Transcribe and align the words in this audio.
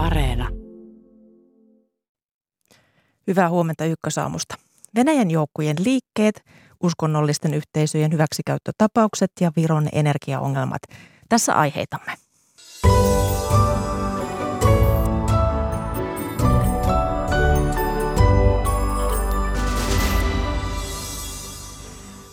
Areena. 0.00 0.48
Hyvää 3.26 3.48
huomenta 3.48 3.84
Ykkösaamusta. 3.84 4.54
Venäjän 4.94 5.30
joukkojen 5.30 5.76
liikkeet, 5.84 6.44
uskonnollisten 6.82 7.54
yhteisöjen 7.54 8.12
hyväksikäyttötapaukset 8.12 9.32
ja 9.40 9.52
Viron 9.56 9.88
energiaongelmat. 9.92 10.82
Tässä 11.28 11.54
aiheitamme. 11.54 12.12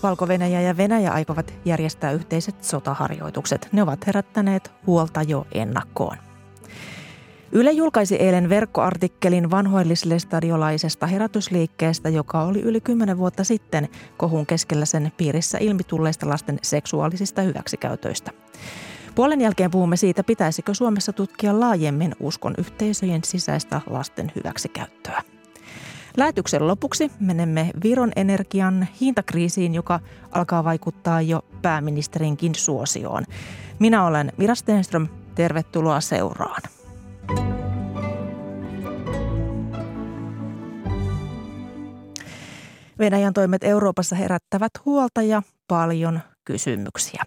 Valko-Venäjä 0.04 0.62
ja 0.62 0.78
Venäjä 0.78 1.12
aikovat 1.12 1.54
järjestää 1.66 2.12
yhteiset 2.12 2.64
sotaharjoitukset. 2.64 3.70
Ne 3.72 3.84
ovat 3.84 4.08
herättäneet 4.08 4.72
huolta 4.88 5.22
jo 5.22 5.46
ennakkoon. 5.52 6.27
Yle 7.52 7.72
julkaisi 7.72 8.16
eilen 8.16 8.50
verkkoartikkelin 8.50 9.52
vanhoillislestadiolaisesta 9.52 11.08
herätysliikkeestä, 11.08 12.10
joka 12.10 12.44
oli 12.44 12.62
yli 12.62 12.82
kymmenen 12.82 13.18
vuotta 13.18 13.44
sitten 13.44 13.90
kohun 14.18 14.46
keskellä 14.46 14.86
sen 14.86 15.12
piirissä 15.18 15.58
ilmitulleista 15.58 16.30
lasten 16.30 16.60
seksuaalisista 16.62 17.42
hyväksikäytöistä. 17.42 18.32
Puolen 19.16 19.42
jälkeen 19.42 19.72
puhumme 19.72 19.98
siitä, 19.98 20.24
pitäisikö 20.24 20.74
Suomessa 20.74 21.14
tutkia 21.14 21.60
laajemmin 21.60 22.16
uskon 22.20 22.54
yhteisöjen 22.58 23.24
sisäistä 23.24 23.82
lasten 23.90 24.32
hyväksikäyttöä. 24.36 25.22
Lähetyksen 26.18 26.68
lopuksi 26.68 27.12
menemme 27.20 27.72
Viron 27.84 28.12
energian 28.16 28.88
hintakriisiin, 29.02 29.74
joka 29.74 30.00
alkaa 30.32 30.64
vaikuttaa 30.64 31.22
jo 31.22 31.42
pääministerinkin 31.62 32.56
suosioon. 32.56 33.24
Minä 33.80 34.06
olen 34.06 34.32
Mira 34.38 34.56
Stenström, 34.56 35.08
tervetuloa 35.36 36.02
seuraan. 36.02 36.62
Venäjän 43.00 43.34
toimet 43.34 43.64
Euroopassa 43.64 44.16
herättävät 44.16 44.72
huolta 44.86 45.22
ja 45.22 45.42
paljon 45.68 46.20
kysymyksiä. 46.46 47.24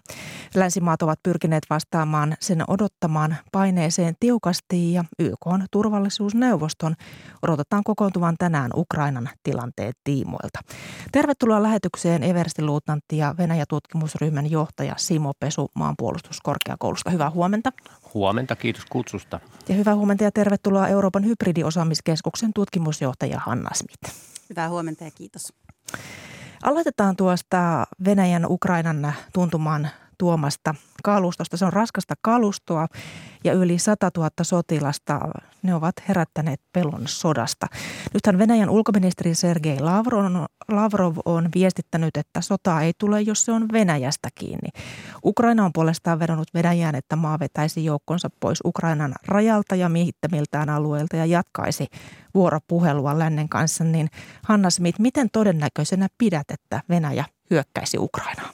Länsimaat 0.55 1.01
ovat 1.01 1.19
pyrkineet 1.23 1.63
vastaamaan 1.69 2.35
sen 2.39 2.63
odottamaan 2.67 3.37
paineeseen 3.51 4.15
tiukasti 4.19 4.93
ja 4.93 5.03
YK 5.19 5.37
on 5.45 5.65
turvallisuusneuvoston 5.71 6.95
odotetaan 7.41 7.83
kokoontuvan 7.83 8.35
tänään 8.39 8.71
Ukrainan 8.75 9.29
tilanteen 9.43 9.93
tiimoilta. 10.03 10.59
Tervetuloa 11.11 11.63
lähetykseen 11.63 12.23
Eversti 12.23 12.61
Luutnantti 12.61 13.17
ja 13.17 13.35
Venäjä-tutkimusryhmän 13.37 14.51
johtaja 14.51 14.93
Simo 14.97 15.33
Pesu 15.39 15.71
maanpuolustuskorkeakoulusta. 15.75 17.09
Hyvää 17.09 17.29
huomenta. 17.29 17.71
Huomenta, 18.13 18.55
kiitos 18.55 18.85
kutsusta. 18.89 19.39
Ja 19.69 19.75
hyvää 19.75 19.95
huomenta 19.95 20.23
ja 20.23 20.31
tervetuloa 20.31 20.87
Euroopan 20.87 21.25
hybridiosaamiskeskuksen 21.25 22.53
tutkimusjohtaja 22.53 23.39
Hanna 23.39 23.69
Smith. 23.73 24.15
Hyvää 24.49 24.69
huomenta 24.69 25.03
ja 25.03 25.11
kiitos. 25.11 25.53
Aloitetaan 26.63 27.15
tuosta 27.15 27.87
Venäjän 28.05 28.45
Ukrainan 28.49 29.13
tuntumaan 29.33 29.89
tuomasta 30.17 30.75
kalustosta. 31.03 31.57
Se 31.57 31.65
on 31.65 31.73
raskasta 31.73 32.13
kalustoa 32.21 32.87
ja 33.43 33.53
yli 33.53 33.79
100 33.79 34.09
000 34.17 34.29
sotilasta. 34.41 35.19
Ne 35.63 35.75
ovat 35.75 35.95
herättäneet 36.07 36.61
pelon 36.73 37.01
sodasta. 37.05 37.67
Nythän 38.13 38.37
Venäjän 38.37 38.69
ulkoministeri 38.69 39.35
Sergei 39.35 39.79
Lavrov, 40.69 41.17
on 41.25 41.49
viestittänyt, 41.55 42.17
että 42.17 42.41
sota 42.41 42.81
ei 42.81 42.93
tule, 42.97 43.21
jos 43.21 43.45
se 43.45 43.51
on 43.51 43.67
Venäjästä 43.71 44.29
kiinni. 44.35 44.69
Ukraina 45.25 45.65
on 45.65 45.73
puolestaan 45.73 46.19
vedonnut 46.19 46.47
Venäjään, 46.53 46.95
että 46.95 47.15
maa 47.15 47.39
vetäisi 47.39 47.85
joukkonsa 47.85 48.29
pois 48.39 48.59
Ukrainan 48.65 49.15
rajalta 49.25 49.75
ja 49.75 49.89
miehittämiltään 49.89 50.69
alueilta 50.69 51.15
ja 51.15 51.25
jatkaisi 51.25 51.87
vuoropuhelua 52.33 53.19
lännen 53.19 53.49
kanssa. 53.49 53.83
Niin 53.83 54.09
Hanna 54.43 54.69
Smith, 54.69 54.99
miten 54.99 55.29
todennäköisenä 55.31 56.07
pidät, 56.17 56.51
että 56.51 56.81
Venäjä 56.89 57.25
hyökkäisi 57.49 57.97
Ukrainaan? 57.97 58.53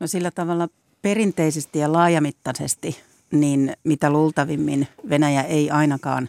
No 0.00 0.06
sillä 0.06 0.30
tavalla 0.30 0.68
perinteisesti 1.02 1.78
ja 1.78 1.92
laajamittaisesti, 1.92 3.02
niin 3.32 3.72
mitä 3.84 4.10
luultavimmin 4.10 4.88
Venäjä 5.08 5.42
ei 5.42 5.70
ainakaan 5.70 6.28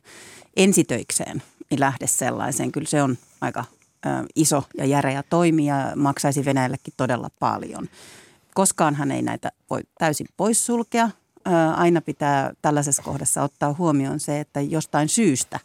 ensitöikseen 0.57 1.43
lähde 1.77 2.07
sellaiseen. 2.07 2.71
Kyllä 2.71 2.87
se 2.87 3.03
on 3.03 3.17
aika 3.41 3.65
iso 4.35 4.63
ja 4.77 4.85
järeä 4.85 5.23
toimi 5.29 5.65
ja 5.65 5.91
maksaisi 5.95 6.45
Venäjällekin 6.45 6.93
todella 6.97 7.29
paljon. 7.39 7.87
Koskaanhan 8.53 9.11
ei 9.11 9.21
näitä 9.21 9.51
voi 9.69 9.81
täysin 9.97 10.27
poissulkea. 10.37 11.09
Aina 11.75 12.01
pitää 12.01 12.53
tällaisessa 12.61 13.03
kohdassa 13.03 13.43
ottaa 13.43 13.75
huomioon 13.77 14.19
se, 14.19 14.39
että 14.39 14.61
jostain 14.61 15.09
syystä 15.09 15.59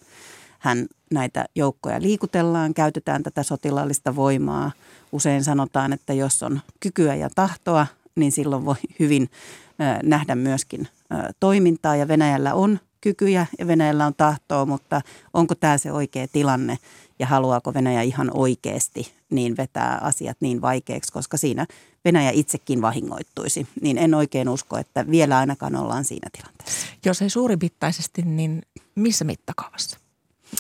hän 0.58 0.86
näitä 1.10 1.44
joukkoja 1.54 2.02
liikutellaan, 2.02 2.74
käytetään 2.74 3.22
tätä 3.22 3.42
sotilaallista 3.42 4.16
voimaa. 4.16 4.72
Usein 5.12 5.44
sanotaan, 5.44 5.92
että 5.92 6.12
jos 6.12 6.42
on 6.42 6.60
kykyä 6.80 7.14
ja 7.14 7.30
tahtoa, 7.34 7.86
niin 8.14 8.32
silloin 8.32 8.64
voi 8.64 8.74
hyvin 8.98 9.30
nähdä 10.02 10.34
myöskin 10.34 10.88
toimintaa 11.40 11.96
ja 11.96 12.08
Venäjällä 12.08 12.54
on 12.54 12.80
kykyjä 13.00 13.46
ja 13.58 13.66
Venäjällä 13.66 14.06
on 14.06 14.14
tahtoa, 14.16 14.66
mutta 14.66 15.00
onko 15.32 15.54
tämä 15.54 15.78
se 15.78 15.92
oikea 15.92 16.28
tilanne 16.28 16.78
ja 17.18 17.26
haluaako 17.26 17.74
Venäjä 17.74 18.02
ihan 18.02 18.30
oikeasti 18.34 19.12
niin 19.30 19.56
vetää 19.56 19.98
asiat 20.02 20.36
niin 20.40 20.60
vaikeaksi, 20.60 21.12
koska 21.12 21.36
siinä 21.36 21.66
Venäjä 22.04 22.30
itsekin 22.30 22.82
vahingoittuisi. 22.82 23.66
Niin 23.80 23.98
en 23.98 24.14
oikein 24.14 24.48
usko, 24.48 24.78
että 24.78 25.10
vielä 25.10 25.38
ainakaan 25.38 25.76
ollaan 25.76 26.04
siinä 26.04 26.30
tilanteessa. 26.32 26.86
Jos 27.04 27.22
ei 27.22 27.30
suuripittaisesti, 27.30 28.22
niin 28.22 28.62
missä 28.94 29.24
mittakaavassa? 29.24 29.98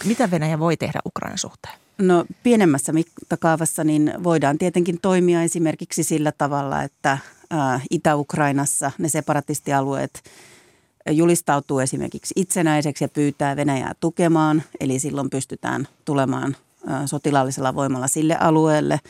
Mitä 0.04 0.30
Venäjä 0.30 0.58
voi 0.58 0.76
tehdä 0.76 1.00
Ukrainan 1.06 1.38
suhteen? 1.38 1.74
No 1.98 2.24
pienemmässä 2.42 2.92
mittakaavassa 2.92 3.84
niin 3.84 4.12
voidaan 4.24 4.58
tietenkin 4.58 5.00
toimia 5.02 5.42
esimerkiksi 5.42 6.02
sillä 6.02 6.32
tavalla, 6.32 6.82
että 6.82 7.18
Itä-Ukrainassa 7.90 8.90
ne 8.98 9.08
separatistialueet 9.08 10.22
julistautuu 11.10 11.78
esimerkiksi 11.78 12.34
itsenäiseksi 12.36 13.04
ja 13.04 13.08
pyytää 13.08 13.56
Venäjää 13.56 13.92
tukemaan. 14.00 14.62
Eli 14.80 14.98
silloin 14.98 15.30
pystytään 15.30 15.88
tulemaan 16.04 16.56
sotilaallisella 17.06 17.74
voimalla 17.74 18.08
sille 18.08 18.36
alueelle. 18.40 19.00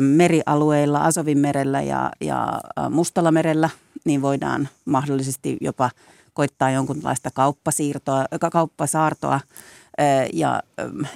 Merialueilla, 0.00 0.98
Asovin 0.98 1.38
merellä 1.38 1.82
ja, 1.82 2.10
ja 2.20 2.60
Mustalla 2.90 3.30
merellä, 3.30 3.70
niin 4.04 4.22
voidaan 4.22 4.68
mahdollisesti 4.84 5.56
jopa 5.60 5.90
koittaa 6.34 6.70
jonkunlaista 6.70 7.30
kauppasiirtoa, 7.34 8.24
kauppasaartoa 8.52 9.40
ja 10.32 10.62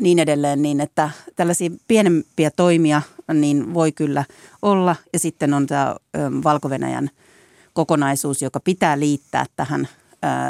niin 0.00 0.19
edelleen, 0.19 0.62
niin 0.62 0.80
että 0.80 1.10
tällaisia 1.36 1.70
pienempiä 1.88 2.50
toimia 2.50 3.03
niin 3.34 3.75
voi 3.75 3.93
kyllä 3.93 4.25
olla. 4.62 4.97
Ja 5.12 5.19
sitten 5.19 5.55
on 5.55 5.66
tämä 5.66 5.97
valko 6.44 6.69
kokonaisuus, 7.72 8.43
joka 8.43 8.60
pitää 8.60 8.99
liittää 8.99 9.47
tähän 9.56 9.88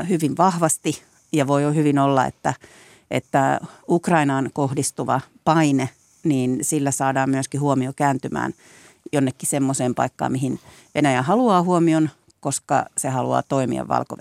hyvin 0.09 0.37
vahvasti 0.37 1.03
ja 1.33 1.47
voi 1.47 1.75
hyvin 1.75 1.99
olla, 1.99 2.27
että, 2.27 2.55
että 3.11 3.61
Ukrainaan 3.89 4.51
kohdistuva 4.53 5.21
paine, 5.45 5.89
niin 6.25 6.59
sillä 6.63 6.91
saadaan 6.91 7.31
myöskin 7.31 7.61
huomio 7.61 7.93
kääntymään 7.97 8.53
jonnekin 9.13 9.49
semmoiseen 9.49 9.95
paikkaan, 9.95 10.33
mihin 10.33 10.61
Venäjä 10.95 11.23
haluaa 11.23 11.63
huomion, 11.63 12.11
koska 12.41 12.87
se 12.99 13.09
haluaa 13.09 13.43
toimia 13.43 13.89
valko. 13.89 14.17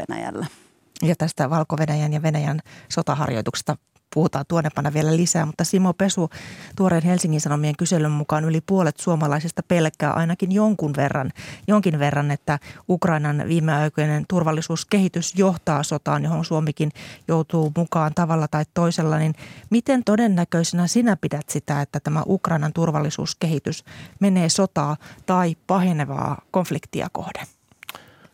Ja 1.01 1.15
tästä 1.15 1.49
valko 1.49 1.75
ja 2.13 2.21
Venäjän 2.21 2.59
sotaharjoituksesta 2.89 3.77
puhutaan 4.13 4.45
tuonnepana 4.47 4.93
vielä 4.93 5.17
lisää, 5.17 5.45
mutta 5.45 5.63
Simo 5.63 5.93
Pesu 5.93 6.29
tuoreen 6.75 7.03
Helsingin 7.03 7.41
Sanomien 7.41 7.77
kyselyn 7.77 8.11
mukaan 8.11 8.45
yli 8.45 8.61
puolet 8.61 8.97
suomalaisista 8.97 9.63
pelkkää 9.67 10.11
ainakin 10.11 10.51
jonkun 10.51 10.93
verran, 10.97 11.31
jonkin 11.67 11.99
verran, 11.99 12.31
että 12.31 12.59
Ukrainan 12.89 13.43
viimeaikoinen 13.47 14.25
turvallisuuskehitys 14.27 15.35
johtaa 15.35 15.83
sotaan, 15.83 16.23
johon 16.23 16.45
Suomikin 16.45 16.91
joutuu 17.27 17.71
mukaan 17.77 18.11
tavalla 18.15 18.47
tai 18.47 18.63
toisella, 18.73 19.17
niin 19.17 19.33
miten 19.69 20.03
todennäköisenä 20.03 20.87
sinä 20.87 21.17
pidät 21.17 21.49
sitä, 21.49 21.81
että 21.81 21.99
tämä 21.99 22.23
Ukrainan 22.27 22.73
turvallisuuskehitys 22.73 23.85
menee 24.19 24.49
sotaa 24.49 24.97
tai 25.25 25.55
pahenevaa 25.67 26.41
konfliktia 26.51 27.07
kohden? 27.11 27.45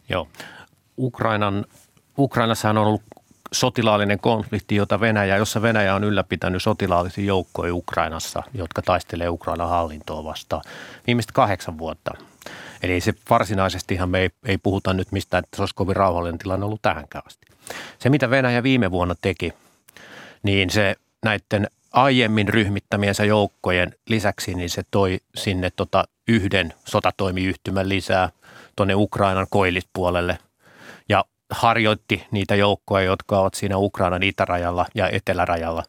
Joo. 0.09 0.27
Ukrainan 0.97 1.65
Ukrainassa 2.17 2.69
on 2.69 2.77
ollut 2.77 3.01
sotilaallinen 3.51 4.19
konflikti, 4.19 4.75
jota 4.75 4.99
Venäjä, 4.99 5.37
jossa 5.37 5.61
Venäjä 5.61 5.95
on 5.95 6.03
ylläpitänyt 6.03 6.63
sotilaallisia 6.63 7.25
joukkoja 7.25 7.75
Ukrainassa, 7.75 8.43
jotka 8.53 8.81
taistelee 8.81 9.29
Ukrainan 9.29 9.69
hallintoa 9.69 10.23
vastaan 10.23 10.63
viimeiset 11.07 11.31
kahdeksan 11.31 11.77
vuotta. 11.77 12.11
Eli 12.81 13.01
se 13.01 13.13
varsinaisestihan 13.29 14.09
me 14.09 14.19
ei, 14.19 14.29
ei 14.45 14.57
puhuta 14.57 14.93
nyt 14.93 15.11
mistään, 15.11 15.43
että 15.43 15.55
se 15.55 15.61
olisi 15.61 15.75
kovin 15.75 15.95
rauhallinen 15.95 16.37
tilanne 16.37 16.65
ollut 16.65 16.81
tähänkään 16.81 17.23
asti. 17.27 17.47
Se, 17.99 18.09
mitä 18.09 18.29
Venäjä 18.29 18.63
viime 18.63 18.91
vuonna 18.91 19.15
teki, 19.21 19.53
niin 20.43 20.69
se 20.69 20.95
näiden 21.23 21.67
aiemmin 21.93 22.47
ryhmittämiensä 22.47 23.25
joukkojen 23.25 23.95
lisäksi, 24.09 24.53
niin 24.53 24.69
se 24.69 24.83
toi 24.91 25.19
sinne 25.35 25.69
tota 25.75 26.03
yhden 26.27 26.73
sotatoimiyhtymän 26.85 27.89
lisää 27.89 28.29
tuonne 28.75 28.95
Ukrainan 28.95 29.47
koillispuolelle. 29.49 30.37
Harjoitti 31.51 32.27
niitä 32.31 32.55
joukkoja, 32.55 33.05
jotka 33.05 33.39
ovat 33.39 33.53
siinä 33.53 33.77
Ukrainan 33.77 34.23
itärajalla 34.23 34.85
ja 34.95 35.09
etelärajalla. 35.09 35.83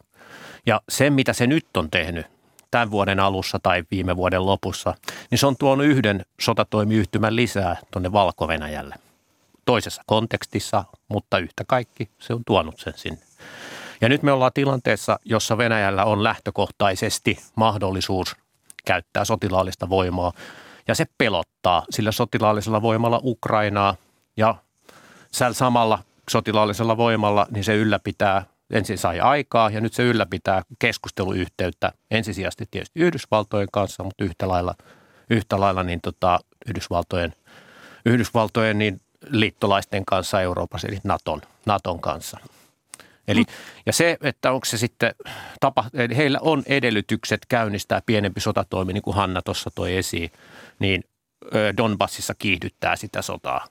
Ja 0.65 0.81
se, 0.89 1.09
mitä 1.09 1.33
se 1.33 1.47
nyt 1.47 1.77
on 1.77 1.91
tehnyt 1.91 2.25
tämän 2.71 2.91
vuoden 2.91 3.19
alussa 3.19 3.59
tai 3.63 3.83
viime 3.91 4.15
vuoden 4.15 4.45
lopussa, 4.45 4.93
niin 5.31 5.39
se 5.39 5.47
on 5.47 5.57
tuonut 5.57 5.85
yhden 5.85 6.25
sotatoimiyhtymän 6.41 7.35
lisää 7.35 7.77
tuonne 7.91 8.11
valko 8.11 8.47
Toisessa 9.65 10.01
kontekstissa, 10.05 10.83
mutta 11.07 11.37
yhtä 11.37 11.63
kaikki 11.67 12.09
se 12.19 12.33
on 12.33 12.41
tuonut 12.45 12.79
sen 12.79 12.93
sinne. 12.95 13.19
Ja 14.01 14.09
nyt 14.09 14.23
me 14.23 14.31
ollaan 14.31 14.51
tilanteessa, 14.53 15.19
jossa 15.25 15.57
Venäjällä 15.57 16.05
on 16.05 16.23
lähtökohtaisesti 16.23 17.39
mahdollisuus 17.55 18.35
käyttää 18.85 19.25
sotilaallista 19.25 19.89
voimaa. 19.89 20.33
Ja 20.87 20.95
se 20.95 21.05
pelottaa 21.17 21.85
sillä 21.89 22.11
sotilaallisella 22.11 22.81
voimalla 22.81 23.21
Ukrainaa 23.23 23.95
ja 24.37 24.55
samalla 25.51 25.99
sotilaallisella 26.29 26.97
voimalla 26.97 27.47
niin 27.51 27.63
se 27.63 27.75
ylläpitää, 27.75 28.45
ensin 28.69 28.97
sai 28.97 29.19
aikaa 29.19 29.69
ja 29.69 29.81
nyt 29.81 29.93
se 29.93 30.03
ylläpitää 30.03 30.61
keskusteluyhteyttä 30.79 31.91
ensisijaisesti 32.11 32.65
tietysti 32.71 32.99
Yhdysvaltojen 32.99 33.67
kanssa, 33.71 34.03
mutta 34.03 34.23
yhtä 34.23 34.47
lailla, 34.47 34.75
yhtä 35.29 35.59
lailla 35.59 35.83
niin 35.83 36.01
tota, 36.01 36.39
Yhdysvaltojen, 36.67 37.33
Yhdysvaltojen 38.05 38.77
niin 38.77 39.01
liittolaisten 39.29 40.05
kanssa 40.05 40.41
Euroopassa, 40.41 40.87
eli 40.87 40.97
Naton, 41.03 41.41
Naton 41.65 42.01
kanssa. 42.01 42.39
Eli, 43.27 43.45
ja 43.85 43.93
se, 43.93 44.17
että 44.21 44.51
onko 44.51 44.65
se 44.65 44.77
sitten, 44.77 45.15
tapa, 45.59 45.85
heillä 46.17 46.39
on 46.41 46.63
edellytykset 46.65 47.45
käynnistää 47.49 48.01
pienempi 48.05 48.39
sotatoimi, 48.39 48.93
niin 48.93 49.03
kuin 49.03 49.15
Hanna 49.15 49.41
tuossa 49.41 49.69
toi 49.75 49.95
esiin, 49.95 50.31
niin 50.79 51.03
Donbassissa 51.77 52.35
kiihdyttää 52.35 52.95
sitä 52.95 53.21
sotaa. 53.21 53.67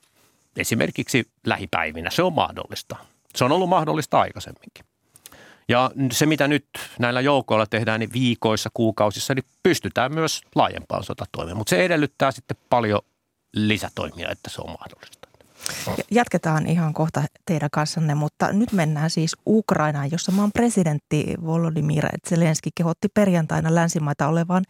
Esimerkiksi 0.57 1.27
lähipäivinä. 1.45 2.09
Se 2.09 2.23
on 2.23 2.33
mahdollista. 2.33 2.95
Se 3.35 3.43
on 3.43 3.51
ollut 3.51 3.69
mahdollista 3.69 4.19
aikaisemminkin. 4.19 4.85
Ja 5.67 5.91
se, 6.11 6.25
mitä 6.25 6.47
nyt 6.47 6.65
näillä 6.99 7.21
joukoilla 7.21 7.65
tehdään, 7.65 7.99
niin 7.99 8.13
viikoissa, 8.13 8.69
kuukausissa, 8.73 9.35
niin 9.35 9.45
pystytään 9.63 10.13
myös 10.13 10.41
laajempaan 10.55 11.03
sotatoimeen. 11.03 11.57
Mutta 11.57 11.69
se 11.69 11.85
edellyttää 11.85 12.31
sitten 12.31 12.57
paljon 12.69 13.01
lisätoimia, 13.53 14.29
että 14.31 14.49
se 14.49 14.61
on 14.61 14.75
mahdollista. 14.79 15.29
Jatketaan 16.11 16.67
ihan 16.67 16.93
kohta 16.93 17.23
teidän 17.45 17.69
kanssanne, 17.71 18.15
mutta 18.15 18.53
nyt 18.53 18.71
mennään 18.71 19.09
siis 19.09 19.35
Ukrainaan, 19.47 20.11
jossa 20.11 20.31
maan 20.31 20.51
presidentti 20.51 21.35
Volodymyr 21.45 22.05
Zelenski 22.29 22.69
kehotti 22.75 23.07
perjantaina 23.13 23.75
länsimaita 23.75 24.27
olevan 24.27 24.63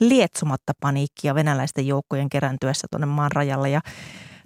lietsomatta 0.00 0.72
paniikkia 0.80 1.34
venäläisten 1.34 1.86
joukkojen 1.86 2.28
kerääntyessä 2.28 2.86
tuonne 2.90 3.06
maan 3.06 3.32
rajalle. 3.32 3.70
Ja 3.70 3.80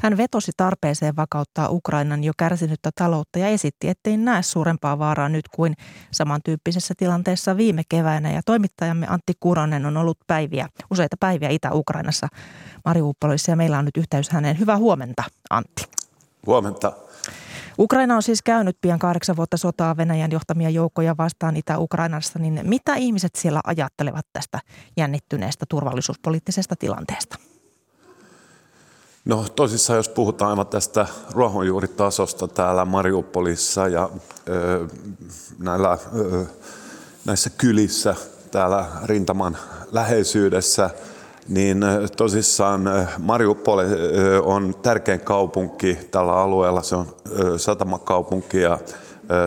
hän 0.01 0.17
vetosi 0.17 0.53
tarpeeseen 0.57 1.17
vakauttaa 1.17 1.69
Ukrainan 1.69 2.25
jo 2.25 2.33
kärsinyttä 2.37 2.91
taloutta 2.95 3.39
ja 3.39 3.49
esitti, 3.49 3.89
ettei 3.89 4.17
näe 4.17 4.43
suurempaa 4.43 4.99
vaaraa 4.99 5.29
nyt 5.29 5.49
kuin 5.49 5.75
samantyyppisessä 6.11 6.95
tilanteessa 6.97 7.57
viime 7.57 7.83
keväänä. 7.89 8.33
Ja 8.33 8.41
toimittajamme 8.47 9.07
Antti 9.11 9.33
Kuronen 9.41 9.87
on 9.87 9.97
ollut 9.97 10.19
päiviä, 10.27 10.69
useita 10.91 11.17
päiviä 11.21 11.49
Itä-Ukrainassa 11.49 12.29
Mariupolissa 12.85 13.53
ja 13.53 13.57
meillä 13.57 13.79
on 13.79 13.85
nyt 13.85 13.97
yhteys 13.97 14.31
häneen. 14.31 14.59
Hyvää 14.59 14.77
huomenta, 14.77 15.25
Antti. 15.51 15.85
Huomenta. 16.47 16.93
Ukraina 17.79 18.17
on 18.17 18.23
siis 18.23 18.43
käynyt 18.43 18.79
pian 18.81 18.99
kahdeksan 18.99 19.37
vuotta 19.37 19.57
sotaa 19.57 19.97
Venäjän 19.97 20.33
johtamia 20.33 20.71
joukkoja 20.71 21.17
vastaan 21.17 21.57
Itä-Ukrainassa, 21.57 22.39
niin 22.39 22.61
mitä 22.63 22.95
ihmiset 22.95 23.35
siellä 23.35 23.61
ajattelevat 23.65 24.27
tästä 24.33 24.61
jännittyneestä 24.97 25.67
turvallisuuspoliittisesta 25.69 26.77
tilanteesta? 26.77 27.39
No 29.29 29.45
tosissaan, 29.57 29.97
jos 29.97 30.09
puhutaan 30.09 30.51
aivan 30.51 30.67
tästä 30.67 31.07
ruohonjuuritasosta 31.31 32.49
täällä 32.49 32.85
Mariupolissa 32.85 33.89
ja 33.89 34.11
ö, 34.49 34.87
näillä, 35.59 35.99
ö, 36.17 36.45
näissä 37.25 37.51
kylissä 37.51 38.15
täällä 38.51 38.87
rintaman 39.05 39.57
läheisyydessä, 39.93 40.91
niin 41.49 41.85
tosissaan 42.17 42.85
Mariupol 43.19 43.79
on 44.43 44.75
tärkein 44.83 45.21
kaupunki 45.21 45.99
tällä 46.11 46.33
alueella. 46.33 46.83
Se 46.83 46.97
on 46.97 47.07
satamakaupunki 47.57 48.61
ja 48.61 48.79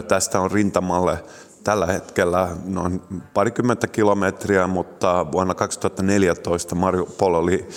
tästä 0.07 0.41
on 0.41 0.51
rintamalle 0.51 1.23
tällä 1.63 1.85
hetkellä 1.85 2.47
noin 2.65 3.01
parikymmentä 3.33 3.87
kilometriä, 3.87 4.67
mutta 4.67 5.25
vuonna 5.31 5.53
2014 5.53 6.75
Mariupol 6.75 7.33
oli 7.33 7.67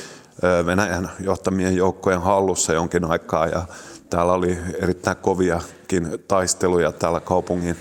Venäjän 0.67 1.11
johtamien 1.21 1.77
joukkojen 1.77 2.23
hallussa 2.23 2.73
jonkin 2.73 3.05
aikaa 3.05 3.47
ja 3.47 3.63
täällä 4.11 4.33
oli 4.33 4.59
erittäin 4.83 5.17
koviakin 5.17 6.25
taisteluja 6.29 6.93
täällä 6.93 7.21
kaupungin 7.21 7.77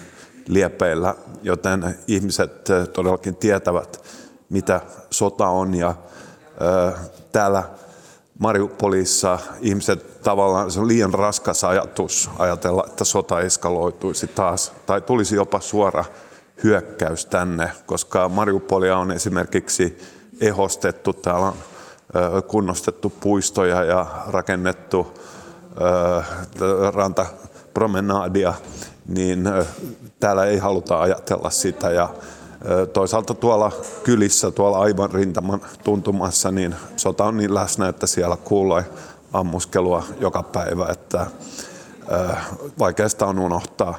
liepeillä, 0.47 1.15
joten 1.43 1.99
ihmiset 2.07 2.51
todellakin 2.93 3.35
tietävät, 3.35 4.03
mitä 4.49 4.81
sota 5.09 5.47
on 5.47 5.75
ja 5.75 5.95
täällä 7.31 7.63
Mariupolissa 8.39 9.39
ihmiset 9.61 10.21
tavallaan, 10.21 10.71
se 10.71 10.79
on 10.79 10.87
liian 10.87 11.13
raskas 11.13 11.63
ajatus 11.63 12.29
ajatella, 12.39 12.83
että 12.87 13.03
sota 13.03 13.39
eskaloituisi 13.41 14.27
taas 14.27 14.73
tai 14.85 15.01
tulisi 15.01 15.35
jopa 15.35 15.59
suora 15.59 16.05
hyökkäys 16.63 17.25
tänne, 17.25 17.71
koska 17.85 18.29
Mariupolia 18.29 18.97
on 18.97 19.11
esimerkiksi 19.11 19.97
ehostettu, 20.41 21.13
täällä 21.13 21.47
on 21.47 21.53
kunnostettu 22.47 23.09
puistoja 23.09 23.83
ja 23.83 24.05
rakennettu 24.27 25.19
rantapromenaadia, 26.93 28.53
niin 29.07 29.43
täällä 30.19 30.45
ei 30.45 30.57
haluta 30.57 31.01
ajatella 31.01 31.49
sitä. 31.49 31.91
Ja 31.91 32.09
toisaalta 32.93 33.33
tuolla 33.33 33.71
kylissä, 34.03 34.51
tuolla 34.51 34.79
aivan 34.79 35.11
rintaman 35.11 35.61
tuntumassa, 35.83 36.51
niin 36.51 36.75
sota 36.97 37.23
on 37.23 37.37
niin 37.37 37.53
läsnä, 37.53 37.87
että 37.87 38.07
siellä 38.07 38.37
kuulee 38.37 38.85
ammuskelua 39.33 40.03
joka 40.19 40.43
päivä, 40.43 40.87
että 40.89 41.27
vaikeasta 42.79 43.25
on 43.25 43.39
unohtaa. 43.39 43.95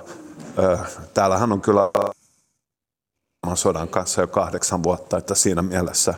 Täällähän 1.15 1.53
on 1.53 1.61
kyllä 1.61 1.91
sodan 3.55 3.89
kanssa 3.89 4.21
jo 4.21 4.27
kahdeksan 4.27 4.83
vuotta, 4.83 5.19
että 5.19 5.35
siinä 5.35 5.63
mielessä 5.63 6.15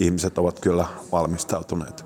ihmiset 0.00 0.38
ovat 0.38 0.60
kyllä 0.60 0.86
valmistautuneet. 1.12 2.04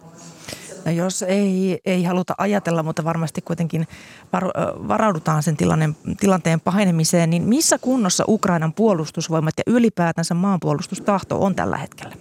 No 0.84 0.92
jos 0.92 1.22
ei, 1.22 1.80
ei 1.84 2.04
haluta 2.04 2.34
ajatella, 2.38 2.82
mutta 2.82 3.04
varmasti 3.04 3.42
kuitenkin 3.42 3.88
var, 4.32 4.44
varaudutaan 4.88 5.42
sen 5.42 5.56
tilanne, 5.56 5.90
tilanteen 6.20 6.60
pahenemiseen, 6.60 7.30
niin 7.30 7.42
missä 7.42 7.78
kunnossa 7.78 8.24
Ukrainan 8.28 8.72
puolustusvoimat 8.72 9.54
ja 9.56 9.62
ylipäätänsä 9.66 10.34
maanpuolustustahto 10.34 11.42
on 11.42 11.54
tällä 11.54 11.76
hetkellä? 11.76 12.16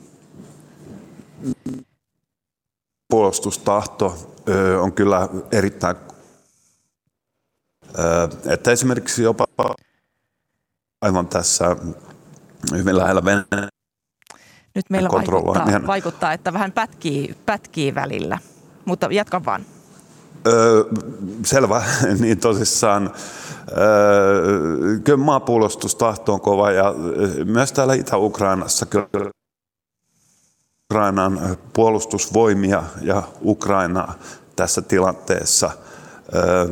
Puolustustahto 3.10 4.34
on 4.82 4.94
kyllä 4.94 5.30
erittäin, 5.52 5.96
että 8.46 8.72
esimerkiksi 8.72 9.24
jopa 9.24 9.46
aivan 11.02 11.28
tässä 11.28 11.76
hyvin 12.74 12.98
lähellä 12.98 13.26
Venäjän 13.26 13.70
nyt 14.76 14.90
meillä 14.90 15.10
vaikuttaa, 15.10 15.88
vaikuttaa, 15.88 16.34
että 16.34 16.54
vähän 16.54 16.72
pätkii, 16.72 17.36
pätkii 17.46 17.96
välillä, 17.96 18.38
mutta 18.86 19.08
jatka 19.12 19.46
vaan. 19.46 19.66
Öö, 20.48 20.84
selvä, 21.46 21.84
niin 22.20 22.40
tosissaan. 22.40 23.12
Öö, 23.78 25.00
kyllä 25.04 25.18
maapuolustustahto 25.18 26.34
on 26.34 26.42
kova 26.42 26.72
ja 26.72 26.94
myös 27.46 27.72
täällä 27.72 27.94
Itä-Ukrainassa 27.94 28.86
kyllä 28.86 29.32
Ukrainan 30.92 31.58
puolustusvoimia 31.74 32.84
ja 33.02 33.24
Ukraina 33.42 34.14
tässä 34.56 34.82
tilanteessa. 34.82 35.72
Öö, 36.36 36.68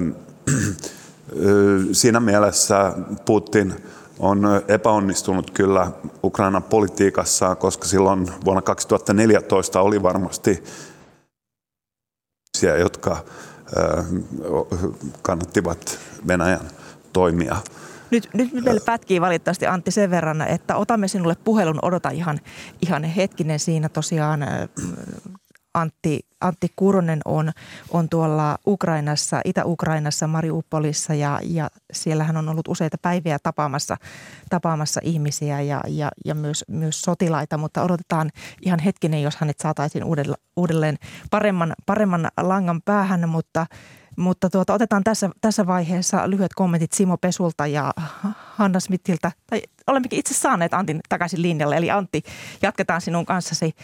siinä 1.92 2.20
mielessä 2.20 2.94
Putin 3.26 3.76
on 4.22 4.42
epäonnistunut 4.68 5.52
kyllä 5.52 5.92
Ukrainan 6.24 6.64
politiikassaan, 6.64 7.58
koska 7.58 7.88
silloin 7.88 8.28
vuonna 8.46 8.62
2014 8.62 9.82
oli 9.82 10.04
varmasti 10.04 10.64
jotka 12.80 13.18
kannattivat 15.22 16.00
Venäjän 16.28 16.68
toimia. 17.14 17.58
Nyt, 18.12 18.30
nyt 18.34 18.54
meille 18.54 18.82
pätkii 18.86 19.22
valitettavasti 19.22 19.68
Antti 19.68 19.92
sen 19.92 20.12
verran, 20.12 20.42
että 20.42 20.76
otamme 20.76 21.08
sinulle 21.08 21.36
puhelun, 21.44 21.80
odota 21.82 22.10
ihan, 22.10 22.40
ihan 22.82 23.04
hetkinen 23.04 23.60
siinä 23.60 23.90
tosiaan 23.90 24.40
Antti, 25.74 26.20
Antti 26.42 26.68
Kuronen 26.76 27.20
on, 27.26 27.52
on 27.92 28.10
tuolla 28.10 28.58
Ukrainassa, 28.68 29.42
Itä-Ukrainassa, 29.46 30.28
Mariupolissa 30.28 31.14
ja, 31.14 31.40
ja 31.44 31.70
siellä 31.94 32.24
hän 32.24 32.38
on 32.38 32.50
ollut 32.50 32.68
useita 32.68 32.98
päiviä 33.02 33.38
tapaamassa, 33.44 33.98
tapaamassa 34.50 35.02
ihmisiä 35.04 35.62
ja, 35.62 35.82
ja, 35.88 36.10
ja 36.26 36.36
myös, 36.36 36.66
myös 36.68 37.02
sotilaita, 37.02 37.58
mutta 37.58 37.84
odotetaan 37.84 38.30
ihan 38.62 38.80
hetkinen, 38.80 39.22
jos 39.22 39.36
hänet 39.36 39.60
saataisiin 39.60 40.04
uudelleen 40.56 40.98
paremman, 41.32 41.74
paremman 41.86 42.28
langan 42.42 42.82
päähän, 42.82 43.30
mutta 43.30 43.66
Mutta 44.22 44.50
tuota, 44.50 44.74
otetaan 44.74 45.04
tässä, 45.04 45.30
tässä 45.42 45.68
vaiheessa 45.68 46.30
lyhyet 46.30 46.52
kommentit 46.56 46.92
Simo 46.92 47.18
Pesulta 47.18 47.68
ja 47.68 47.94
Hanna 48.56 48.80
Smithiltä. 48.80 49.32
Tai 49.50 49.62
olemmekin 49.88 50.20
itse 50.20 50.34
saaneet 50.34 50.74
Antin 50.74 51.00
takaisin 51.10 51.42
linjalle. 51.42 51.78
Eli 51.78 51.92
Antti, 51.92 52.22
jatketaan 52.62 53.02
sinun 53.02 53.26
kanssasi 53.26 53.76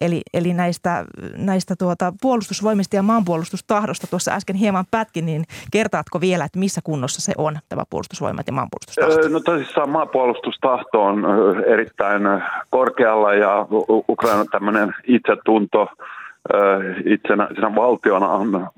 Eli, 0.00 0.22
eli 0.34 0.54
näistä, 0.54 1.04
näistä 1.36 1.76
tuota 1.76 2.12
puolustusvoimista 2.22 2.96
ja 2.96 3.02
maanpuolustustahdosta 3.02 4.06
tuossa 4.06 4.32
äsken 4.32 4.56
hieman 4.56 4.84
pätkin, 4.90 5.26
niin 5.26 5.44
kertaatko 5.72 6.20
vielä, 6.20 6.44
että 6.44 6.58
missä 6.58 6.80
kunnossa 6.84 7.20
se 7.20 7.32
on, 7.38 7.58
tämä 7.68 7.82
puolustusvoimat 7.90 8.46
ja 8.46 8.52
maanpuolustustahto? 8.52 9.28
No 9.28 9.40
tosissaan 9.40 9.90
maanpuolustustahto 9.90 11.02
on 11.02 11.24
erittäin 11.66 12.22
korkealla 12.70 13.34
ja 13.34 13.66
Ukraina 14.08 14.44
tämmöinen 14.50 14.94
itsetunto 15.06 15.88
itsenäisenä 17.04 17.74
valtiona 17.74 18.28
on 18.28 18.68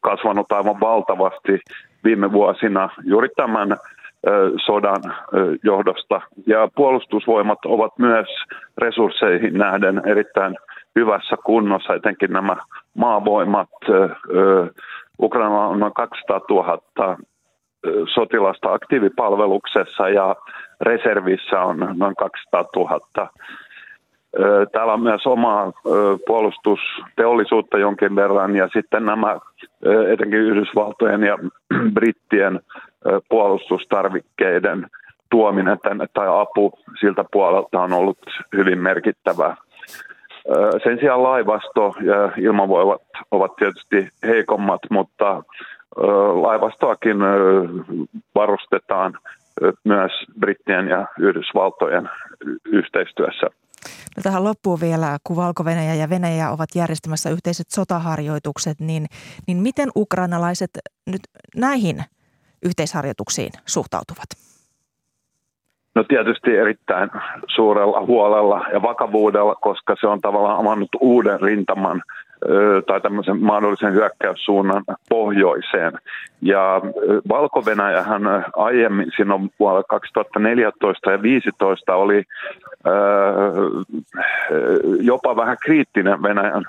kasvanut 0.00 0.52
aivan 0.52 0.80
valtavasti 0.80 1.60
viime 2.04 2.32
vuosina 2.32 2.88
juuri 3.04 3.28
tämän 3.36 3.76
sodan 4.66 5.02
johdosta. 5.62 6.20
Ja 6.46 6.68
puolustusvoimat 6.76 7.58
ovat 7.64 7.98
myös 7.98 8.28
resursseihin 8.78 9.54
nähden 9.54 10.02
erittäin 10.06 10.56
hyvässä 10.96 11.36
kunnossa, 11.44 11.94
etenkin 11.94 12.32
nämä 12.32 12.56
maavoimat. 12.94 13.68
Ukraina 15.20 15.66
on 15.66 15.80
noin 15.80 15.94
200 15.94 16.40
000 16.50 17.16
sotilasta 18.14 18.72
aktiivipalveluksessa 18.72 20.08
ja 20.08 20.36
reservissä 20.80 21.60
on 21.60 21.78
noin 21.78 22.14
200 22.16 22.64
000. 22.76 23.30
Täällä 24.72 24.92
on 24.92 25.02
myös 25.02 25.26
omaa 25.26 25.72
puolustusteollisuutta 26.26 27.78
jonkin 27.78 28.16
verran 28.16 28.56
ja 28.56 28.68
sitten 28.72 29.06
nämä 29.06 29.38
etenkin 30.12 30.38
Yhdysvaltojen 30.38 31.22
ja 31.22 31.38
Brittien 31.94 32.60
puolustustarvikkeiden 33.28 34.86
tuominen 35.30 35.78
tänne 35.78 36.06
tai 36.14 36.26
apu 36.30 36.72
siltä 37.00 37.24
puolelta 37.32 37.80
on 37.80 37.92
ollut 37.92 38.18
hyvin 38.56 38.78
merkittävää. 38.78 39.56
Sen 40.84 40.98
sijaan 40.98 41.22
laivasto 41.22 41.94
ja 42.00 42.32
ilmavoimat 42.36 43.02
ovat 43.30 43.56
tietysti 43.56 44.08
heikommat, 44.22 44.80
mutta 44.90 45.42
laivastoakin 46.42 47.16
varustetaan 48.34 49.18
myös 49.84 50.12
Brittien 50.40 50.88
ja 50.88 51.06
Yhdysvaltojen 51.18 52.10
yhteistyössä. 52.64 53.46
No 54.16 54.22
tähän 54.22 54.44
loppuu 54.44 54.80
vielä, 54.80 55.18
kun 55.24 55.36
valko 55.36 55.64
ja 55.98 56.10
Venäjä 56.10 56.50
ovat 56.50 56.68
järjestämässä 56.74 57.30
yhteiset 57.30 57.66
sotaharjoitukset, 57.70 58.80
niin, 58.80 59.06
niin 59.46 59.56
miten 59.56 59.88
ukrainalaiset 59.96 60.70
nyt 61.06 61.22
näihin– 61.56 62.04
yhteisharjoituksiin 62.62 63.52
suhtautuvat? 63.66 64.28
No 65.94 66.04
tietysti 66.04 66.56
erittäin 66.56 67.10
suurella 67.54 68.06
huolella 68.06 68.64
ja 68.72 68.82
vakavuudella, 68.82 69.54
koska 69.54 69.96
se 70.00 70.06
on 70.06 70.20
tavallaan 70.20 70.60
avannut 70.60 70.88
uuden 71.00 71.40
rintaman 71.40 72.02
tai 72.86 73.00
tämmöisen 73.00 73.42
mahdollisen 73.42 73.92
hyökkäyssuunnan 73.92 74.84
pohjoiseen. 75.08 75.92
Ja 76.42 76.80
valko 77.28 77.64
aiemmin, 78.56 79.12
siinä 79.16 79.34
vuonna 79.60 79.82
2014 79.82 81.10
ja 81.10 81.18
2015 81.18 81.94
oli 81.94 82.24
jopa 85.00 85.36
vähän 85.36 85.56
kriittinen 85.62 86.22
Venäjän 86.22 86.64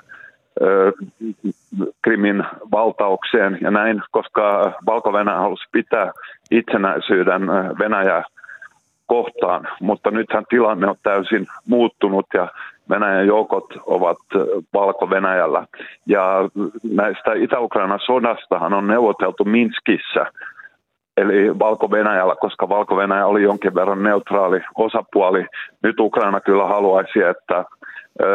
Krimin 2.02 2.44
valtaukseen 2.72 3.58
ja 3.60 3.70
näin, 3.70 4.02
koska 4.10 4.72
valko 4.86 5.12
halusi 5.40 5.64
pitää 5.72 6.12
itsenäisyyden 6.50 7.46
Venäjää 7.78 8.22
kohtaan, 9.06 9.68
mutta 9.80 10.10
nythän 10.10 10.44
tilanne 10.48 10.86
on 10.86 10.96
täysin 11.02 11.46
muuttunut 11.66 12.26
ja 12.34 12.48
Venäjän 12.90 13.26
joukot 13.26 13.64
ovat 13.86 14.18
Valko-Venäjällä. 14.74 15.66
Ja 16.06 16.48
näistä 16.92 17.32
Itä-Ukrainan 17.34 18.00
sodastahan 18.06 18.72
on 18.72 18.86
neuvoteltu 18.86 19.44
Minskissä, 19.44 20.26
eli 21.16 21.58
Valko-Venäjällä, 21.58 22.34
koska 22.40 22.68
valko 22.68 22.94
oli 23.24 23.42
jonkin 23.42 23.74
verran 23.74 24.02
neutraali 24.02 24.60
osapuoli. 24.74 25.46
Nyt 25.82 26.00
Ukraina 26.00 26.40
kyllä 26.40 26.66
haluaisi, 26.66 27.22
että 27.22 27.64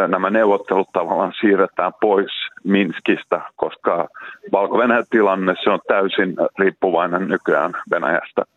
nämä 0.08 0.30
neuvottelut 0.30 0.88
tavallaan 0.94 1.34
siirretään 1.40 1.92
pois 2.02 2.32
Minskistä, 2.64 3.42
koska 3.56 4.08
valko 4.52 4.78
tilanne 5.10 5.54
se 5.64 5.70
on 5.70 5.80
täysin 5.88 6.36
riippuvainen 6.60 7.28
nykyään 7.28 7.72
Venäjästä. 7.92 8.55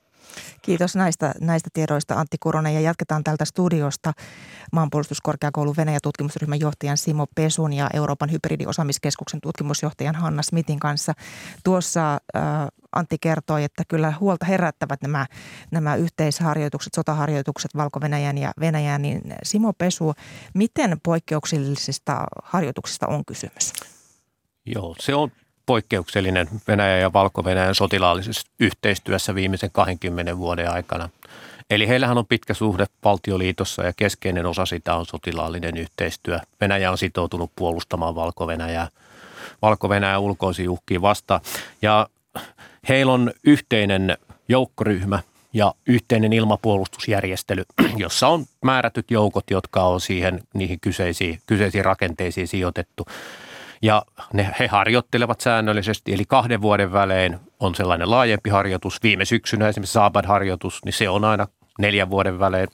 Kiitos 0.63 0.97
näistä, 0.97 1.35
näistä 1.41 1.71
tiedoista 1.73 2.15
Antti 2.15 2.37
Kuronen 2.41 2.75
ja 2.75 2.81
jatketaan 2.81 3.25
tältä 3.25 3.45
studiosta 3.45 4.13
maanpuolustuskorkeakoulun 4.73 5.77
Venäjä 5.77 5.99
tutkimusryhmän 6.03 6.61
johtajan 6.61 6.97
Simo 6.97 7.27
Pesun 7.35 7.73
ja 7.73 7.91
Euroopan 7.95 8.33
hybridiosaamiskeskuksen 8.33 9.41
tutkimusjohtajan 9.41 10.15
Hanna 10.15 10.43
Smithin 10.43 10.79
kanssa. 10.81 11.13
Tuossa 11.65 12.15
äh, 12.15 12.43
Antti 12.93 13.17
kertoi, 13.21 13.65
että 13.65 13.83
kyllä 13.89 14.13
huolta 14.21 14.47
herättävät 14.47 15.03
nämä, 15.03 15.27
nämä 15.71 15.97
yhteisharjoitukset, 15.97 16.95
sotaharjoitukset 16.95 17.71
valko 17.77 18.01
ja 18.41 18.53
Venäjän, 18.61 19.03
niin 19.03 19.23
Simo 19.43 19.73
Pesu, 19.73 20.15
miten 20.55 21.01
poikkeuksellisista 21.03 22.25
harjoituksista 22.43 23.07
on 23.07 23.25
kysymys? 23.25 23.73
Joo, 24.67 24.95
se 25.01 25.15
on 25.15 25.31
poikkeuksellinen 25.69 26.49
Venäjän 26.69 27.01
ja 27.01 27.13
Valko-Venäjän 27.13 27.75
sotilaallisessa 27.75 28.49
yhteistyössä 28.61 29.35
viimeisen 29.35 29.71
20 29.73 30.39
vuoden 30.39 30.71
aikana. 30.71 31.09
Eli 31.71 31.89
heillähän 31.89 32.19
on 32.19 32.27
pitkä 32.27 32.55
suhde 32.55 32.87
valtioliitossa 33.05 33.83
ja 33.83 33.93
keskeinen 33.97 34.47
osa 34.47 34.67
sitä 34.67 34.95
on 34.95 35.07
sotilaallinen 35.07 35.77
yhteistyö. 35.77 36.39
Venäjä 36.61 36.91
on 36.91 36.99
sitoutunut 36.99 37.51
puolustamaan 37.57 38.15
Valko-Venäjää, 38.15 38.89
Valko-Venäjän 39.63 40.21
ulkoisiin 40.21 40.71
uhkiin 40.71 41.03
vastaan. 41.03 41.41
Ja 41.83 42.09
heillä 42.89 43.13
on 43.13 43.33
yhteinen 43.45 44.17
joukkoryhmä 44.49 45.19
ja 45.53 45.75
yhteinen 45.87 46.33
ilmapuolustusjärjestely, 46.33 47.65
jossa 47.97 48.29
on 48.29 48.45
määrätyt 48.65 49.11
joukot, 49.11 49.45
jotka 49.51 49.83
on 49.83 50.01
siihen 50.01 50.41
niihin 50.55 50.81
kyseisiin, 50.81 51.41
kyseisiin 51.47 51.85
rakenteisiin 51.85 52.49
sijoitettu. 52.49 53.07
Ja 53.83 54.03
ne, 54.33 54.55
he 54.59 54.67
harjoittelevat 54.67 55.41
säännöllisesti, 55.41 56.15
eli 56.15 56.25
kahden 56.29 56.63
vuoden 56.63 56.93
välein 56.93 57.39
on 57.61 57.75
sellainen 57.75 58.11
laajempi 58.11 58.51
harjoitus. 58.51 59.03
Viime 59.03 59.25
syksynä 59.25 59.69
esimerkiksi 59.69 59.93
Saabad-harjoitus, 59.93 60.85
niin 60.85 60.93
se 60.93 61.09
on 61.09 61.25
aina 61.25 61.47
neljän 61.79 62.11
vuoden 62.11 62.39
välein 62.39 62.69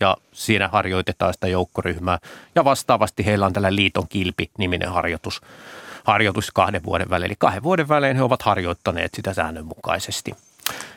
ja 0.00 0.16
siinä 0.32 0.68
harjoitetaan 0.68 1.34
sitä 1.34 1.48
joukkoryhmää. 1.48 2.18
Ja 2.54 2.64
vastaavasti 2.64 3.26
heillä 3.26 3.46
on 3.46 3.52
tällä 3.52 3.74
liiton 3.74 4.08
kilpi-niminen 4.08 4.92
harjoitus, 4.92 5.40
harjoitus 6.04 6.50
kahden 6.50 6.84
vuoden 6.84 7.10
välein. 7.10 7.30
Eli 7.30 7.36
kahden 7.38 7.62
vuoden 7.62 7.88
välein 7.88 8.16
he 8.16 8.22
ovat 8.22 8.42
harjoittaneet 8.42 9.14
sitä 9.14 9.34
säännönmukaisesti. 9.34 10.34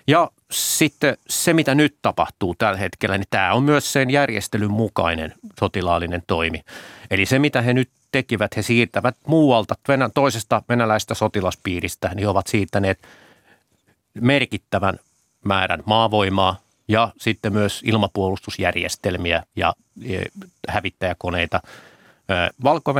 Ja 0.07 0.31
sitten 0.51 1.17
se, 1.29 1.53
mitä 1.53 1.75
nyt 1.75 1.95
tapahtuu 2.01 2.55
tällä 2.57 2.77
hetkellä, 2.77 3.17
niin 3.17 3.27
tämä 3.29 3.53
on 3.53 3.63
myös 3.63 3.93
sen 3.93 4.09
järjestelyn 4.09 4.71
mukainen 4.71 5.33
sotilaallinen 5.59 6.23
toimi. 6.27 6.61
Eli 7.11 7.25
se, 7.25 7.39
mitä 7.39 7.61
he 7.61 7.73
nyt 7.73 7.89
tekivät, 8.13 8.55
he 8.55 8.61
siirtävät 8.61 9.15
muualta 9.27 9.75
toisesta 10.13 10.61
venäläistä 10.69 11.13
sotilaspiiristä, 11.13 12.11
niin 12.15 12.27
ovat 12.27 12.47
siirtäneet 12.47 12.99
merkittävän 14.21 14.99
määrän 15.45 15.83
maavoimaa 15.85 16.59
ja 16.87 17.11
sitten 17.17 17.53
myös 17.53 17.81
ilmapuolustusjärjestelmiä 17.85 19.43
ja 19.55 19.73
e, 20.05 20.21
hävittäjäkoneita 20.67 21.61
valko 22.63 22.93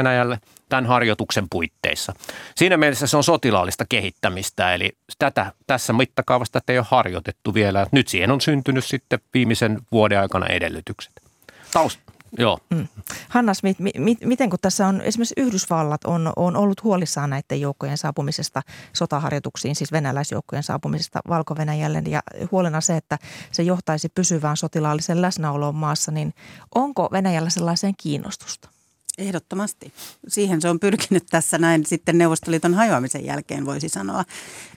tämän 0.69 0.85
harjoituksen 0.85 1.47
puitteissa. 1.49 2.13
Siinä 2.55 2.77
mielessä 2.77 3.07
se 3.07 3.17
on 3.17 3.23
sotilaallista 3.23 3.85
kehittämistä, 3.89 4.73
eli 4.73 4.91
tätä, 5.19 5.51
tässä 5.67 5.93
mittakaavassa 5.93 6.53
tätä 6.53 6.73
ei 6.73 6.77
ole 6.77 6.85
harjoitettu 6.89 7.53
vielä. 7.53 7.87
Nyt 7.91 8.07
siihen 8.07 8.31
on 8.31 8.41
syntynyt 8.41 8.85
sitten 8.85 9.19
viimeisen 9.33 9.79
vuoden 9.91 10.19
aikana 10.19 10.47
edellytykset. 10.47 11.13
Taust, 11.73 11.99
Joo. 12.37 12.59
Mm. 12.69 12.87
Hanna 13.29 13.53
Smith, 13.53 13.81
mi- 13.81 13.91
mi- 13.97 14.17
miten 14.23 14.49
kun 14.49 14.59
tässä 14.61 14.87
on 14.87 15.01
esimerkiksi 15.01 15.33
Yhdysvallat 15.37 16.03
on, 16.05 16.33
on 16.35 16.55
ollut 16.55 16.83
huolissaan 16.83 17.29
näiden 17.29 17.61
joukkojen 17.61 17.97
saapumisesta 17.97 18.61
sotaharjoituksiin, 18.93 19.75
siis 19.75 19.91
venäläisjoukkojen 19.91 20.63
saapumisesta 20.63 21.19
valko 21.27 21.55
ja 22.09 22.21
huolena 22.51 22.81
se, 22.81 22.97
että 22.97 23.19
se 23.51 23.63
johtaisi 23.63 24.09
pysyvään 24.09 24.57
sotilaalliseen 24.57 25.21
läsnäoloon 25.21 25.75
maassa, 25.75 26.11
niin 26.11 26.33
onko 26.75 27.09
Venäjällä 27.11 27.49
sellaiseen 27.49 27.93
kiinnostusta? 27.97 28.69
Ehdottomasti. 29.17 29.93
Siihen 30.27 30.61
se 30.61 30.69
on 30.69 30.79
pyrkinyt 30.79 31.23
tässä 31.29 31.57
näin 31.57 31.85
sitten 31.85 32.17
Neuvostoliiton 32.17 32.73
hajoamisen 32.73 33.25
jälkeen, 33.25 33.65
voisi 33.65 33.89
sanoa. 33.89 34.23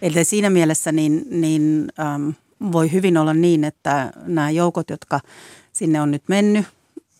Eli 0.02 0.24
siinä 0.24 0.50
mielessä 0.50 0.92
niin, 0.92 1.26
niin 1.30 1.92
ähm, 2.00 2.30
voi 2.72 2.92
hyvin 2.92 3.18
olla 3.18 3.34
niin, 3.34 3.64
että 3.64 4.12
nämä 4.26 4.50
joukot, 4.50 4.90
jotka 4.90 5.20
sinne 5.72 6.00
on 6.00 6.10
nyt 6.10 6.22
mennyt, 6.28 6.66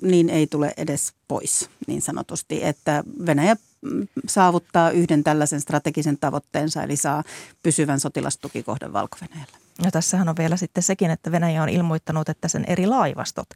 niin 0.03 0.31
ei 0.31 0.47
tule 0.47 0.73
edes 0.77 1.13
pois 1.29 1.71
niin 1.87 2.03
sanotusti. 2.03 2.65
Että 2.65 3.05
Venäjä 3.27 3.57
mm, 3.81 4.09
saavuttaa 4.29 4.91
yhden 4.91 5.25
tällaisen 5.25 5.61
strategisen 5.61 6.19
tavoitteensa, 6.19 6.83
eli 6.83 6.97
saa 6.97 7.25
pysyvän 7.63 8.01
sotilastukikohdan 8.01 8.93
valko 8.93 9.17
-Venäjällä. 9.23 9.59
Ja 9.85 9.91
tässähän 9.91 10.29
on 10.29 10.37
vielä 10.39 10.57
sitten 10.57 10.83
sekin, 10.83 11.11
että 11.11 11.33
Venäjä 11.33 11.63
on 11.63 11.69
ilmoittanut, 11.69 12.29
että 12.29 12.49
sen 12.49 12.65
eri 12.65 12.87
laivastot 12.87 13.49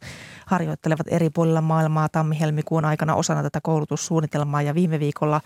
harjoittelevat 0.45 1.07
eri 1.09 1.29
puolilla 1.29 1.61
maailmaa 1.61 2.09
tammi-helmikuun 2.09 2.85
aikana 2.85 3.15
osana 3.15 3.43
tätä 3.43 3.59
koulutussuunnitelmaa. 3.61 4.61
Ja 4.61 4.75
viime 4.75 4.99
viikolla 4.99 5.41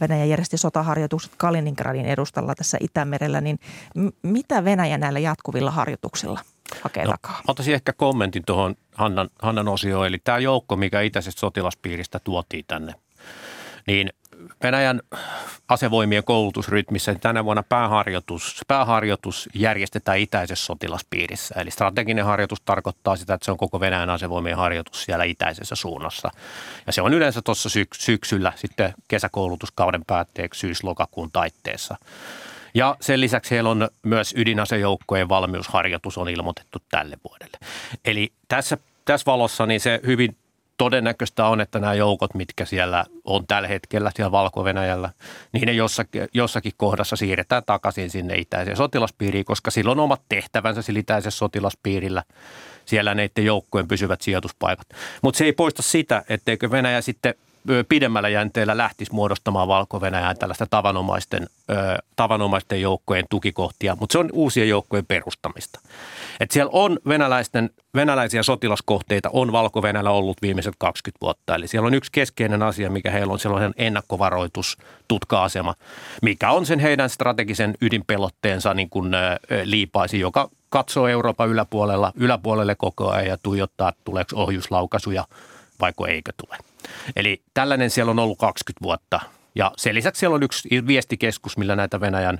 Venäjä 0.00 0.24
järjesti 0.24 0.56
sotaharjoitukset 0.56 1.32
Kaliningradin 1.36 2.06
edustalla 2.06 2.54
tässä 2.54 2.78
Itämerellä. 2.80 3.40
Niin 3.40 3.58
mitä 4.22 4.64
Venäjä 4.64 4.98
näillä 4.98 5.18
jatkuvilla 5.18 5.70
harjoituksilla 5.70 6.40
hakee 6.80 7.04
no, 7.04 7.10
takaa? 7.10 7.40
Ottaisin 7.48 7.74
ehkä 7.74 7.92
kommentin 7.92 8.42
tuohon 8.46 8.74
Hannan, 8.94 9.28
Hannan 9.42 9.68
osioon. 9.68 10.06
Eli 10.06 10.18
tämä 10.24 10.38
joukko, 10.38 10.76
mikä 10.76 11.00
itäisestä 11.00 11.40
sotilaspiiristä 11.40 12.18
tuotiin 12.18 12.64
tänne, 12.68 12.94
niin 13.86 14.10
Venäjän 14.66 15.00
asevoimien 15.68 16.24
koulutusrytmissä 16.24 17.14
tänä 17.14 17.44
vuonna 17.44 17.62
pääharjoitus, 17.62 18.60
pääharjoitus 18.68 19.48
järjestetään 19.54 20.18
itäisessä 20.18 20.66
sotilaspiirissä. 20.66 21.54
Eli 21.60 21.70
strateginen 21.70 22.24
harjoitus 22.24 22.60
tarkoittaa 22.60 23.16
sitä, 23.16 23.34
että 23.34 23.44
se 23.44 23.50
on 23.50 23.56
koko 23.56 23.80
Venäjän 23.80 24.10
asevoimien 24.10 24.56
harjoitus 24.56 25.02
siellä 25.02 25.24
itäisessä 25.24 25.74
suunnassa. 25.74 26.30
Ja 26.86 26.92
se 26.92 27.02
on 27.02 27.14
yleensä 27.14 27.42
tuossa 27.42 27.68
syk- 27.68 27.96
syksyllä 27.98 28.52
sitten 28.56 28.94
kesäkoulutuskauden 29.08 30.02
päätteeksi 30.06 30.60
syys-lokakuun 30.60 31.32
taitteessa. 31.32 31.96
Ja 32.74 32.96
sen 33.00 33.20
lisäksi 33.20 33.54
heillä 33.54 33.70
on 33.70 33.88
myös 34.02 34.34
ydinasejoukkojen 34.36 35.28
valmiusharjoitus 35.28 36.18
on 36.18 36.28
ilmoitettu 36.28 36.78
tälle 36.90 37.16
vuodelle. 37.28 37.58
Eli 38.04 38.32
tässä, 38.48 38.78
tässä 39.04 39.26
valossa 39.26 39.66
niin 39.66 39.80
se 39.80 40.00
hyvin 40.06 40.36
todennäköistä 40.76 41.46
on, 41.46 41.60
että 41.60 41.78
nämä 41.78 41.94
joukot, 41.94 42.34
mitkä 42.34 42.64
siellä 42.64 43.04
on 43.24 43.46
tällä 43.46 43.68
hetkellä 43.68 44.12
siellä 44.14 44.32
Valko-Venäjällä, 44.32 45.10
niin 45.52 45.66
ne 45.66 45.72
jossakin, 45.72 46.28
jossakin 46.34 46.72
kohdassa 46.76 47.16
siirretään 47.16 47.62
takaisin 47.66 48.10
sinne 48.10 48.34
itäiseen 48.36 48.76
sotilaspiiriin, 48.76 49.44
koska 49.44 49.70
silloin 49.70 49.98
on 49.98 50.04
omat 50.04 50.22
tehtävänsä 50.28 50.82
sillä 50.82 51.00
itäisessä 51.00 51.38
sotilaspiirillä. 51.38 52.22
Siellä 52.84 53.14
neiden 53.14 53.44
joukkojen 53.44 53.88
pysyvät 53.88 54.22
sijoituspaikat. 54.22 54.86
Mutta 55.22 55.38
se 55.38 55.44
ei 55.44 55.52
poista 55.52 55.82
sitä, 55.82 56.24
etteikö 56.28 56.70
Venäjä 56.70 57.00
sitten 57.00 57.34
pidemmällä 57.88 58.28
jänteellä 58.28 58.76
lähtisi 58.76 59.12
muodostamaan 59.12 59.68
valko 59.68 60.00
tällaista 60.38 60.66
tavanomaisten, 60.70 61.46
tavanomaisten 62.16 62.80
joukkojen 62.80 63.24
tukikohtia, 63.30 63.96
mutta 64.00 64.12
se 64.12 64.18
on 64.18 64.30
uusien 64.32 64.68
joukkojen 64.68 65.06
perustamista. 65.06 65.80
Et 66.40 66.50
siellä 66.50 66.70
on 66.72 66.98
venäläisten, 67.08 67.70
venäläisiä 67.94 68.42
sotilaskohteita, 68.42 69.30
on 69.32 69.52
valko 69.52 69.82
ollut 70.10 70.42
viimeiset 70.42 70.74
20 70.78 71.20
vuotta. 71.20 71.54
Eli 71.54 71.68
siellä 71.68 71.86
on 71.86 71.94
yksi 71.94 72.12
keskeinen 72.12 72.62
asia, 72.62 72.90
mikä 72.90 73.10
heillä 73.10 73.32
on 73.32 73.38
sellainen 73.38 73.74
ennakkovaroitus, 73.76 74.78
tutka-asema, 75.08 75.74
mikä 76.22 76.50
on 76.50 76.66
sen 76.66 76.78
heidän 76.78 77.10
strategisen 77.10 77.74
ydinpelotteensa 77.80 78.74
niin 78.74 78.90
kuin 78.90 79.12
liipaisi, 79.64 80.20
joka 80.20 80.50
katsoo 80.68 81.08
Euroopan 81.08 81.48
yläpuolella, 81.48 82.12
yläpuolelle 82.14 82.74
koko 82.74 83.10
ajan 83.10 83.26
ja 83.26 83.36
tuijottaa, 83.42 83.92
tuleeko 84.04 84.36
ohjuslaukasuja 84.36 85.24
vaiko 85.80 86.06
eikö 86.06 86.32
tule. 86.36 86.58
Eli 87.16 87.42
tällainen 87.54 87.90
siellä 87.90 88.10
on 88.10 88.18
ollut 88.18 88.38
20 88.38 88.82
vuotta. 88.82 89.20
Ja 89.54 89.72
sen 89.76 89.94
lisäksi 89.94 90.20
siellä 90.20 90.34
on 90.34 90.42
yksi 90.42 90.68
viestikeskus, 90.86 91.56
millä 91.56 91.76
näitä 91.76 92.00
Venäjän, 92.00 92.38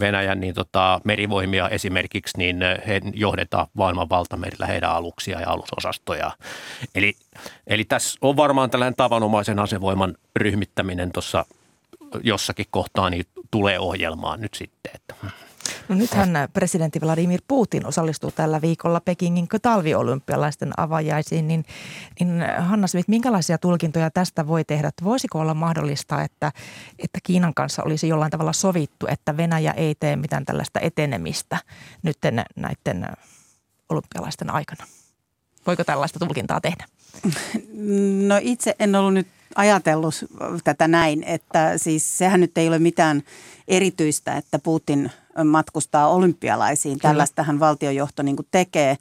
Venäjän 0.00 0.40
niin 0.40 0.54
tota, 0.54 1.00
merivoimia 1.04 1.68
esimerkiksi, 1.68 2.38
niin 2.38 2.56
he 2.86 3.00
johdetaan 3.14 3.66
maailman 3.74 4.08
valtamerillä 4.08 4.66
heidän 4.66 4.90
aluksia 4.90 5.40
ja 5.40 5.50
alusosastoja. 5.50 6.30
Eli, 6.94 7.14
eli 7.66 7.84
tässä 7.84 8.18
on 8.22 8.36
varmaan 8.36 8.70
tällainen 8.70 8.96
tavanomaisen 8.96 9.58
asevoiman 9.58 10.14
ryhmittäminen 10.36 11.12
tuossa 11.12 11.44
jossakin 12.22 12.66
kohtaa, 12.70 13.10
niin 13.10 13.24
tulee 13.50 13.78
ohjelmaan 13.78 14.40
nyt 14.40 14.54
sitten. 14.54 14.92
Että. 14.94 15.14
No 15.90 15.96
nythän 15.96 16.30
presidentti 16.52 17.00
Vladimir 17.00 17.40
Putin 17.48 17.86
osallistuu 17.86 18.30
tällä 18.30 18.60
viikolla 18.60 19.00
Pekingin 19.00 19.48
talviolympialaisten 19.62 20.72
avajaisiin, 20.76 21.48
niin, 21.48 21.64
niin 22.20 22.44
Hanna 22.58 22.86
Smith, 22.86 23.08
minkälaisia 23.08 23.58
tulkintoja 23.58 24.10
tästä 24.10 24.46
voi 24.46 24.64
tehdä? 24.64 24.90
Voisiko 25.04 25.38
olla 25.38 25.54
mahdollista, 25.54 26.22
että, 26.22 26.52
että 26.98 27.18
Kiinan 27.22 27.54
kanssa 27.54 27.82
olisi 27.82 28.08
jollain 28.08 28.30
tavalla 28.30 28.52
sovittu, 28.52 29.06
että 29.06 29.36
Venäjä 29.36 29.72
ei 29.72 29.94
tee 29.94 30.16
mitään 30.16 30.44
tällaista 30.44 30.80
etenemistä 30.80 31.58
nyt 32.02 32.18
näiden 32.56 33.06
olympialaisten 33.88 34.50
aikana? 34.50 34.86
Voiko 35.66 35.84
tällaista 35.84 36.18
tulkintaa 36.18 36.60
tehdä? 36.60 36.84
No 38.26 38.38
itse 38.40 38.74
en 38.78 38.94
ollut 38.94 39.14
nyt 39.14 39.28
ajatellut 39.54 40.14
tätä 40.64 40.88
näin, 40.88 41.24
että 41.24 41.78
siis 41.78 42.18
sehän 42.18 42.40
nyt 42.40 42.58
ei 42.58 42.68
ole 42.68 42.78
mitään 42.78 43.22
erityistä, 43.68 44.36
että 44.36 44.58
Putin 44.58 45.10
matkustaa 45.46 46.08
olympialaisiin. 46.08 46.98
Kyllä. 46.98 47.10
Tällaistähän 47.10 47.60
valtiojohto 47.60 48.22
niin 48.22 48.36
tekee. 48.50 48.96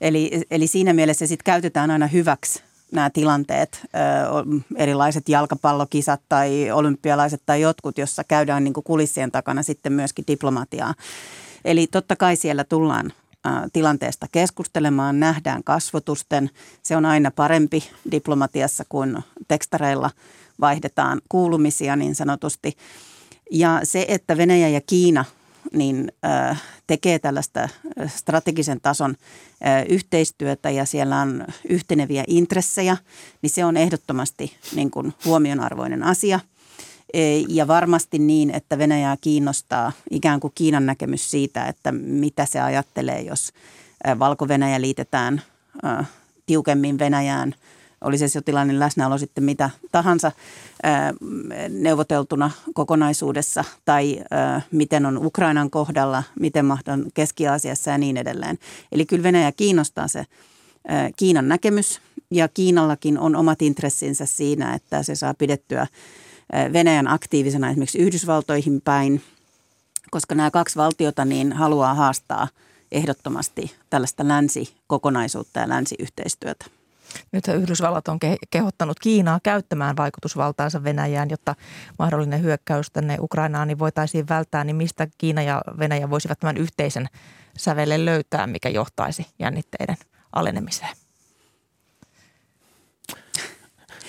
Eli, 0.00 0.42
eli 0.50 0.66
siinä 0.66 0.92
mielessä 0.92 1.26
sitten 1.26 1.44
käytetään 1.44 1.90
aina 1.90 2.06
hyväksi 2.06 2.62
nämä 2.92 3.10
tilanteet, 3.10 3.86
erilaiset 4.76 5.28
jalkapallokisat 5.28 6.20
tai 6.28 6.70
olympialaiset 6.70 7.42
tai 7.46 7.60
jotkut, 7.60 7.98
jossa 7.98 8.24
käydään 8.24 8.64
niin 8.64 8.74
kulissien 8.84 9.32
takana 9.32 9.62
sitten 9.62 9.92
myöskin 9.92 10.24
diplomatiaa. 10.28 10.94
Eli 11.64 11.86
totta 11.86 12.16
kai 12.16 12.36
siellä 12.36 12.64
tullaan 12.64 13.12
tilanteesta 13.72 14.26
keskustelemaan, 14.32 15.20
nähdään 15.20 15.64
kasvotusten. 15.64 16.50
Se 16.82 16.96
on 16.96 17.04
aina 17.04 17.30
parempi 17.30 17.90
diplomatiassa 18.10 18.84
kuin 18.88 19.18
tekstareilla 19.48 20.10
vaihdetaan 20.60 21.20
kuulumisia 21.28 21.96
niin 21.96 22.14
sanotusti. 22.14 22.76
Ja 23.50 23.80
se, 23.82 24.04
että 24.08 24.36
Venäjä 24.36 24.68
ja 24.68 24.80
Kiina 24.80 25.24
niin 25.72 26.12
äh, 26.24 26.62
tekee 26.86 27.18
tällaista 27.18 27.68
strategisen 28.06 28.80
tason 28.80 29.14
äh, 29.66 29.84
yhteistyötä 29.88 30.70
ja 30.70 30.84
siellä 30.84 31.20
on 31.20 31.44
yhteneviä 31.68 32.24
intressejä, 32.26 32.96
niin 33.42 33.50
se 33.50 33.64
on 33.64 33.76
ehdottomasti 33.76 34.56
niin 34.74 34.90
kuin 34.90 35.14
huomionarvoinen 35.24 36.02
asia. 36.02 36.40
Ja 37.48 37.66
varmasti 37.66 38.18
niin, 38.18 38.50
että 38.50 38.78
Venäjää 38.78 39.16
kiinnostaa 39.20 39.92
ikään 40.10 40.40
kuin 40.40 40.52
Kiinan 40.54 40.86
näkemys 40.86 41.30
siitä, 41.30 41.66
että 41.66 41.92
mitä 41.92 42.46
se 42.46 42.60
ajattelee, 42.60 43.20
jos 43.20 43.52
Valko-Venäjä 44.18 44.80
liitetään 44.80 45.42
tiukemmin 46.46 46.98
Venäjään– 46.98 47.54
oli 48.04 48.18
se 48.18 48.28
sotilainen 48.28 48.78
läsnäolo 48.78 49.18
sitten 49.18 49.44
mitä 49.44 49.70
tahansa 49.92 50.32
neuvoteltuna 51.68 52.50
kokonaisuudessa 52.74 53.64
tai 53.84 54.20
miten 54.70 55.06
on 55.06 55.26
Ukrainan 55.26 55.70
kohdalla, 55.70 56.22
miten 56.40 56.64
mahdollinen 56.64 57.12
Keski-Aasiassa 57.14 57.90
ja 57.90 57.98
niin 57.98 58.16
edelleen. 58.16 58.58
Eli 58.92 59.06
kyllä 59.06 59.22
Venäjä 59.22 59.52
kiinnostaa 59.52 60.08
se 60.08 60.26
Kiinan 61.16 61.48
näkemys 61.48 62.00
ja 62.30 62.48
Kiinallakin 62.48 63.18
on 63.18 63.36
omat 63.36 63.62
intressinsä 63.62 64.26
siinä, 64.26 64.74
että 64.74 65.02
se 65.02 65.14
saa 65.14 65.34
pidettyä 65.34 65.86
Venäjän 66.72 67.08
aktiivisena 67.08 67.70
esimerkiksi 67.70 67.98
Yhdysvaltoihin 67.98 68.80
päin, 68.80 69.22
koska 70.10 70.34
nämä 70.34 70.50
kaksi 70.50 70.76
valtiota 70.76 71.24
niin 71.24 71.52
haluaa 71.52 71.94
haastaa 71.94 72.48
ehdottomasti 72.92 73.74
tällaista 73.90 74.28
länsikokonaisuutta 74.28 75.60
ja 75.60 75.68
länsiyhteistyötä. 75.68 76.64
Nyt 77.32 77.48
Yhdysvallat 77.48 78.08
on 78.08 78.18
kehottanut 78.50 79.00
Kiinaa 79.00 79.40
käyttämään 79.42 79.96
vaikutusvaltaansa 79.96 80.84
Venäjään, 80.84 81.30
jotta 81.30 81.54
mahdollinen 81.98 82.42
hyökkäys 82.42 82.90
tänne 82.90 83.16
Ukrainaan 83.20 83.68
niin 83.68 83.78
voitaisiin 83.78 84.28
välttää. 84.28 84.64
Niin 84.64 84.76
mistä 84.76 85.08
Kiina 85.18 85.42
ja 85.42 85.62
Venäjä 85.78 86.10
voisivat 86.10 86.40
tämän 86.40 86.56
yhteisen 86.56 87.08
sävelen 87.56 88.04
löytää, 88.04 88.46
mikä 88.46 88.68
johtaisi 88.68 89.26
jännitteiden 89.38 89.96
alenemiseen? 90.32 90.96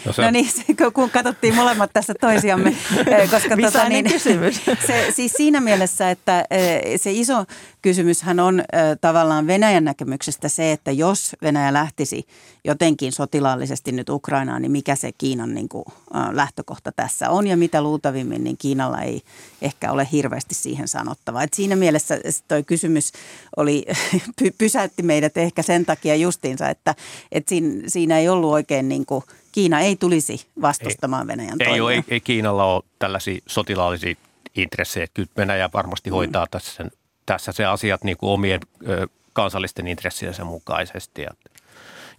No, 0.06 0.14
se... 0.14 0.22
no 0.22 0.32
niin, 0.32 0.48
kun 0.94 1.10
katsottiin 1.10 1.56
molemmat 1.56 1.90
tässä 1.94 2.14
toisiamme. 2.22 2.76
Koska 3.32 3.58
tota, 3.58 3.90
niin, 3.90 4.06
kysymys. 4.10 4.62
Se, 4.88 5.08
siis 5.12 5.32
siinä 5.32 5.62
mielessä, 5.62 6.12
että 6.12 6.46
eh, 6.52 6.82
se 7.02 7.12
iso 7.12 7.46
kysymyshän 7.86 8.40
on 8.40 8.60
eh, 8.60 8.66
tavallaan 9.02 9.48
Venäjän 9.48 9.84
näkemyksestä 9.84 10.50
se, 10.50 10.72
että 10.72 10.92
jos 10.92 11.36
Venäjä 11.42 11.74
lähtisi 11.74 12.28
jotenkin 12.64 13.12
sotilaallisesti 13.12 13.92
nyt 13.92 14.10
Ukrainaan, 14.10 14.62
niin 14.62 14.72
mikä 14.72 14.96
se 14.96 15.12
Kiinan 15.18 15.54
niin 15.54 15.70
kuin, 15.70 15.86
lähtökohta 16.32 16.92
tässä 16.92 17.30
on 17.30 17.48
ja 17.48 17.58
mitä 17.58 17.82
luultavimmin, 17.82 18.44
niin 18.44 18.58
Kiinalla 18.58 19.02
ei 19.02 19.22
ehkä 19.62 19.92
ole 19.92 20.08
hirveästi 20.12 20.56
siihen 20.56 20.88
sanottavaa. 20.88 21.44
Et 21.44 21.54
siinä 21.54 21.76
mielessä 21.76 22.20
tuo 22.48 22.58
kysymys 22.66 23.12
oli, 23.58 23.86
pysäytti 24.58 25.04
meidät 25.04 25.38
ehkä 25.38 25.62
sen 25.62 25.86
takia 25.86 26.16
justiinsa, 26.16 26.70
että, 26.70 26.96
että 27.32 27.50
siinä, 27.50 27.84
siinä 27.88 28.20
ei 28.20 28.30
ollut 28.30 28.52
oikein 28.52 28.90
niin 28.90 29.06
kuin– 29.06 29.24
Kiina 29.52 29.80
ei 29.80 29.96
tulisi 29.96 30.48
vastustamaan 30.62 31.30
ei, 31.30 31.38
Venäjän 31.38 31.58
ei, 31.60 31.82
ole, 31.82 31.94
ei, 31.94 32.04
ei 32.08 32.20
Kiinalla 32.20 32.66
ole 32.66 32.84
tällaisia 33.00 33.42
sotilaallisia 33.48 34.16
intressejä. 34.56 35.08
Kyllä 35.14 35.30
Venäjä 35.38 35.70
varmasti 35.74 36.10
mm. 36.10 36.14
hoitaa 36.14 36.46
mm. 36.46 36.50
tässä, 36.52 36.72
sen, 36.74 36.92
tässä 37.26 37.52
se 37.52 37.66
asiat 37.66 38.04
niin 38.04 38.18
kuin 38.18 38.30
omien 38.30 38.60
ö, 38.90 39.08
kansallisten 39.34 39.88
intressiensä 39.88 40.44
mukaisesti. 40.44 41.22
Ja, 41.22 41.32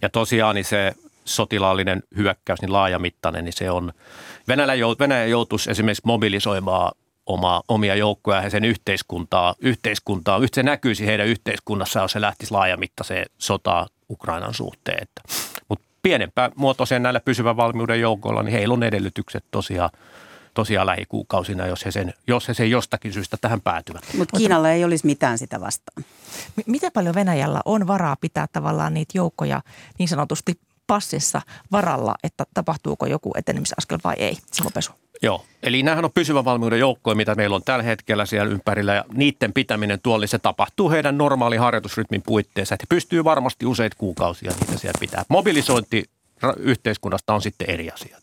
ja 0.01 0.09
tosiaan 0.09 0.55
niin 0.55 0.65
se, 0.65 0.93
sotilaallinen 1.27 2.03
hyökkäys, 2.17 2.61
niin 2.61 2.73
laajamittainen, 2.73 3.45
niin 3.45 3.53
se 3.53 3.71
on, 3.71 3.93
Venäjä, 4.47 4.73
jout, 4.73 4.99
Venäjä 4.99 5.25
joutuisi 5.25 5.71
esimerkiksi 5.71 6.01
mobilisoimaan 6.05 6.91
oma, 7.25 7.61
omia 7.67 7.95
joukkoja 7.95 8.43
ja 8.43 8.49
sen 8.49 8.65
yhteiskuntaa, 8.65 9.55
yhteiskuntaa, 9.59 10.39
se 10.53 10.63
näkyisi 10.63 11.05
heidän 11.05 11.27
yhteiskunnassaan, 11.27 12.03
jos 12.03 12.11
se 12.11 12.21
lähtisi 12.21 12.51
laajamittaiseen 12.51 13.25
sotaan 13.37 13.87
Ukrainan 14.09 14.53
suhteen. 14.53 15.07
Mutta 15.69 15.85
pienempää 16.01 16.51
muotoiseen 16.55 17.03
näillä 17.03 17.19
pysyvän 17.19 17.57
valmiuden 17.57 18.01
joukoilla, 18.01 18.43
niin 18.43 18.53
heillä 18.53 18.73
on 18.73 18.83
edellytykset 18.83 19.43
tosiaan 19.51 19.89
tosiaan 20.57 20.87
lähikuukausina, 20.87 21.67
jos 21.67 21.85
he, 21.85 21.91
sen, 21.91 22.13
jos 22.27 22.47
he 22.47 22.53
sen 22.53 22.71
jostakin 22.71 23.13
syystä 23.13 23.37
tähän 23.41 23.61
päätyvät. 23.61 24.03
Mutta 24.17 24.37
Kiinalla 24.37 24.71
ei 24.71 24.83
olisi 24.83 25.05
mitään 25.05 25.37
sitä 25.37 25.61
vastaan. 25.61 26.05
M- 26.55 26.71
miten 26.71 26.91
paljon 26.91 27.15
Venäjällä 27.15 27.61
on 27.65 27.87
varaa 27.87 28.15
pitää 28.21 28.47
tavallaan 28.51 28.93
niitä 28.93 29.17
joukkoja 29.17 29.61
niin 29.99 30.09
sanotusti 30.09 30.59
passissa 30.87 31.41
varalla, 31.71 32.15
että 32.23 32.45
tapahtuuko 32.53 33.05
joku 33.05 33.31
etenemisaskel 33.37 33.97
vai 34.03 34.15
ei? 34.17 34.37
Simo 34.51 34.69
Pesu. 34.73 34.91
Joo, 35.21 35.45
eli 35.63 35.83
nämähän 35.83 36.05
on 36.05 36.11
pysyvän 36.11 36.45
valmiuden 36.45 36.79
joukkoja, 36.79 37.15
mitä 37.15 37.35
meillä 37.35 37.55
on 37.55 37.63
tällä 37.63 37.83
hetkellä 37.83 38.25
siellä 38.25 38.51
ympärillä 38.51 38.93
ja 38.93 39.05
niiden 39.13 39.53
pitäminen 39.53 39.99
tuolla, 40.03 40.23
niin 40.23 40.29
se 40.29 40.39
tapahtuu 40.39 40.89
heidän 40.89 41.17
normaali 41.17 41.57
harjoitusrytmin 41.57 42.21
puitteissa. 42.21 42.75
Että 42.75 42.83
he 42.83 42.95
pystyy 42.95 43.23
varmasti 43.23 43.65
useita 43.65 43.95
kuukausia 43.99 44.51
niitä 44.51 44.77
siellä 44.77 44.99
pitää. 44.99 45.23
Mobilisointi 45.29 46.03
yhteiskunnasta 46.57 47.33
on 47.33 47.41
sitten 47.41 47.69
eri 47.69 47.91
asia. 47.91 48.17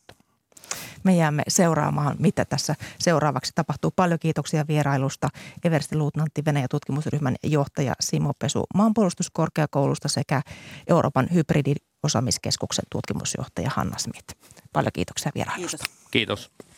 Me 1.04 1.16
jäämme 1.16 1.42
seuraamaan, 1.48 2.16
mitä 2.18 2.44
tässä 2.44 2.74
seuraavaksi 2.98 3.52
tapahtuu. 3.54 3.90
Paljon 3.96 4.18
kiitoksia 4.18 4.64
vierailusta 4.68 5.28
Eversti 5.64 5.96
Luutnantti, 5.96 6.44
Venäjä 6.44 6.66
tutkimusryhmän 6.70 7.36
johtaja 7.42 7.94
Simo 8.00 8.32
Pesu 8.38 8.64
maanpuolustuskorkeakoulusta 8.74 10.08
sekä 10.08 10.42
Euroopan 10.88 11.28
hybridiosaamiskeskuksen 11.34 12.84
tutkimusjohtaja 12.90 13.70
Hanna 13.74 13.98
Smith. 13.98 14.34
Paljon 14.72 14.92
kiitoksia 14.92 15.32
vierailusta. 15.34 15.84
Kiitos. 16.10 16.50
Kiitos. 16.50 16.74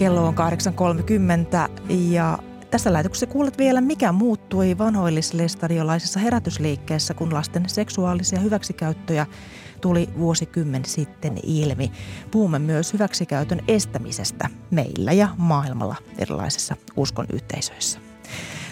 Kello 0.00 0.26
on 0.26 0.34
8.30 0.34 1.82
ja 1.88 2.38
tässä 2.70 2.92
lähetyksessä 2.92 3.26
kuulet 3.26 3.58
vielä, 3.58 3.80
mikä 3.80 4.12
muuttui 4.12 4.78
vanhoillislestadiolaisessa 4.78 6.20
herätysliikkeessä, 6.20 7.14
kun 7.14 7.34
lasten 7.34 7.68
seksuaalisia 7.68 8.40
hyväksikäyttöjä 8.40 9.26
tuli 9.80 10.08
vuosikymmen 10.18 10.84
sitten 10.84 11.38
ilmi. 11.42 11.92
Puhumme 12.30 12.58
myös 12.58 12.92
hyväksikäytön 12.92 13.60
estämisestä 13.68 14.48
meillä 14.70 15.12
ja 15.12 15.28
maailmalla 15.36 15.96
erilaisissa 16.18 16.76
uskon 16.96 17.26
yhteisöissä. 17.32 17.98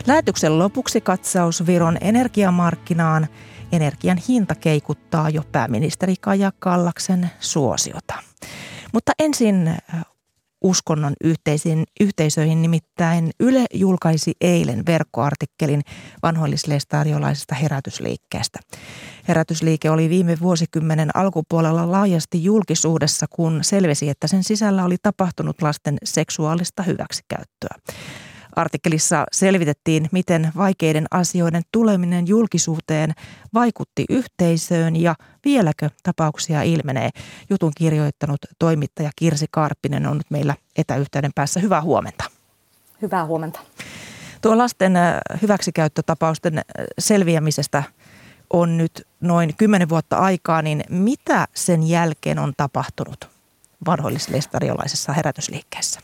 Lähetyksen 0.06 0.58
lopuksi 0.58 1.00
katsaus 1.00 1.66
Viron 1.66 1.98
energiamarkkinaan. 2.00 3.28
Energian 3.72 4.18
hinta 4.28 4.54
keikuttaa 4.54 5.30
jo 5.30 5.42
pääministeri 5.52 6.14
Kaja 6.20 6.52
Kallaksen 6.58 7.30
suosiota. 7.40 8.14
Mutta 8.92 9.12
ensin 9.18 9.76
uskonnon 10.62 11.12
yhteisiin, 11.24 11.84
yhteisöihin. 12.00 12.62
Nimittäin 12.62 13.30
Yle 13.40 13.66
julkaisi 13.74 14.32
eilen 14.40 14.86
verkkoartikkelin 14.86 15.82
vanhoillislestariolaisesta 16.22 17.54
herätysliikkeestä. 17.54 18.58
Herätysliike 19.28 19.90
oli 19.90 20.08
viime 20.08 20.36
vuosikymmenen 20.40 21.16
alkupuolella 21.16 21.90
laajasti 21.90 22.44
julkisuudessa, 22.44 23.26
kun 23.30 23.58
selvisi, 23.62 24.08
että 24.08 24.26
sen 24.26 24.44
sisällä 24.44 24.84
oli 24.84 24.96
tapahtunut 25.02 25.62
lasten 25.62 25.98
seksuaalista 26.04 26.82
hyväksikäyttöä. 26.82 27.76
Artikkelissa 28.58 29.26
selvitettiin, 29.32 30.08
miten 30.12 30.52
vaikeiden 30.56 31.06
asioiden 31.10 31.62
tuleminen 31.72 32.26
julkisuuteen 32.26 33.12
vaikutti 33.54 34.04
yhteisöön 34.08 34.96
ja 34.96 35.14
vieläkö 35.44 35.90
tapauksia 36.02 36.62
ilmenee. 36.62 37.10
Jutun 37.50 37.72
kirjoittanut 37.76 38.38
toimittaja 38.58 39.10
Kirsi 39.16 39.46
Karppinen 39.50 40.06
on 40.06 40.16
nyt 40.16 40.30
meillä 40.30 40.54
etäyhteyden 40.76 41.30
päässä. 41.34 41.60
Hyvää 41.60 41.82
huomenta. 41.82 42.24
Hyvää 43.02 43.26
huomenta. 43.26 43.60
Tuo 44.42 44.58
lasten 44.58 44.96
äh, 44.96 45.20
hyväksikäyttötapausten 45.42 46.58
äh, 46.58 46.64
selviämisestä 46.98 47.82
on 48.52 48.76
nyt 48.78 49.06
noin 49.20 49.54
kymmenen 49.56 49.88
vuotta 49.88 50.16
aikaa, 50.16 50.62
niin 50.62 50.84
mitä 50.88 51.48
sen 51.54 51.82
jälkeen 51.82 52.38
on 52.38 52.52
tapahtunut 52.56 53.28
vanhoillislestariolaisessa 53.86 55.12
herätysliikkeessä? 55.12 56.00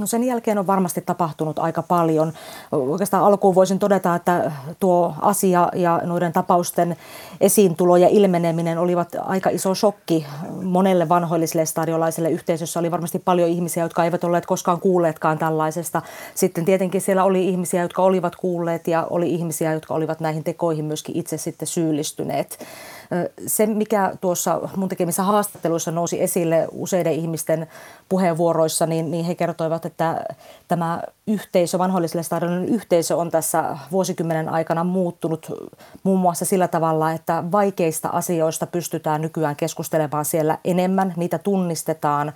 No 0.00 0.06
sen 0.06 0.24
jälkeen 0.24 0.58
on 0.58 0.66
varmasti 0.66 1.00
tapahtunut 1.00 1.58
aika 1.58 1.82
paljon. 1.82 2.32
Oikeastaan 2.72 3.24
alkuun 3.24 3.54
voisin 3.54 3.78
todeta, 3.78 4.14
että 4.14 4.52
tuo 4.80 5.14
asia 5.20 5.68
ja 5.74 6.00
noiden 6.04 6.32
tapausten 6.32 6.96
esiintulo 7.40 7.96
ja 7.96 8.08
ilmeneminen 8.08 8.78
olivat 8.78 9.08
aika 9.20 9.50
iso 9.50 9.74
shokki 9.74 10.26
monelle 10.62 11.08
vanhoilliselle 11.08 11.66
stadiolaiselle 11.66 12.30
yhteisössä. 12.30 12.80
Oli 12.80 12.90
varmasti 12.90 13.18
paljon 13.18 13.48
ihmisiä, 13.48 13.82
jotka 13.82 14.04
eivät 14.04 14.24
olleet 14.24 14.46
koskaan 14.46 14.80
kuulleetkaan 14.80 15.38
tällaisesta. 15.38 16.02
Sitten 16.34 16.64
tietenkin 16.64 17.00
siellä 17.00 17.24
oli 17.24 17.48
ihmisiä, 17.48 17.82
jotka 17.82 18.02
olivat 18.02 18.36
kuulleet 18.36 18.88
ja 18.88 19.06
oli 19.10 19.30
ihmisiä, 19.30 19.72
jotka 19.72 19.94
olivat 19.94 20.20
näihin 20.20 20.44
tekoihin 20.44 20.84
myöskin 20.84 21.16
itse 21.16 21.38
sitten 21.38 21.68
syyllistyneet. 21.68 22.58
Se, 23.46 23.66
mikä 23.66 24.12
tuossa 24.20 24.60
mun 24.76 24.88
tekemissä 24.88 25.22
haastatteluissa 25.22 25.90
nousi 25.90 26.22
esille 26.22 26.68
useiden 26.72 27.12
ihmisten 27.12 27.66
puheenvuoroissa, 28.08 28.86
niin, 28.86 29.10
niin 29.10 29.24
he 29.24 29.34
kertoivat, 29.34 29.84
että 29.84 30.24
tämä 30.68 31.02
yhteisö, 31.26 31.78
vanhoilliselle 31.78 32.22
stadionin 32.22 32.68
yhteisö 32.68 33.16
on 33.16 33.30
tässä 33.30 33.76
vuosikymmenen 33.92 34.48
aikana 34.48 34.84
muuttunut 34.84 35.52
muun 36.02 36.20
muassa 36.20 36.44
sillä 36.44 36.68
tavalla, 36.68 37.12
että 37.12 37.44
vaikeista 37.52 38.08
asioista 38.08 38.66
pystytään 38.66 39.22
nykyään 39.22 39.56
keskustelemaan 39.56 40.24
siellä 40.24 40.58
enemmän, 40.64 41.14
niitä 41.16 41.38
tunnistetaan 41.38 42.32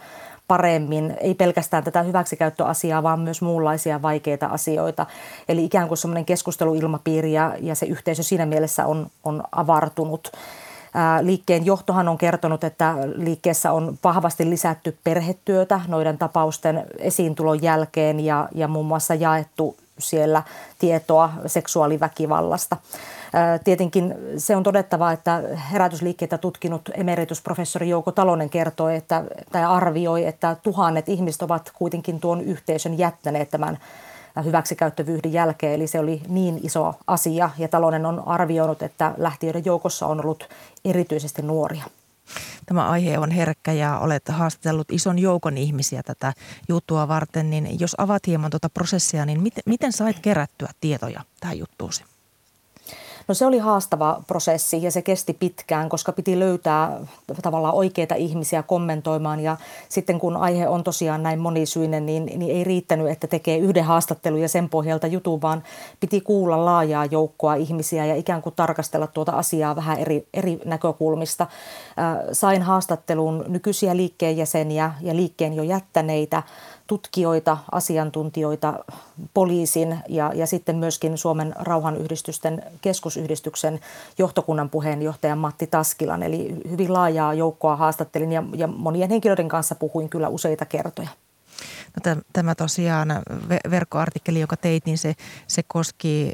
paremmin, 0.48 1.16
ei 1.20 1.34
pelkästään 1.34 1.84
tätä 1.84 2.02
hyväksikäyttöasiaa, 2.02 3.02
vaan 3.02 3.20
myös 3.20 3.42
muunlaisia 3.42 4.02
vaikeita 4.02 4.46
asioita. 4.46 5.06
Eli 5.48 5.64
ikään 5.64 5.88
kuin 5.88 5.98
semmoinen 5.98 6.24
keskusteluilmapiiri 6.24 7.32
ja, 7.32 7.54
ja 7.60 7.74
se 7.74 7.86
yhteisö 7.86 8.22
siinä 8.22 8.46
mielessä 8.46 8.86
on, 8.86 9.06
on 9.24 9.42
avartunut. 9.52 10.32
Liikkeen 11.20 11.66
johtohan 11.66 12.08
on 12.08 12.18
kertonut, 12.18 12.64
että 12.64 12.94
liikkeessä 13.16 13.72
on 13.72 13.98
vahvasti 14.04 14.50
lisätty 14.50 14.96
perhetyötä 15.04 15.80
noiden 15.88 16.18
tapausten 16.18 16.86
esiintulon 16.98 17.62
jälkeen 17.62 18.20
ja, 18.20 18.48
ja 18.54 18.68
muun 18.68 18.86
muassa 18.86 19.14
jaettu 19.14 19.76
siellä 19.98 20.42
tietoa 20.78 21.30
seksuaaliväkivallasta. 21.46 22.76
Tietenkin 23.64 24.14
se 24.36 24.56
on 24.56 24.62
todettava, 24.62 25.12
että 25.12 25.42
herätysliikkeitä 25.72 26.38
tutkinut 26.38 26.90
emeritusprofessori 26.94 27.88
Jouko 27.88 28.12
Talonen 28.12 28.50
kertoi 28.50 28.96
että, 28.96 29.24
tai 29.52 29.64
arvioi, 29.64 30.26
että 30.26 30.56
tuhannet 30.62 31.08
ihmiset 31.08 31.42
ovat 31.42 31.72
kuitenkin 31.74 32.20
tuon 32.20 32.40
yhteisön 32.40 32.98
jättäneet 32.98 33.50
tämän 33.50 33.78
hyväksikäyttövyyden 34.40 35.32
jälkeen. 35.32 35.74
Eli 35.74 35.86
se 35.86 35.98
oli 35.98 36.22
niin 36.28 36.60
iso 36.62 36.94
asia 37.06 37.50
ja 37.58 37.68
talouden 37.68 38.06
on 38.06 38.28
arvioinut, 38.28 38.82
että 38.82 39.14
lähtiöiden 39.16 39.64
joukossa 39.64 40.06
on 40.06 40.20
ollut 40.20 40.48
erityisesti 40.84 41.42
nuoria. 41.42 41.84
Tämä 42.66 42.88
aihe 42.88 43.18
on 43.18 43.30
herkkä 43.30 43.72
ja 43.72 43.98
olet 43.98 44.28
haastatellut 44.28 44.92
ison 44.92 45.18
joukon 45.18 45.58
ihmisiä 45.58 46.02
tätä 46.02 46.32
juttua 46.68 47.08
varten, 47.08 47.50
niin 47.50 47.80
jos 47.80 47.94
avaat 47.98 48.26
hieman 48.26 48.50
tuota 48.50 48.70
prosessia, 48.70 49.26
niin 49.26 49.42
miten, 49.42 49.62
miten 49.66 49.92
sait 49.92 50.18
kerättyä 50.18 50.68
tietoja 50.80 51.20
tähän 51.40 51.58
juttuusi? 51.58 52.04
No 53.28 53.34
se 53.34 53.46
oli 53.46 53.58
haastava 53.58 54.22
prosessi 54.26 54.82
ja 54.82 54.90
se 54.90 55.02
kesti 55.02 55.32
pitkään, 55.32 55.88
koska 55.88 56.12
piti 56.12 56.38
löytää 56.38 57.00
tavallaan 57.42 57.74
oikeita 57.74 58.14
ihmisiä 58.14 58.62
kommentoimaan 58.62 59.40
ja 59.40 59.56
sitten 59.88 60.18
kun 60.18 60.36
aihe 60.36 60.68
on 60.68 60.84
tosiaan 60.84 61.22
näin 61.22 61.40
monisyinen, 61.40 62.06
niin, 62.06 62.26
niin 62.26 62.56
ei 62.56 62.64
riittänyt, 62.64 63.08
että 63.08 63.26
tekee 63.26 63.58
yhden 63.58 63.84
haastattelun 63.84 64.40
ja 64.40 64.48
sen 64.48 64.68
pohjalta 64.68 65.06
jutun, 65.06 65.42
vaan 65.42 65.62
piti 66.00 66.20
kuulla 66.20 66.64
laajaa 66.64 67.04
joukkoa 67.04 67.54
ihmisiä 67.54 68.06
ja 68.06 68.14
ikään 68.14 68.42
kuin 68.42 68.54
tarkastella 68.54 69.06
tuota 69.06 69.32
asiaa 69.32 69.76
vähän 69.76 69.98
eri, 69.98 70.26
eri 70.34 70.60
näkökulmista. 70.64 71.46
Sain 72.32 72.62
haastattelun 72.62 73.44
nykyisiä 73.48 73.96
liikkeen 73.96 74.36
jäseniä 74.36 74.92
ja 75.00 75.16
liikkeen 75.16 75.54
jo 75.54 75.62
jättäneitä 75.62 76.42
tutkijoita, 76.92 77.58
asiantuntijoita, 77.72 78.84
poliisin 79.34 79.98
ja, 80.08 80.32
ja 80.34 80.46
sitten 80.46 80.76
myöskin 80.76 81.18
Suomen 81.18 81.54
rauhanyhdistysten 81.58 82.62
keskusyhdistyksen 82.80 83.80
johtokunnan 84.18 84.70
puheenjohtajan 84.70 85.38
Matti 85.38 85.66
Taskilan. 85.66 86.22
Eli 86.22 86.56
hyvin 86.70 86.92
laajaa 86.92 87.34
joukkoa 87.34 87.76
haastattelin 87.76 88.32
ja, 88.32 88.42
ja 88.56 88.66
monien 88.66 89.10
henkilöiden 89.10 89.48
kanssa 89.48 89.74
puhuin 89.74 90.08
kyllä 90.08 90.28
useita 90.28 90.64
kertoja. 90.64 91.08
No, 92.06 92.16
tämä 92.32 92.54
tosiaan 92.54 93.08
verkkoartikkeli, 93.70 94.40
joka 94.40 94.56
teit, 94.56 94.86
niin 94.86 94.98
se, 94.98 95.14
se 95.46 95.62
koski 95.66 96.32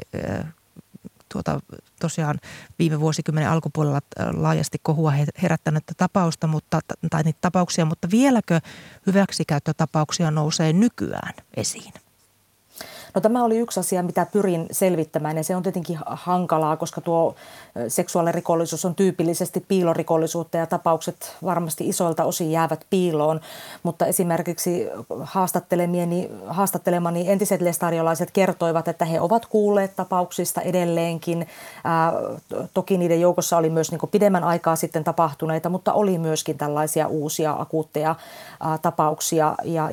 tuota, 1.33 1.59
tosiaan 1.99 2.39
viime 2.79 2.99
vuosikymmenen 2.99 3.49
alkupuolella 3.49 3.99
äh, 4.19 4.27
laajasti 4.33 4.77
kohua 4.81 5.13
herättänyttä 5.41 5.93
tapausta, 5.97 6.47
mutta, 6.47 6.79
tai 7.09 7.23
niitä 7.23 7.39
tapauksia, 7.41 7.85
mutta 7.85 8.07
vieläkö 8.11 8.59
hyväksikäyttötapauksia 9.07 10.31
nousee 10.31 10.73
nykyään 10.73 11.33
esiin? 11.57 11.93
No 13.15 13.21
tämä 13.21 13.43
oli 13.43 13.57
yksi 13.57 13.79
asia, 13.79 14.03
mitä 14.03 14.27
pyrin 14.31 14.67
selvittämään 14.71 15.37
ja 15.37 15.43
se 15.43 15.55
on 15.55 15.63
tietenkin 15.63 15.99
hankalaa, 16.05 16.77
koska 16.77 17.01
tuo 17.01 17.35
seksuaalirikollisuus 17.87 18.85
on 18.85 18.95
tyypillisesti 18.95 19.65
piilorikollisuutta 19.67 20.57
ja 20.57 20.67
tapaukset 20.67 21.35
varmasti 21.43 21.89
isoilta 21.89 22.23
osin 22.23 22.51
jäävät 22.51 22.85
piiloon. 22.89 23.39
Mutta 23.83 24.05
esimerkiksi 24.05 24.87
haastattelemieni, 25.19 26.31
haastattelemani 26.47 27.31
entiset 27.31 27.61
lestariolaiset 27.61 28.31
kertoivat, 28.31 28.87
että 28.87 29.05
he 29.05 29.21
ovat 29.21 29.45
kuulleet 29.45 29.95
tapauksista 29.95 30.61
edelleenkin. 30.61 31.47
Ää, 31.83 32.13
toki 32.73 32.97
niiden 32.97 33.21
joukossa 33.21 33.57
oli 33.57 33.69
myös 33.69 33.91
niin 33.91 34.09
pidemmän 34.11 34.43
aikaa 34.43 34.75
sitten 34.75 35.03
tapahtuneita, 35.03 35.69
mutta 35.69 35.93
oli 35.93 36.17
myöskin 36.17 36.57
tällaisia 36.57 37.07
uusia 37.07 37.55
akuutteja 37.59 38.15
ää, 38.59 38.77
tapauksia. 38.77 39.55
Ja, 39.63 39.89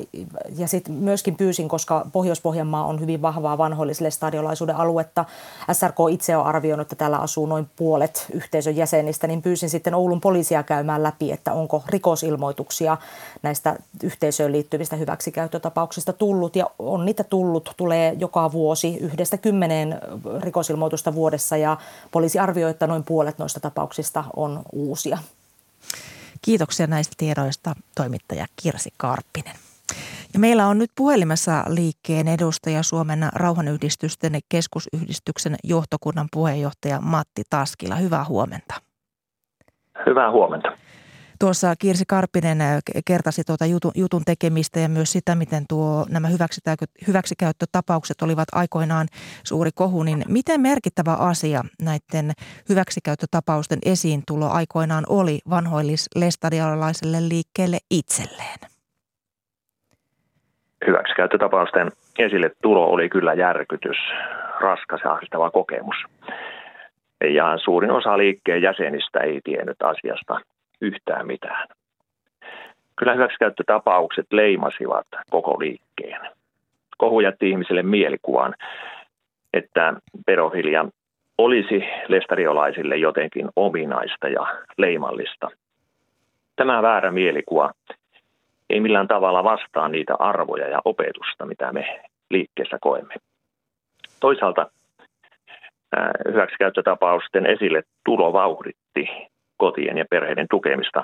ja 0.57 0.67
sitten 0.67 0.93
myöskin 0.93 1.35
pyysin, 1.35 1.69
koska 1.69 2.05
Pohjois-Pohjanmaa 2.11 2.85
on 2.85 2.99
hyvin 2.99 3.06
vahvaa 3.21 3.57
vanhoilliselle 3.57 4.11
stadiolaisuuden 4.11 4.75
aluetta. 4.75 5.25
SRK 5.71 5.97
itse 6.11 6.37
on 6.37 6.45
arvioinut, 6.45 6.85
että 6.85 6.95
täällä 6.95 7.17
asuu 7.17 7.45
noin 7.45 7.69
puolet 7.75 8.25
yhteisön 8.33 8.75
jäsenistä, 8.75 9.27
niin 9.27 9.41
pyysin 9.41 9.69
sitten 9.69 9.95
Oulun 9.95 10.21
poliisia 10.21 10.63
käymään 10.63 11.03
läpi, 11.03 11.31
että 11.31 11.53
onko 11.53 11.83
rikosilmoituksia 11.87 12.97
näistä 13.41 13.75
yhteisöön 14.03 14.51
liittyvistä 14.51 14.95
hyväksikäyttötapauksista 14.95 16.13
tullut. 16.13 16.55
Ja 16.55 16.69
on 16.79 17.05
niitä 17.05 17.23
tullut, 17.23 17.73
tulee 17.77 18.15
joka 18.19 18.51
vuosi 18.51 18.97
yhdestä 18.97 19.37
kymmeneen 19.37 19.99
rikosilmoitusta 20.41 21.13
vuodessa 21.13 21.57
ja 21.57 21.77
poliisi 22.11 22.39
arvioi, 22.39 22.71
että 22.71 22.87
noin 22.87 23.03
puolet 23.03 23.37
noista 23.37 23.59
tapauksista 23.59 24.23
on 24.35 24.61
uusia. 24.71 25.17
Kiitoksia 26.41 26.87
näistä 26.87 27.13
tiedoista 27.17 27.75
toimittaja 27.95 28.45
Kirsi 28.55 28.93
Karppinen. 28.97 29.55
Meillä 30.37 30.67
on 30.67 30.77
nyt 30.77 30.91
puhelimessa 30.95 31.63
liikkeen 31.67 32.27
edustaja 32.27 32.83
Suomen 32.83 33.29
rauhanyhdistysten 33.33 34.39
keskusyhdistyksen 34.49 35.55
johtokunnan 35.63 36.27
puheenjohtaja 36.33 37.01
Matti 37.01 37.43
Taskila. 37.49 37.95
Hyvää 37.95 38.25
huomenta. 38.25 38.75
Hyvää 40.05 40.31
huomenta. 40.31 40.77
Tuossa 41.39 41.75
Kirsi 41.75 42.03
Karppinen 42.07 42.57
kertasi 43.05 43.43
tuota 43.43 43.65
jutun, 43.65 43.91
jutun 43.95 44.21
tekemistä 44.25 44.79
ja 44.79 44.89
myös 44.89 45.11
sitä, 45.11 45.35
miten 45.35 45.65
tuo, 45.69 46.05
nämä 46.09 46.27
hyväksikäyttötapaukset 47.07 48.21
olivat 48.21 48.47
aikoinaan 48.51 49.07
suuri 49.43 49.71
kohu. 49.75 50.03
Niin 50.03 50.23
miten 50.27 50.61
merkittävä 50.61 51.13
asia 51.13 51.63
näiden 51.81 52.31
hyväksikäyttötapausten 52.69 53.79
esiintulo 53.85 54.49
aikoinaan 54.49 55.03
oli 55.09 55.39
vanhoillis-lestadialaiselle 55.49 57.29
liikkeelle 57.29 57.77
itselleen? 57.91 58.76
Hyväksikäyttötapausten 60.87 61.91
esille 62.19 62.51
tulo 62.61 62.85
oli 62.85 63.09
kyllä 63.09 63.33
järkytys, 63.33 63.97
raskas 64.59 65.01
ja 65.03 65.11
ahdistava 65.11 65.51
kokemus. 65.51 65.95
Ja 67.33 67.57
suurin 67.57 67.91
osa 67.91 68.17
liikkeen 68.17 68.61
jäsenistä 68.61 69.19
ei 69.19 69.41
tiennyt 69.43 69.81
asiasta 69.83 70.39
yhtään 70.81 71.27
mitään. 71.27 71.67
Kyllä 72.95 73.13
hyväksikäyttötapaukset 73.13 74.25
leimasivat 74.31 75.07
koko 75.29 75.59
liikkeen. 75.59 76.21
Kohu 76.97 77.19
jätti 77.19 77.49
ihmisille 77.49 77.83
mielikuvan, 77.83 78.53
että 79.53 79.93
pedofilia 80.25 80.85
olisi 81.37 81.83
lestariolaisille 82.07 82.97
jotenkin 82.97 83.49
ominaista 83.55 84.27
ja 84.27 84.47
leimallista. 84.77 85.47
Tämä 86.55 86.81
väärä 86.81 87.11
mielikuva 87.11 87.71
ei 88.69 88.79
millään 88.79 89.07
tavalla 89.07 89.43
vastaa 89.43 89.87
niitä 89.87 90.15
arvoja 90.19 90.67
ja 90.67 90.81
opetusta, 90.85 91.45
mitä 91.45 91.73
me 91.73 92.01
liikkeessä 92.29 92.77
koemme. 92.81 93.13
Toisaalta 94.19 94.71
hyväksikäyttötapausten 96.31 97.45
esille 97.45 97.83
tulo 98.05 98.33
vauhditti 98.33 99.09
kotien 99.57 99.97
ja 99.97 100.05
perheiden 100.09 100.47
tukemista. 100.49 101.03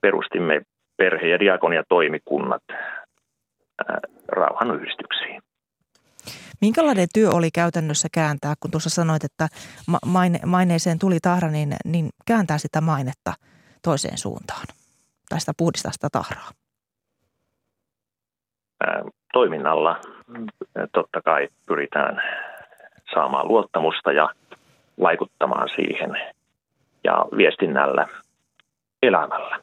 Perustimme 0.00 0.62
perhe- 0.96 1.28
ja 1.28 1.40
diakonia-toimikunnat 1.40 2.62
rauhanyhdistyksiin. 4.28 5.42
Minkälainen 6.60 7.08
työ 7.14 7.30
oli 7.30 7.50
käytännössä 7.50 8.08
kääntää, 8.12 8.54
kun 8.60 8.70
tuossa 8.70 8.90
sanoit, 8.90 9.24
että 9.24 9.48
maine, 10.06 10.38
maineeseen 10.46 10.98
tuli 10.98 11.18
tahra, 11.22 11.50
niin, 11.50 11.74
niin 11.84 12.08
kääntää 12.26 12.58
sitä 12.58 12.80
mainetta 12.80 13.32
toiseen 13.82 14.18
suuntaan 14.18 14.66
tai 15.28 15.40
sitä 15.40 15.52
puhdistaa 15.56 15.92
sitä 15.92 16.08
tahraa? 16.12 16.50
Toiminnalla 19.32 20.00
totta 20.92 21.22
kai 21.22 21.48
pyritään 21.66 22.22
saamaan 23.14 23.48
luottamusta 23.48 24.12
ja 24.12 24.28
vaikuttamaan 25.00 25.68
siihen 25.76 26.10
ja 27.04 27.24
viestinnällä 27.36 28.06
elämällä. 29.02 29.60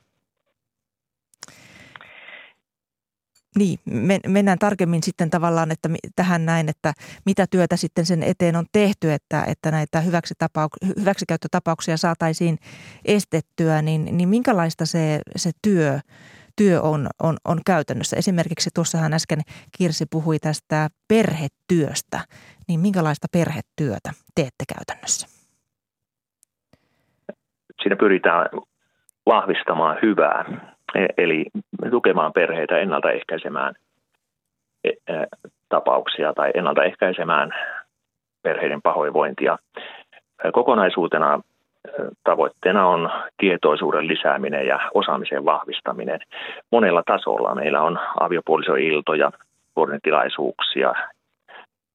Niin, 3.57 3.79
mennään 4.27 4.59
tarkemmin 4.59 5.03
sitten 5.03 5.29
tavallaan, 5.29 5.71
että 5.71 5.89
tähän 6.15 6.45
näin, 6.45 6.69
että 6.69 6.93
mitä 7.25 7.47
työtä 7.47 7.77
sitten 7.77 8.05
sen 8.05 8.23
eteen 8.23 8.55
on 8.55 8.65
tehty, 8.71 9.13
että, 9.13 9.43
että 9.47 9.71
näitä 9.71 10.03
hyväksikäyttötapauksia 10.99 11.97
saataisiin 11.97 12.57
estettyä, 13.05 13.81
niin, 13.81 14.17
niin 14.17 14.29
minkälaista 14.29 14.85
se, 14.85 15.19
se 15.35 15.51
työ, 15.61 15.99
työ 16.57 16.81
on, 16.81 17.07
on, 17.23 17.37
on 17.45 17.57
käytännössä? 17.65 18.17
Esimerkiksi 18.17 18.69
tuossahan 18.75 19.13
äsken 19.13 19.39
Kirsi 19.77 20.05
puhui 20.11 20.39
tästä 20.39 20.87
perhetyöstä, 21.07 22.19
niin 22.67 22.79
minkälaista 22.79 23.27
perhetyötä 23.31 24.09
teette 24.35 24.63
käytännössä? 24.75 25.27
Siinä 27.81 27.95
pyritään 27.95 28.45
vahvistamaan 29.25 29.97
hyvää, 30.01 30.45
e, 30.95 31.05
eli 31.17 31.45
tukemaan 31.91 32.33
perheitä 32.33 32.77
ennaltaehkäisemään 32.77 33.73
e, 34.83 34.89
e, 34.89 35.13
tapauksia 35.69 36.33
tai 36.33 36.51
ennaltaehkäisemään 36.55 37.51
perheiden 38.41 38.81
pahoinvointia. 38.81 39.57
Kokonaisuutena 40.53 41.41
tavoitteena 42.23 42.87
on 42.87 43.11
tietoisuuden 43.37 44.07
lisääminen 44.07 44.67
ja 44.67 44.79
osaamisen 44.93 45.45
vahvistaminen. 45.45 46.19
Monella 46.71 47.03
tasolla 47.05 47.55
meillä 47.55 47.81
on 47.81 47.99
aviopuolisoiltoja, 48.19 49.31
tilaisuuksia, 50.03 50.93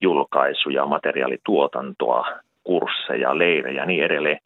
julkaisuja, 0.00 0.86
materiaalituotantoa, 0.86 2.28
kursseja, 2.64 3.38
leirejä 3.38 3.82
ja 3.82 3.86
niin 3.86 4.04
edelleen. 4.04 4.38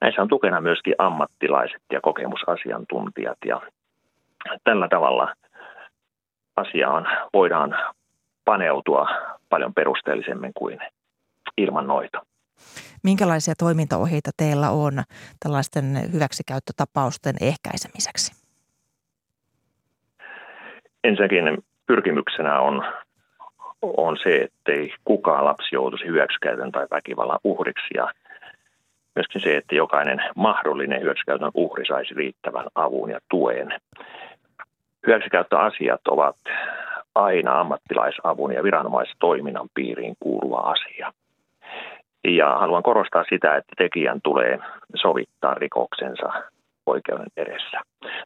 Näissä 0.00 0.22
on 0.22 0.28
tukena 0.28 0.60
myöskin 0.60 0.94
ammattilaiset 0.98 1.82
ja 1.92 2.00
kokemusasiantuntijat 2.00 3.38
ja 3.44 3.60
tällä 4.64 4.88
tavalla 4.88 5.34
asiaan 6.56 7.08
voidaan 7.32 7.76
paneutua 8.44 9.08
paljon 9.48 9.74
perusteellisemmin 9.74 10.52
kuin 10.54 10.78
ilman 11.56 11.86
noita. 11.86 12.22
Minkälaisia 13.02 13.54
toimintaohjeita 13.58 14.30
teillä 14.36 14.70
on 14.70 15.02
tällaisten 15.40 15.84
hyväksikäyttötapausten 16.12 17.34
ehkäisemiseksi? 17.40 18.32
Ensinnäkin 21.04 21.64
pyrkimyksenä 21.86 22.60
on, 22.60 22.84
on 23.82 24.16
se, 24.22 24.36
ettei 24.36 24.94
kukaan 25.04 25.44
lapsi 25.44 25.68
joutuisi 25.72 26.06
hyväksikäytön 26.06 26.72
tai 26.72 26.86
väkivallan 26.90 27.38
uhriksi 27.44 27.94
ja 27.94 28.12
myöskin 29.14 29.40
se, 29.40 29.56
että 29.56 29.74
jokainen 29.74 30.20
mahdollinen 30.36 31.00
hyväksikäytön 31.00 31.50
uhri 31.54 31.86
saisi 31.86 32.14
riittävän 32.14 32.66
avun 32.74 33.10
ja 33.10 33.20
tuen. 33.30 33.80
Hyväksikäyttöasiat 35.06 36.08
ovat 36.08 36.36
aina 37.14 37.60
ammattilaisavun 37.60 38.52
ja 38.52 38.62
viranomaistoiminnan 38.62 39.68
piiriin 39.74 40.14
kuuluva 40.20 40.56
asia. 40.56 41.12
Ja 42.24 42.58
haluan 42.58 42.82
korostaa 42.82 43.24
sitä, 43.28 43.56
että 43.56 43.72
tekijän 43.78 44.20
tulee 44.24 44.58
sovittaa 44.94 45.54
rikoksensa 45.54 46.32
oikeuden 46.86 47.26
edessä. 47.36 47.80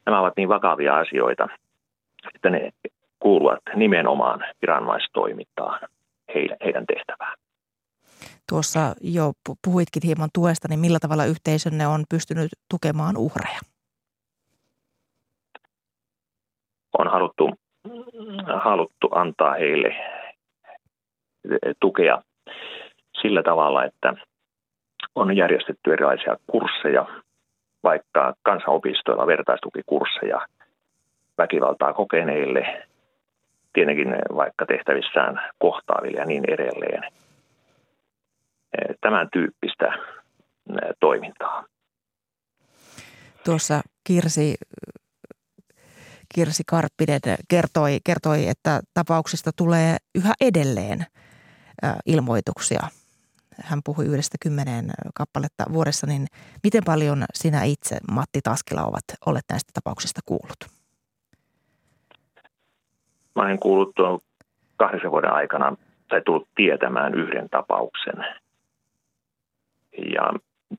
Nämä 0.05 0.19
ovat 0.19 0.33
niin 0.37 0.49
vakavia 0.49 0.97
asioita, 0.97 1.47
että 2.35 2.49
ne 2.49 2.71
kuuluvat 3.19 3.59
nimenomaan 3.75 4.45
viranomaistoimintaan 4.61 5.79
heidän 6.65 6.85
tehtävään. 6.85 7.37
Tuossa 8.49 8.79
jo 9.01 9.31
puhuitkin 9.65 10.01
hieman 10.05 10.29
tuesta, 10.33 10.67
niin 10.67 10.79
millä 10.79 10.99
tavalla 10.99 11.25
yhteisönne 11.25 11.87
on 11.87 12.03
pystynyt 12.09 12.49
tukemaan 12.69 13.17
uhreja? 13.17 13.59
On 16.97 17.07
haluttu, 17.11 17.49
haluttu 18.63 19.09
antaa 19.11 19.53
heille 19.53 19.95
tukea 21.79 22.21
sillä 23.25 23.43
tavalla, 23.43 23.85
että 23.85 24.13
on 25.15 25.37
järjestetty 25.37 25.93
erilaisia 25.93 26.35
kursseja, 26.47 27.05
vaikka 27.83 28.33
kansanopistoilla 28.43 29.27
vertaistukikursseja 29.27 30.47
väkivaltaa 31.37 31.93
kokeneille 31.93 32.87
tietenkin 33.73 34.07
vaikka 34.35 34.65
tehtävissään 34.65 35.41
kohtaaville 35.59 36.19
ja 36.19 36.25
niin 36.25 36.43
edelleen. 36.53 37.03
Tämän 39.01 39.29
tyyppistä 39.33 39.93
toimintaa. 40.99 41.65
Tuossa 43.45 43.81
Kirsi, 44.03 44.55
Kirsi 46.35 46.63
Karppinen 46.67 47.19
kertoi, 47.47 47.97
kertoi, 48.05 48.47
että 48.47 48.79
tapauksista 48.93 49.51
tulee 49.55 49.97
yhä 50.15 50.33
edelleen 50.41 51.05
ilmoituksia. 52.05 52.79
Hän 53.63 53.79
puhui 53.85 54.05
yhdestä 54.05 54.37
kymmeneen 54.41 54.91
kappaletta 55.13 55.63
vuodessa, 55.73 56.07
niin 56.07 56.27
miten 56.63 56.83
paljon 56.85 57.25
sinä 57.33 57.63
itse, 57.63 57.97
Matti 58.11 58.41
Taskila, 58.41 58.83
ovat 58.83 59.03
olleet 59.25 59.45
näistä 59.49 59.71
tapauksista 59.73 60.21
kuullut? 60.25 60.59
Mä 63.35 63.41
olen 63.41 63.59
kuullut 63.59 63.95
tuon 63.95 64.19
kahdeksan 64.77 65.11
vuoden 65.11 65.33
aikana 65.33 65.75
tai 66.07 66.21
tullut 66.21 66.47
tietämään 66.55 67.15
yhden 67.15 67.49
tapauksen. 67.49 68.25
Ja 70.13 70.33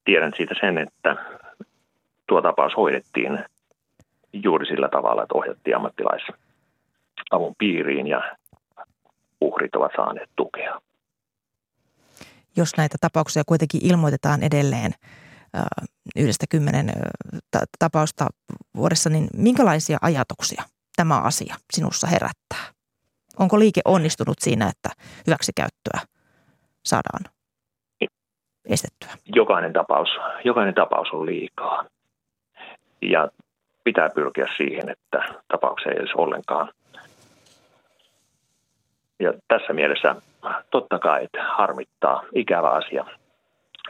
tiedän 0.04 0.32
siitä 0.36 0.54
sen, 0.60 0.78
että 0.78 1.16
tuo 2.26 2.42
tapaus 2.42 2.72
hoidettiin 2.76 3.38
juuri 4.32 4.66
sillä 4.66 4.88
tavalla, 4.88 5.22
että 5.22 5.38
ohjattiin 5.38 5.76
ammattilaisavun 5.76 7.54
piiriin 7.58 8.06
ja 8.06 8.36
uhrit 9.40 9.76
ovat 9.76 9.92
saaneet 9.96 10.30
tukea. 10.36 10.80
Jos 12.56 12.76
näitä 12.76 12.96
tapauksia 13.00 13.42
kuitenkin 13.46 13.80
ilmoitetaan 13.84 14.42
edelleen 14.42 14.92
yhdestä 16.16 16.46
kymmenen 16.50 16.92
tapausta 17.78 18.26
vuodessa, 18.76 19.10
niin 19.10 19.26
minkälaisia 19.36 19.98
ajatuksia 20.00 20.62
tämä 20.96 21.20
asia 21.20 21.54
sinussa 21.72 22.06
herättää? 22.06 22.72
Onko 23.38 23.58
liike 23.58 23.80
onnistunut 23.84 24.38
siinä, 24.38 24.68
että 24.68 25.02
hyväksikäyttöä 25.26 26.00
saadaan 26.84 27.24
estettyä? 28.64 29.10
Jokainen 29.24 29.72
tapaus, 29.72 30.08
jokainen 30.44 30.74
tapaus 30.74 31.08
on 31.12 31.26
liikaa. 31.26 31.86
Ja 33.02 33.28
pitää 33.84 34.08
pyrkiä 34.14 34.46
siihen, 34.56 34.88
että 34.88 35.18
tapauksia 35.48 35.92
ei 35.92 35.98
edes 35.98 36.14
ollenkaan. 36.14 36.72
Ja 39.20 39.32
tässä 39.48 39.72
mielessä 39.72 40.16
totta 40.70 40.98
kai 40.98 41.24
että 41.24 41.38
harmittaa 41.56 42.22
ikävä 42.35 42.70
asia, 42.70 43.04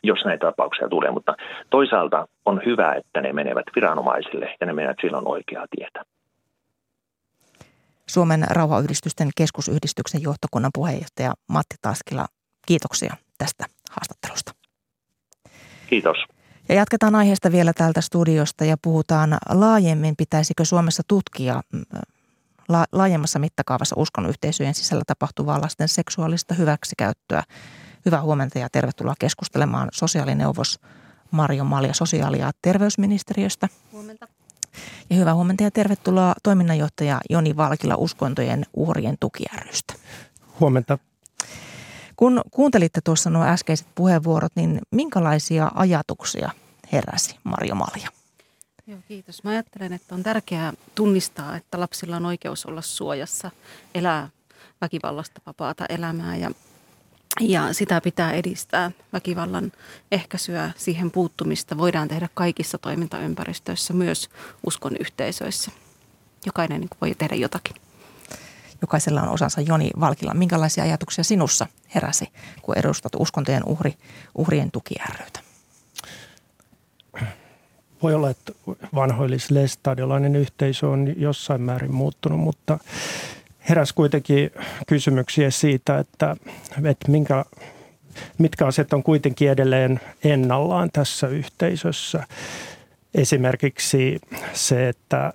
jos 0.02 0.24
näitä 0.24 0.46
tapauksia 0.46 0.88
tulee, 0.88 1.10
mutta 1.10 1.34
toisaalta 1.70 2.28
on 2.44 2.60
hyvä, 2.66 2.94
että 2.94 3.20
ne 3.20 3.32
menevät 3.32 3.66
viranomaisille 3.76 4.56
ja 4.60 4.66
ne 4.66 4.72
menevät 4.72 4.96
silloin 5.00 5.28
oikeaa 5.28 5.66
tietä. 5.76 6.04
Suomen 8.06 8.44
rauhayhdistysten 8.50 9.28
keskusyhdistyksen 9.36 10.22
johtokunnan 10.22 10.70
puheenjohtaja 10.74 11.32
Matti 11.48 11.74
Taskila, 11.82 12.26
kiitoksia 12.66 13.14
tästä 13.38 13.64
haastattelusta. 13.90 14.52
Kiitos. 15.90 16.16
Ja 16.68 16.74
jatketaan 16.74 17.14
aiheesta 17.14 17.52
vielä 17.52 17.72
täältä 17.72 18.00
studiosta 18.00 18.64
ja 18.64 18.76
puhutaan 18.82 19.36
laajemmin, 19.54 20.14
pitäisikö 20.18 20.64
Suomessa 20.64 21.02
tutkia 21.08 21.60
mm, 21.72 21.82
laajemmassa 22.92 23.38
mittakaavassa 23.38 23.96
uskonyhteisöjen 23.98 24.74
sisällä 24.74 25.02
tapahtuvaa 25.06 25.60
lasten 25.60 25.88
seksuaalista 25.88 26.54
hyväksikäyttöä. 26.54 27.42
Hyvää 28.06 28.22
huomenta 28.22 28.58
ja 28.58 28.68
tervetuloa 28.72 29.14
keskustelemaan 29.18 29.88
sosiaalineuvos 29.92 30.80
Marjo 31.30 31.64
Malja 31.64 31.94
sosiaali- 31.94 32.38
ja 32.38 32.50
terveysministeriöstä. 32.62 33.68
Huomenta. 33.92 34.28
Ja 35.10 35.16
hyvää 35.16 35.34
huomenta 35.34 35.62
ja 35.62 35.70
tervetuloa 35.70 36.34
toiminnanjohtaja 36.42 37.20
Joni 37.30 37.56
Valkila 37.56 37.96
uskontojen 37.96 38.66
uhrien 38.74 39.16
tukiärrystä. 39.20 39.94
Huomenta. 40.60 40.98
Kun 42.16 42.40
kuuntelitte 42.50 43.00
tuossa 43.04 43.30
nuo 43.30 43.44
äskeiset 43.44 43.86
puheenvuorot, 43.94 44.52
niin 44.56 44.80
minkälaisia 44.90 45.70
ajatuksia 45.74 46.50
heräsi 46.92 47.36
Marjo 47.44 47.74
Malja? 47.74 48.08
Joo, 48.86 48.98
kiitos. 49.08 49.44
Mä 49.44 49.50
ajattelen, 49.50 49.92
että 49.92 50.14
on 50.14 50.22
tärkeää 50.22 50.72
tunnistaa, 50.94 51.56
että 51.56 51.80
lapsilla 51.80 52.16
on 52.16 52.26
oikeus 52.26 52.66
olla 52.66 52.82
suojassa, 52.82 53.50
elää 53.94 54.28
väkivallasta 54.80 55.40
vapaata 55.46 55.86
elämää 55.88 56.36
ja, 56.36 56.50
ja 57.40 57.72
sitä 57.72 58.00
pitää 58.00 58.32
edistää. 58.32 58.90
Väkivallan 59.12 59.72
ehkäisyä, 60.12 60.70
siihen 60.76 61.10
puuttumista 61.10 61.78
voidaan 61.78 62.08
tehdä 62.08 62.28
kaikissa 62.34 62.78
toimintaympäristöissä, 62.78 63.92
myös 63.92 64.30
uskon 64.66 64.96
yhteisöissä. 65.00 65.70
Jokainen 66.46 66.80
niin 66.80 66.90
voi 67.00 67.14
tehdä 67.14 67.34
jotakin 67.34 67.76
jokaisella 68.82 69.22
on 69.22 69.28
osansa. 69.28 69.60
Joni 69.60 69.90
Valkila, 70.00 70.34
minkälaisia 70.34 70.84
ajatuksia 70.84 71.24
sinussa 71.24 71.66
heräsi, 71.94 72.28
kun 72.62 72.78
edustat 72.78 73.12
uskontojen 73.18 73.64
uhri, 73.64 73.94
uhrien 74.34 74.70
tuki 74.70 74.94
rytä? 75.18 75.45
Voi 78.02 78.14
olla, 78.14 78.30
että 78.30 78.52
vanhoillislestadiolainen 78.94 80.36
yhteisö 80.36 80.88
on 80.88 81.14
jossain 81.16 81.60
määrin 81.60 81.94
muuttunut, 81.94 82.40
mutta 82.40 82.78
heräsi 83.68 83.94
kuitenkin 83.94 84.50
kysymyksiä 84.86 85.50
siitä, 85.50 85.98
että, 85.98 86.36
että 86.84 87.10
minkä, 87.10 87.44
mitkä 88.38 88.66
asiat 88.66 88.92
on 88.92 89.02
kuitenkin 89.02 89.50
edelleen 89.50 90.00
ennallaan 90.24 90.90
tässä 90.92 91.28
yhteisössä. 91.28 92.26
Esimerkiksi 93.14 94.20
se, 94.52 94.88
että 94.88 95.32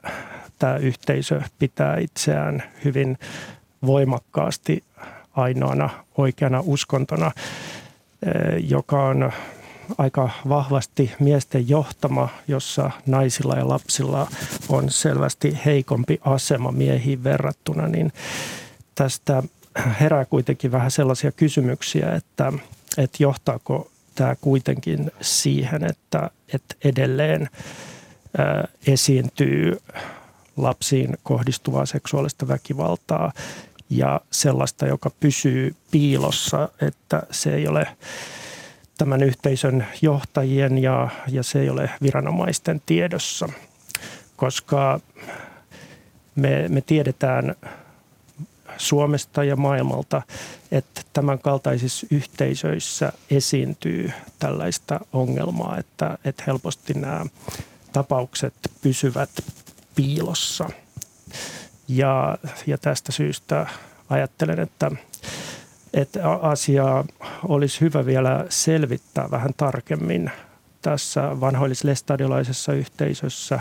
tämä 0.60 0.78
yhteisö 0.78 1.41
pitää 1.60 1.97
itseään 1.97 2.63
hyvin 2.86 3.17
voimakkaasti 3.86 4.84
ainoana 5.34 5.89
oikeana 6.17 6.63
uskontona, 6.65 7.32
eh, 8.26 8.69
joka 8.69 9.04
on 9.04 9.32
aika 9.97 10.30
vahvasti 10.49 11.12
miesten 11.19 11.69
johtama, 11.69 12.30
jossa 12.47 12.91
naisilla 13.06 13.56
ja 13.56 13.67
lapsilla 13.67 14.27
on 14.69 14.89
selvästi 14.89 15.60
heikompi 15.65 16.19
asema 16.21 16.71
miehiin 16.71 17.23
verrattuna, 17.23 17.88
niin 17.88 18.13
tästä 18.95 19.43
herää 19.99 20.25
kuitenkin 20.25 20.71
vähän 20.71 20.91
sellaisia 20.91 21.32
kysymyksiä, 21.32 22.12
että, 22.12 22.54
että 22.97 23.23
johtaako 23.23 23.91
tämä 24.15 24.36
kuitenkin 24.41 25.12
siihen, 25.21 25.84
että, 25.84 26.30
että 26.54 26.75
edelleen 26.84 27.41
eh, 27.41 28.93
esiintyy 28.93 29.77
lapsiin 30.58 31.17
kohdistuvaa 31.23 31.86
seksuaalista 31.86 32.47
väkivaltaa 32.47 33.32
ja 33.89 34.21
sellaista, 34.32 34.88
joka 34.88 35.12
pysyy 35.19 35.75
piilossa, 35.91 36.69
että 36.82 37.23
se 37.32 37.56
ei 37.56 37.67
ole 37.67 37.88
tämän 38.97 39.23
yhteisön 39.23 39.86
johtajien 40.01 40.77
ja, 40.77 41.10
ja 41.27 41.43
se 41.43 41.60
ei 41.60 41.69
ole 41.69 41.89
viranomaisten 42.01 42.82
tiedossa, 42.86 43.49
koska 44.36 44.99
me, 46.36 46.65
me 46.69 46.82
tiedetään 46.82 47.56
Suomesta 48.77 49.43
ja 49.43 49.56
maailmalta, 49.56 50.21
että 50.71 51.01
tämän 51.13 51.39
kaltaisissa 51.39 52.08
yhteisöissä 52.12 53.13
esiintyy 53.32 54.12
tällaista 54.39 54.99
ongelmaa, 55.13 55.77
että, 55.77 56.17
että 56.25 56.43
helposti 56.47 56.93
nämä 56.93 57.25
tapaukset 57.93 58.54
pysyvät 58.82 59.30
piilossa. 59.95 60.69
Ja, 61.88 62.38
ja 62.67 62.77
tästä 62.77 63.12
syystä 63.12 63.67
ajattelen, 64.10 64.60
että, 64.60 64.91
että 65.93 66.32
asiaa 66.32 67.06
olisi 67.43 67.82
hyvä 67.82 68.06
vielä 68.06 68.45
selvittää 68.49 69.32
vähän 69.32 69.51
tarkemmin 69.58 70.32
tässä 70.82 71.41
vanhoillislestadiolaisessa 71.41 72.73
yhteisössä, 72.73 73.60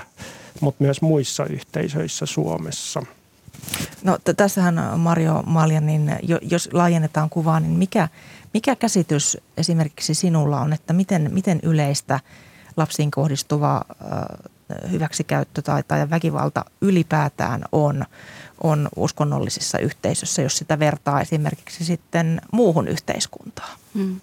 mutta 0.61 0.85
myös 0.85 1.03
muissa 1.03 1.45
yhteisöissä 1.45 2.27
Suomessa. 2.27 3.03
No 4.03 4.19
t- 4.19 4.37
tässähän 4.37 4.81
Mario 4.97 5.43
Malja, 5.47 5.81
niin 5.81 6.17
jos 6.43 6.69
laajennetaan 6.73 7.31
kuvaa, 7.31 7.61
niin 7.61 7.73
mikä, 7.73 8.09
mikä 8.55 8.77
käsitys 8.77 9.39
esimerkiksi 9.57 10.15
sinulla 10.15 10.61
on, 10.61 10.73
että 10.73 10.93
miten, 10.93 11.31
miten 11.33 11.61
yleistä 11.63 12.21
lapsiin 12.77 13.11
kohdistuva 13.11 13.85
hyväksikäyttö 14.91 15.63
tai, 15.63 15.83
tai 15.83 16.11
väkivalta 16.11 16.65
ylipäätään 16.81 17.63
on, 17.73 18.05
on 18.61 18.89
uskonnollisissa 18.97 19.79
yhteisöissä, 19.79 20.43
jos 20.43 20.57
sitä 20.57 20.79
vertaa 20.79 21.21
esimerkiksi 21.21 21.85
sitten 21.85 22.41
muuhun 22.53 22.89
yhteiskuntaan? 22.89 23.79
Hmm. 23.95 24.21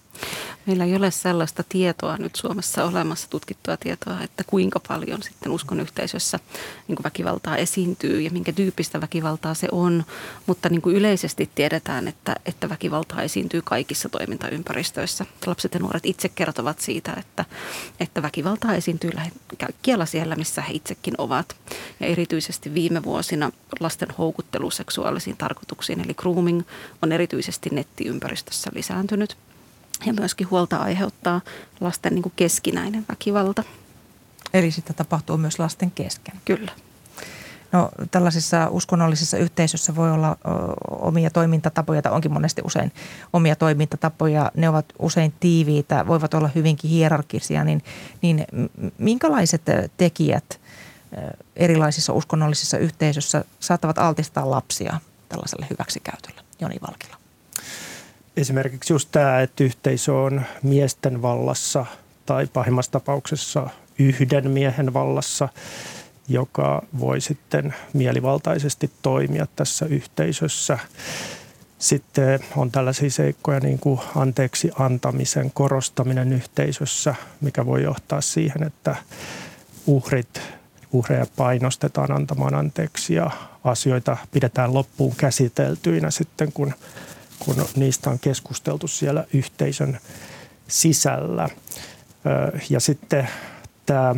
Meillä 0.68 0.84
ei 0.84 0.96
ole 0.96 1.10
sellaista 1.10 1.64
tietoa 1.68 2.16
nyt 2.16 2.34
Suomessa 2.34 2.84
olemassa, 2.84 3.30
tutkittua 3.30 3.76
tietoa, 3.76 4.20
että 4.22 4.44
kuinka 4.46 4.80
paljon 4.88 5.22
sitten 5.22 5.52
uskon 5.52 5.80
yhteisössä 5.80 6.38
niin 6.88 6.98
väkivaltaa 7.04 7.56
esiintyy 7.56 8.20
ja 8.20 8.30
minkä 8.30 8.52
tyyppistä 8.52 9.00
väkivaltaa 9.00 9.54
se 9.54 9.68
on. 9.72 10.04
Mutta 10.46 10.68
niin 10.68 10.82
kuin 10.82 10.96
yleisesti 10.96 11.50
tiedetään, 11.54 12.08
että, 12.08 12.36
että 12.46 12.68
väkivaltaa 12.68 13.22
esiintyy 13.22 13.62
kaikissa 13.62 14.08
toimintaympäristöissä. 14.08 15.26
Lapset 15.46 15.74
ja 15.74 15.80
nuoret 15.80 16.06
itse 16.06 16.28
kertovat 16.28 16.80
siitä, 16.80 17.12
että, 17.18 17.44
että 18.00 18.22
väkivaltaa 18.22 18.74
esiintyy 18.74 19.10
kaikkialla 19.58 20.06
siellä, 20.06 20.36
missä 20.36 20.62
he 20.62 20.72
itsekin 20.72 21.14
ovat. 21.18 21.56
Ja 22.00 22.06
erityisesti 22.06 22.74
viime 22.74 23.02
vuosina 23.02 23.52
lasten 23.80 24.08
houkuttelu 24.18 24.70
seksuaalisiin 24.70 25.36
tarkoituksiin. 25.36 26.00
Eli 26.00 26.14
grooming 26.14 26.62
on 27.02 27.12
erityisesti 27.12 27.70
nettiympäristössä 27.72 28.70
lisääntynyt. 28.74 29.36
Ja 30.06 30.12
myöskin 30.12 30.50
huolta 30.50 30.76
aiheuttaa 30.76 31.40
lasten 31.80 32.14
niin 32.14 32.22
kuin 32.22 32.32
keskinäinen 32.36 33.04
väkivalta. 33.08 33.64
Eli 34.54 34.70
sitä 34.70 34.92
tapahtuu 34.92 35.36
myös 35.36 35.58
lasten 35.58 35.90
kesken. 35.90 36.34
Kyllä. 36.44 36.72
No 37.72 37.90
tällaisissa 38.10 38.68
uskonnollisissa 38.70 39.36
yhteisöissä 39.36 39.96
voi 39.96 40.10
olla 40.10 40.30
ö, 40.30 40.36
omia 40.90 41.30
toimintatapoja, 41.30 42.02
tai 42.02 42.12
onkin 42.12 42.32
monesti 42.32 42.62
usein 42.64 42.92
omia 43.32 43.56
toimintatapoja. 43.56 44.52
Ne 44.56 44.68
ovat 44.68 44.86
usein 44.98 45.34
tiiviitä, 45.40 46.06
voivat 46.06 46.34
olla 46.34 46.50
hyvinkin 46.54 46.90
hierarkisia, 46.90 47.64
niin, 47.64 47.82
niin 48.22 48.46
minkälaiset 48.98 49.62
tekijät 49.96 50.60
erilaisissa 51.56 52.12
uskonnollisissa 52.12 52.78
yhteisöissä 52.78 53.44
saattavat 53.60 53.98
altistaa 53.98 54.50
lapsia 54.50 55.00
tällaiselle 55.28 55.66
hyväksikäytölle? 55.70 56.40
Joni 56.60 56.76
Valkila. 56.88 57.17
Esimerkiksi 58.38 58.92
just 58.92 59.08
tämä, 59.12 59.40
että 59.40 59.64
yhteisö 59.64 60.14
on 60.14 60.42
miesten 60.62 61.22
vallassa 61.22 61.86
tai 62.26 62.46
pahimmassa 62.46 62.92
tapauksessa 62.92 63.70
yhden 63.98 64.50
miehen 64.50 64.94
vallassa– 64.94 65.48
joka 66.28 66.82
voi 67.00 67.20
sitten 67.20 67.74
mielivaltaisesti 67.92 68.90
toimia 69.02 69.46
tässä 69.56 69.86
yhteisössä. 69.86 70.78
Sitten 71.78 72.40
on 72.56 72.70
tällaisia 72.70 73.10
seikkoja 73.10 73.60
niin 73.60 73.78
kuin 73.78 74.00
anteeksi 74.16 74.70
antamisen 74.78 75.50
korostaminen 75.54 76.32
yhteisössä, 76.32 77.14
mikä 77.40 77.66
voi 77.66 77.82
johtaa 77.82 78.20
siihen, 78.20 78.62
että 78.62 78.96
uhrit, 79.86 80.40
uhreja 80.92 81.26
painostetaan 81.36 82.12
antamaan 82.12 82.54
anteeksi 82.54 83.14
ja 83.14 83.30
asioita 83.64 84.16
pidetään 84.30 84.74
loppuun 84.74 85.16
käsiteltyinä 85.16 86.10
sitten, 86.10 86.52
kun, 86.52 86.74
kun 87.38 87.66
niistä 87.76 88.10
on 88.10 88.18
keskusteltu 88.18 88.88
siellä 88.88 89.24
yhteisön 89.34 89.98
sisällä. 90.68 91.48
Ja 92.70 92.80
sitten 92.80 93.28
tämä 93.86 94.14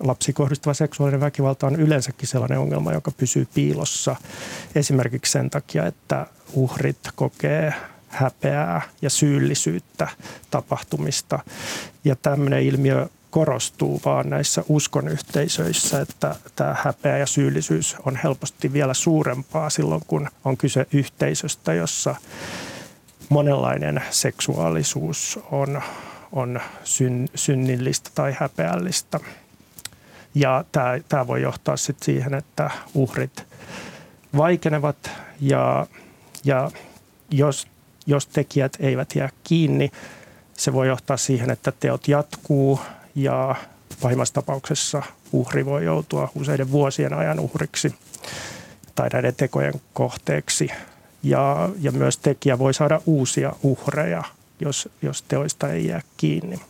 lapsi 0.00 0.32
kohdistuva 0.32 0.74
seksuaalinen 0.74 1.20
väkivalta 1.20 1.66
on 1.66 1.76
yleensäkin 1.76 2.28
sellainen 2.28 2.58
ongelma, 2.58 2.92
joka 2.92 3.10
pysyy 3.10 3.48
piilossa 3.54 4.16
esimerkiksi 4.74 5.32
sen 5.32 5.50
takia, 5.50 5.86
että 5.86 6.26
uhrit 6.52 6.98
kokee 7.14 7.74
häpeää 8.08 8.82
ja 9.02 9.10
syyllisyyttä 9.10 10.08
tapahtumista. 10.50 11.38
Ja 12.04 12.16
tämmöinen 12.16 12.62
ilmiö 12.62 13.08
korostuu 13.30 14.00
vaan 14.04 14.30
näissä 14.30 14.64
uskonyhteisöissä, 14.68 16.00
että 16.00 16.36
tämä 16.56 16.76
häpeä 16.82 17.18
ja 17.18 17.26
syyllisyys 17.26 17.96
on 18.06 18.16
helposti 18.16 18.72
vielä 18.72 18.94
suurempaa 18.94 19.70
silloin, 19.70 20.02
kun 20.06 20.28
on 20.44 20.56
kyse 20.56 20.86
yhteisöstä, 20.92 21.74
jossa 21.74 22.14
monenlainen 23.28 24.02
seksuaalisuus 24.10 25.38
on, 25.50 25.82
on 26.32 26.60
syn, 26.84 27.28
synnillistä 27.34 28.10
tai 28.14 28.36
häpeällistä. 28.38 29.20
Ja 30.34 30.64
tämä, 30.72 30.98
tämä 31.08 31.26
voi 31.26 31.42
johtaa 31.42 31.76
sitten 31.76 32.04
siihen, 32.04 32.34
että 32.34 32.70
uhrit 32.94 33.46
vaikenevat 34.36 35.10
ja, 35.40 35.86
ja 36.44 36.70
jos, 37.30 37.66
jos 38.06 38.26
tekijät 38.26 38.76
eivät 38.80 39.14
jää 39.14 39.28
kiinni, 39.44 39.90
se 40.56 40.72
voi 40.72 40.88
johtaa 40.88 41.16
siihen, 41.16 41.50
että 41.50 41.72
teot 41.72 42.08
jatkuu 42.08 42.80
ja 43.18 43.54
pahimmassa 44.02 44.34
tapauksessa 44.34 45.02
uhri 45.32 45.66
voi 45.66 45.84
joutua 45.84 46.30
useiden 46.34 46.70
vuosien 46.70 47.12
ajan 47.12 47.40
uhriksi 47.40 47.94
tai 48.94 49.08
näiden 49.12 49.34
tekojen 49.34 49.74
kohteeksi. 49.92 50.70
Ja, 51.22 51.68
ja 51.80 51.92
myös 51.92 52.18
tekijä 52.18 52.58
voi 52.58 52.74
saada 52.74 53.00
uusia 53.06 53.52
uhreja, 53.62 54.22
jos, 54.60 54.88
jos 55.02 55.22
teoista 55.22 55.72
ei 55.72 55.86
jää 55.86 56.00
kiinni 56.16 56.60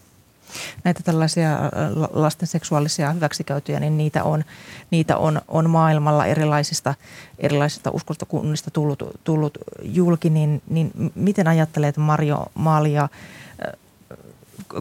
näitä 0.85 1.01
tällaisia 1.05 1.55
äh, 1.55 1.71
lasten 2.13 2.49
seksuaalisia 2.49 3.13
hyväksikäytöjä, 3.13 3.81
niin 3.81 3.99
niitä 3.99 4.25
on, 4.25 4.45
niitä 4.91 5.17
on, 5.17 5.41
on 5.49 5.71
maailmalla 5.71 6.27
erilaisista, 6.27 6.95
erilaisista 7.39 7.91
uskontokunnista 7.91 8.71
tullut, 8.71 9.03
tullut 9.25 9.59
julki, 9.83 10.31
niin, 10.31 10.63
niin 10.69 10.91
miten 11.15 11.49
ajattelet 11.49 11.97
Mario 11.97 12.47
Maalia, 12.55 13.03
äh, 13.03 13.79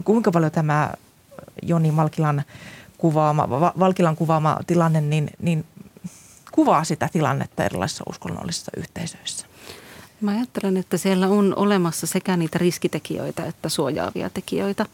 kuinka 0.04 0.30
paljon 0.30 0.52
tämä 0.52 0.92
Joni 1.62 1.90
Malkilan 1.90 2.44
kuvaama, 2.98 3.50
Valkilan 3.78 4.16
kuvaama 4.16 4.58
tilanne, 4.66 5.00
niin, 5.00 5.30
niin 5.38 5.64
kuvaa 6.52 6.84
sitä 6.84 7.08
tilannetta 7.12 7.64
erilaisissa 7.64 8.04
uskonnollisissa 8.08 8.72
yhteisöissä? 8.76 9.46
Mä 10.20 10.30
ajattelen, 10.30 10.76
että 10.76 10.96
siellä 10.96 11.28
on 11.28 11.52
olemassa 11.56 12.06
sekä 12.06 12.36
niitä 12.36 12.58
riskitekijöitä 12.58 13.44
että 13.44 13.68
suojaavia 13.68 14.30
tekijöitä. 14.30 14.86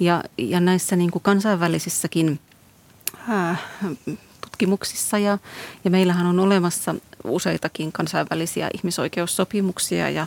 Ja, 0.00 0.24
ja 0.38 0.60
näissä 0.60 0.96
niin 0.96 1.10
kuin 1.10 1.22
kansainvälisissäkin 1.22 2.40
tutkimuksissa 4.62 5.18
ja, 5.18 5.38
ja 5.84 5.90
meillähän 5.90 6.26
on 6.26 6.38
olemassa 6.38 6.94
useitakin 7.24 7.92
kansainvälisiä 7.92 8.70
ihmisoikeussopimuksia 8.74 10.10
ja 10.10 10.26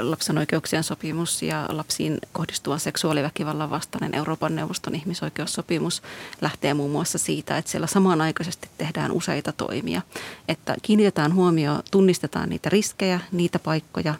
lapsen 0.00 0.38
oikeuksien 0.38 0.84
sopimus 0.84 1.42
ja 1.42 1.66
lapsiin 1.68 2.18
kohdistuvan 2.32 2.80
seksuaaliväkivallan 2.80 3.70
vastainen 3.70 4.14
Euroopan 4.14 4.56
neuvoston 4.56 4.94
ihmisoikeussopimus 4.94 6.02
lähtee 6.40 6.74
muun 6.74 6.90
muassa 6.90 7.18
siitä, 7.18 7.58
että 7.58 7.70
siellä 7.70 7.86
samanaikaisesti 7.86 8.68
tehdään 8.78 9.12
useita 9.12 9.52
toimia. 9.52 10.02
Että 10.48 10.76
kiinnitetään 10.82 11.34
huomioon, 11.34 11.82
tunnistetaan 11.90 12.48
niitä 12.48 12.68
riskejä, 12.68 13.20
niitä 13.32 13.58
paikkoja, 13.58 14.14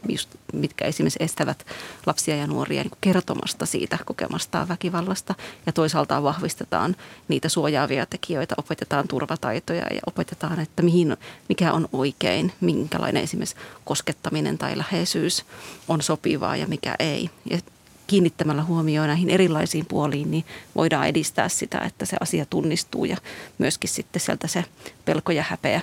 mitkä 0.52 0.84
esimerkiksi 0.84 1.22
estävät 1.22 1.66
lapsia 2.06 2.36
ja 2.36 2.46
nuoria 2.46 2.82
niin 2.82 2.92
kertomasta 3.00 3.66
siitä 3.66 3.98
kokemastaan 4.04 4.68
väkivallasta 4.68 5.34
ja 5.66 5.72
toisaalta 5.72 6.22
vahvistetaan 6.22 6.96
niitä 7.28 7.48
suojaavia 7.48 8.06
tekijöitä, 8.06 8.54
opetetaan 8.58 9.08
turvataitoja 9.08 9.86
ja 9.94 10.00
opetetaan, 10.06 10.60
että 10.60 10.82
mihin, 10.82 11.16
mikä 11.48 11.72
on 11.72 11.88
oikein 11.92 12.52
minkälainen 12.60 13.22
esimerkiksi 13.22 13.56
koskettaminen 13.84 14.58
tai 14.58 14.78
läheisyys 14.78 15.44
on 15.88 16.02
sopivaa 16.02 16.56
ja 16.56 16.66
mikä 16.66 16.94
ei. 16.98 17.30
Ja 17.50 17.58
kiinnittämällä 18.06 18.62
huomioon 18.62 19.08
näihin 19.08 19.30
erilaisiin 19.30 19.86
puoliin, 19.86 20.30
niin 20.30 20.44
voidaan 20.74 21.08
edistää 21.08 21.48
sitä, 21.48 21.78
että 21.78 22.06
se 22.06 22.16
asia 22.20 22.46
tunnistuu 22.46 23.04
ja 23.04 23.16
myöskin 23.58 23.90
sitten 23.90 24.20
sieltä 24.20 24.46
se 24.46 24.64
pelko 25.04 25.32
ja 25.32 25.44
häpeä 25.48 25.80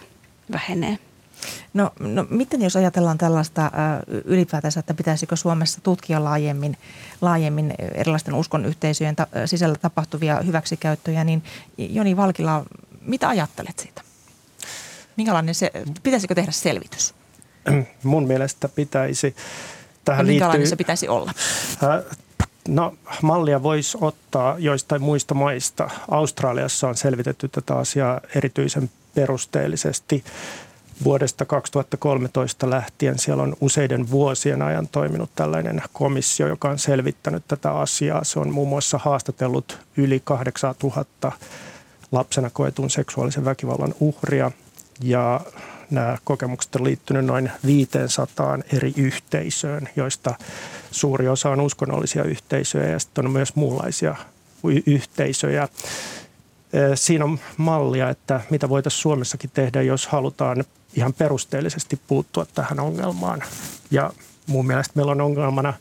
vähenee. 0.51 0.99
No, 1.73 1.91
no 1.99 2.25
miten 2.29 2.61
jos 2.61 2.75
ajatellaan 2.75 3.17
tällaista 3.17 3.65
äh, 3.65 3.71
ylipäätänsä, 4.25 4.79
että 4.79 4.93
pitäisikö 4.93 5.35
Suomessa 5.35 5.81
tutkia 5.81 6.23
laajemmin, 6.23 6.77
laajemmin 7.21 7.73
erilaisten 7.93 8.33
uskonyhteisöjen 8.33 9.15
ta- 9.15 9.27
sisällä 9.45 9.75
tapahtuvia 9.75 10.41
hyväksikäyttöjä, 10.41 11.23
niin 11.23 11.43
Joni 11.77 12.17
Valkila, 12.17 12.65
mitä 13.01 13.29
ajattelet 13.29 13.79
siitä? 13.79 14.01
Minkälainen 15.17 15.55
se, 15.55 15.71
pitäisikö 16.03 16.35
tehdä 16.35 16.51
selvitys? 16.51 17.13
Mun 18.03 18.27
mielestä 18.27 18.69
pitäisi. 18.69 19.35
Tähän 20.05 20.25
minkälainen 20.25 20.59
liittyy, 20.59 20.69
se 20.69 20.75
pitäisi 20.75 21.07
olla? 21.07 21.33
No 22.67 22.95
mallia 23.21 23.63
voisi 23.63 23.97
ottaa 24.01 24.59
joistain 24.59 25.01
muista 25.01 25.33
maista. 25.33 25.89
Australiassa 26.11 26.87
on 26.87 26.97
selvitetty 26.97 27.47
tätä 27.47 27.75
asiaa 27.75 28.21
erityisen 28.35 28.89
perusteellisesti. 29.15 30.23
Vuodesta 31.03 31.45
2013 31.45 32.69
lähtien 32.69 33.19
siellä 33.19 33.43
on 33.43 33.55
useiden 33.61 34.11
vuosien 34.11 34.61
ajan 34.61 34.87
toiminut 34.87 35.29
tällainen 35.35 35.81
komissio, 35.93 36.47
joka 36.47 36.69
on 36.69 36.79
selvittänyt 36.79 37.43
tätä 37.47 37.71
asiaa. 37.71 38.23
Se 38.23 38.39
on 38.39 38.53
muun 38.53 38.69
muassa 38.69 38.97
haastatellut 38.97 39.79
yli 39.97 40.21
8000 40.23 41.31
lapsena 42.11 42.49
koetun 42.49 42.89
seksuaalisen 42.89 43.45
väkivallan 43.45 43.93
uhria– 43.99 44.51
ja 45.03 45.41
nämä 45.89 46.17
kokemukset 46.23 46.75
on 46.75 46.83
liittynyt 46.83 47.25
noin 47.25 47.51
500 47.65 48.59
eri 48.73 48.93
yhteisöön, 48.97 49.89
joista 49.95 50.35
suuri 50.91 51.27
osa 51.27 51.49
on 51.49 51.61
uskonnollisia 51.61 52.23
yhteisöjä 52.23 52.89
ja 52.89 52.99
sitten 52.99 53.25
on 53.25 53.31
myös 53.31 53.55
muunlaisia 53.55 54.15
yhteisöjä. 54.85 55.67
Siinä 56.95 57.25
on 57.25 57.39
mallia, 57.57 58.09
että 58.09 58.41
mitä 58.49 58.69
voitaisiin 58.69 59.01
Suomessakin 59.01 59.49
tehdä, 59.53 59.81
jos 59.81 60.07
halutaan 60.07 60.63
ihan 60.93 61.13
perusteellisesti 61.13 61.99
puuttua 62.07 62.45
tähän 62.45 62.79
ongelmaan. 62.79 63.43
Ja 63.91 64.13
mun 64.47 64.67
mielestä 64.67 64.93
meillä 64.95 65.11
on 65.11 65.21
ongelmana 65.21 65.73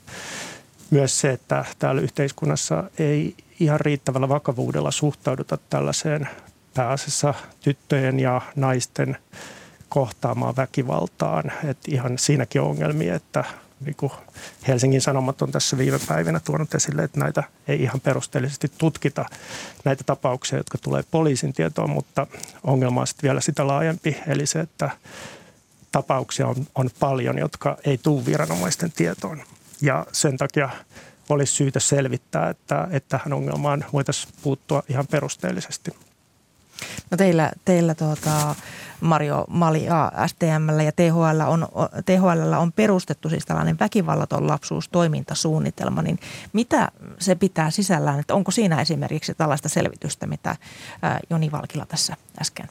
myös 0.91 1.21
se, 1.21 1.31
että 1.31 1.65
täällä 1.79 2.01
yhteiskunnassa 2.01 2.85
ei 2.99 3.35
ihan 3.61 3.81
riittävällä 3.81 4.29
vakavuudella 4.29 4.91
suhtauduta 4.91 5.59
tällaiseen 5.71 6.29
pääasiassa 6.75 7.35
tyttöjen 7.61 8.21
ja 8.21 8.41
naisten 8.57 9.17
kohtaamaan 9.89 10.57
väkivaltaan. 10.57 11.53
Et 11.65 11.79
ihan 11.89 12.19
siinäkin 12.19 12.61
on 12.61 12.69
ongelmia, 12.69 13.15
että 13.15 13.45
niin 13.85 13.95
kuin 13.97 14.13
Helsingin 14.69 15.01
Sanomat 15.01 15.43
on 15.43 15.53
tässä 15.53 15.79
viime 15.79 15.99
päivinä 16.09 16.41
tuonut 16.41 16.75
esille, 16.75 17.05
että 17.05 17.21
näitä 17.21 17.43
ei 17.69 17.83
ihan 17.83 18.01
perusteellisesti 18.01 18.73
tutkita 18.79 19.25
näitä 19.85 20.05
tapauksia, 20.05 20.59
jotka 20.59 20.79
tulee 20.79 21.03
poliisin 21.11 21.53
tietoon, 21.53 21.91
mutta 21.91 22.27
ongelma 22.65 23.01
on 23.01 23.07
sitten 23.07 23.29
vielä 23.29 23.41
sitä 23.41 23.67
laajempi, 23.67 24.17
eli 24.27 24.47
se, 24.47 24.61
että 24.61 24.91
tapauksia 25.93 26.47
on, 26.47 26.57
on 26.75 26.91
paljon, 27.01 27.39
jotka 27.39 27.77
ei 27.85 27.99
tule 27.99 28.27
viranomaisten 28.27 28.93
tietoon. 28.93 29.43
Ja 29.83 30.07
sen 30.13 30.37
takia 30.37 30.69
olisi 31.29 31.53
syytä 31.53 31.81
selvittää, 31.81 32.51
että, 32.51 32.89
että 32.91 33.19
tähän 33.19 33.33
ongelmaan 33.33 33.85
voitaisiin 33.93 34.35
puuttua 34.43 34.83
ihan 34.89 35.07
perusteellisesti. 35.07 35.91
No 37.11 37.17
teillä, 37.17 37.53
teillä 37.65 37.95
tuota, 37.95 38.55
Mario 39.01 39.45
Malia 39.49 40.13
STM 40.27 40.81
ja 40.85 40.93
THL 40.93 41.41
on, 41.49 41.69
THL 42.07 42.53
on 42.59 42.73
perustettu 42.73 43.29
siis 43.29 43.47
tällainen 43.47 43.79
väkivallaton 43.79 44.47
lapsuus 44.47 44.89
toimintasuunnitelma, 44.89 46.03
niin 46.03 46.19
mitä 46.53 46.89
se 47.19 47.35
pitää 47.35 47.71
sisällään, 47.71 48.21
että 48.21 48.35
onko 48.35 48.51
siinä 48.51 48.81
esimerkiksi 48.81 49.35
tällaista 49.35 49.69
selvitystä, 49.69 50.27
mitä 50.27 50.57
Joni 51.31 51.53
Valkila 51.53 51.87
tässä 51.87 52.17
äsken 52.41 52.69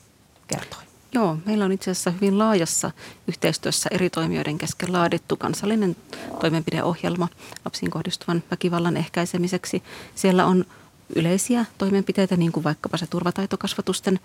kertoi? 0.48 0.80
Joo, 1.14 1.38
meillä 1.46 1.66
on 1.66 1.72
itse 1.72 1.92
asiassa 1.92 2.12
hyvin 2.12 2.40
laajassa 2.40 2.92
yhteistyössä 3.28 3.90
eri 3.94 4.10
toimijoiden 4.10 4.58
kesken 4.58 4.94
laadittu 4.94 5.36
kansallinen 5.38 5.96
toimenpideohjelma 6.42 7.28
lapsiin 7.66 7.92
kohdistuvan 7.92 8.44
väkivallan 8.52 8.98
ehkäisemiseksi. 8.98 9.84
Siellä 10.16 10.46
on 10.46 10.66
yleisiä 11.16 11.66
toimenpiteitä, 11.78 12.38
niin 12.38 12.52
kuin 12.52 12.64
vaikkapa 12.64 12.98
se 12.98 13.08
turvataitokasvatusten, 13.08 14.20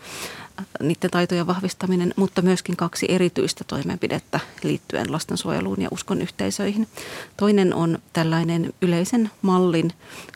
äh, 0.58 0.66
niiden 0.82 1.10
taitojen 1.10 1.46
vahvistaminen, 1.46 2.14
mutta 2.16 2.42
myöskin 2.42 2.76
kaksi 2.76 3.06
erityistä 3.08 3.64
toimenpidettä 3.64 4.40
liittyen 4.62 5.12
lastensuojeluun 5.12 5.82
ja 5.82 5.88
uskon 5.90 6.22
yhteisöihin. 6.22 6.88
Toinen 7.36 7.74
on 7.74 7.98
tällainen 8.12 8.72
yleisen 8.82 9.30
mallin 9.42 9.92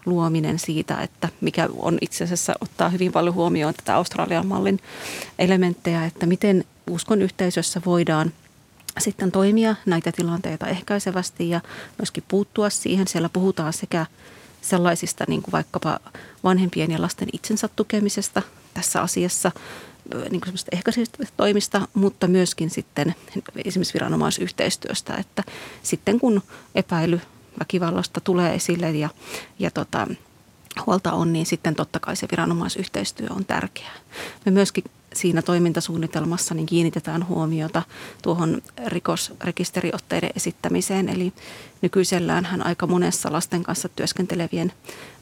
luominen 0.07 0.59
siitä, 0.59 1.01
että 1.01 1.29
mikä 1.41 1.69
on 1.79 1.99
itse 2.01 2.25
asiassa 2.25 2.55
ottaa 2.61 2.89
hyvin 2.89 3.13
paljon 3.13 3.35
huomioon 3.35 3.75
tätä 3.75 3.97
Australian 3.97 4.47
mallin 4.47 4.81
elementtejä, 5.39 6.05
että 6.05 6.27
miten 6.27 6.65
uskon 6.91 7.23
yhteisössä 7.23 7.83
voidaan 7.87 8.33
sitten 8.99 9.33
toimia 9.33 9.77
näitä 9.87 10.13
tilanteita 10.13 10.67
ehkäisevästi 10.67 11.51
ja 11.51 11.61
myöskin 11.99 12.25
puuttua 12.29 12.71
siihen. 12.71 13.09
Siellä 13.09 13.29
puhutaan 13.29 13.73
sekä 13.73 14.07
sellaisista 14.69 15.25
niin 15.29 15.43
kuin 15.43 15.53
vaikkapa 15.53 16.01
vanhempien 16.45 16.91
ja 16.91 17.03
lasten 17.03 17.29
itsensä 17.33 17.69
tukemisesta 17.77 18.43
tässä 18.75 19.03
asiassa, 19.03 19.53
niin 20.31 20.41
kuin 20.41 20.55
ehkäisevistä 20.73 21.19
toimista, 21.37 21.89
mutta 21.95 22.27
myöskin 22.27 22.71
sitten 22.71 23.14
esimerkiksi 23.64 23.95
viranomaisyhteistyöstä, 23.95 25.14
että 25.14 25.43
sitten 25.83 26.21
kun 26.21 26.43
epäily 26.75 27.21
väkivallasta 27.59 28.21
tulee 28.21 28.55
esille 28.55 28.91
ja, 28.91 29.09
ja 29.59 29.71
tota, 29.71 30.07
huolta 30.87 31.12
on, 31.12 31.33
niin 31.33 31.47
sitten 31.47 31.75
totta 31.75 32.01
kai 32.01 32.17
se 32.17 32.29
viranomaisyhteistyö 32.31 33.27
on 33.31 33.45
tärkeää. 33.45 33.95
Me 34.45 34.53
myöskin 34.53 34.85
siinä 35.17 35.43
toimintasuunnitelmassa 35.43 36.55
niin 36.55 36.67
kiinnitetään 36.67 37.29
huomiota 37.29 37.83
tuohon 38.23 38.62
rikosrekisteriotteiden 38.87 40.31
esittämiseen. 40.37 41.09
Eli 41.09 41.33
nykyisellään 41.83 42.45
hän 42.45 42.67
aika 42.67 42.87
monessa 42.87 43.33
lasten 43.33 43.62
kanssa 43.62 43.89
työskentelevien 43.89 44.73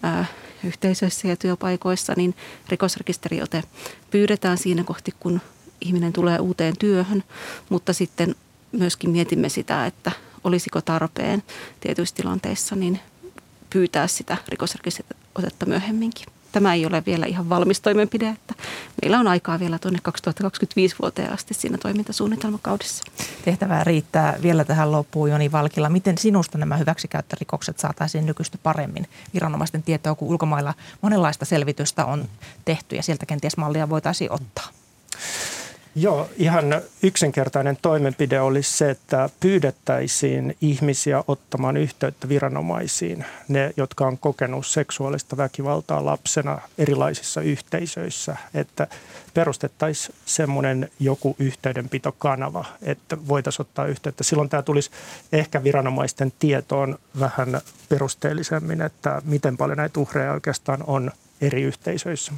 ää, 0.03 0.25
yhteisöissä 0.65 1.29
ja 1.29 1.37
työpaikoissa, 1.37 2.13
niin 2.17 2.35
rikosrekisteriote 2.69 3.63
pyydetään 4.11 4.59
siinä 4.59 4.85
kohti, 4.85 5.15
kun 5.21 5.41
ihminen 5.81 6.13
tulee 6.13 6.39
uuteen 6.39 6.77
työhön, 6.79 7.25
mutta 7.69 7.93
sitten 7.93 8.35
myöskin 8.73 9.11
mietimme 9.11 9.49
sitä, 9.49 9.87
että 9.87 10.13
olisiko 10.45 10.81
tarpeen 10.81 11.43
tietyissä 11.81 12.15
tilanteissa 12.15 12.77
niin 12.77 13.01
pyytää 13.71 14.07
sitä 14.07 14.37
rikosrekisteriotetta 14.49 15.67
myöhemminkin 15.67 16.27
tämä 16.55 16.75
ei 16.75 16.87
ole 16.87 17.03
vielä 17.07 17.27
ihan 17.27 17.49
valmis 17.49 17.81
toimenpide, 17.81 18.29
että 18.29 18.55
meillä 19.03 19.19
on 19.19 19.29
aikaa 19.29 19.61
vielä 19.61 19.79
tuonne 19.79 19.99
2025 20.03 20.97
vuoteen 21.03 21.33
asti 21.33 21.55
siinä 21.55 21.79
toimintasuunnitelmakaudessa. 21.79 23.05
Tehtävää 23.45 23.85
riittää 23.85 24.37
vielä 24.43 24.65
tähän 24.65 24.93
loppuun 24.93 25.31
Joni 25.31 25.53
Valkilla. 25.53 25.89
Miten 25.89 26.19
sinusta 26.19 26.59
nämä 26.59 26.77
hyväksikäyttörikokset 26.77 27.79
saataisiin 27.79 28.27
nykyistä 28.27 28.59
paremmin 28.63 29.07
viranomaisten 29.35 29.83
tietoa, 29.83 30.15
kun 30.15 30.29
ulkomailla 30.29 30.75
monenlaista 31.03 31.45
selvitystä 31.45 32.05
on 32.05 32.29
tehty 32.65 32.97
ja 32.97 33.03
sieltä 33.03 33.27
kenties 33.27 33.57
mallia 33.57 33.89
voitaisiin 33.89 34.33
ottaa? 34.33 34.69
Joo, 35.97 36.29
ihan 36.37 36.83
yksinkertainen 37.03 37.79
toimenpide 37.83 38.41
olisi 38.41 38.77
se, 38.77 38.91
että 38.91 39.29
pyydettäisiin 39.41 40.57
ihmisiä 40.61 41.25
ottamaan 41.29 41.77
yhteyttä 41.77 42.29
viranomaisiin. 42.29 43.25
Ne, 43.49 43.73
jotka 43.77 44.07
on 44.07 44.19
kokenut 44.19 44.67
seksuaalista 44.67 45.37
väkivaltaa 45.37 46.05
lapsena 46.05 46.59
erilaisissa 46.79 47.41
yhteisöissä, 47.41 48.37
että 48.55 48.87
perustettaisiin 49.35 50.17
semmoinen 50.27 50.91
joku 51.01 51.37
yhteydenpitokanava, 51.39 52.65
että 52.83 53.17
voitaisiin 53.29 53.67
ottaa 53.67 53.87
yhteyttä. 53.87 54.25
Silloin 54.25 54.49
tämä 54.49 54.63
tulisi 54.63 54.91
ehkä 55.33 55.65
viranomaisten 55.65 56.33
tietoon 56.39 56.99
vähän 57.21 57.61
perusteellisemmin, 57.89 58.83
että 58.83 59.23
miten 59.25 59.57
paljon 59.57 59.79
näitä 59.79 60.01
uhreja 60.01 60.33
oikeastaan 60.33 60.85
on 60.87 61.11
eri 61.41 61.63
yhteisöissä. 61.63 62.33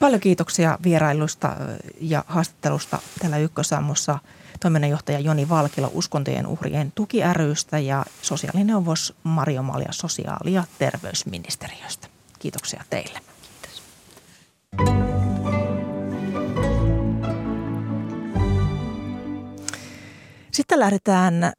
Paljon 0.00 0.20
kiitoksia 0.20 0.78
vierailusta 0.82 1.56
ja 2.00 2.24
haastattelusta 2.26 2.98
täällä 3.18 3.38
Ykkösammossa 3.38 4.18
toiminnanjohtaja 4.60 5.18
Joni 5.18 5.48
Valkila 5.48 5.90
uskontojen 5.92 6.46
uhrien 6.46 6.92
tuki 6.94 7.18
rystä 7.32 7.78
ja 7.78 8.04
sosiaalineuvos 8.22 9.14
Mario 9.22 9.62
Malja 9.62 9.92
sosiaali- 9.92 10.52
ja 10.52 10.64
terveysministeriöstä. 10.78 12.08
Kiitoksia 12.38 12.84
teille. 12.90 13.20
Kiitos. 13.42 13.82
Sitten 20.52 20.80
lähdetään 20.80 21.52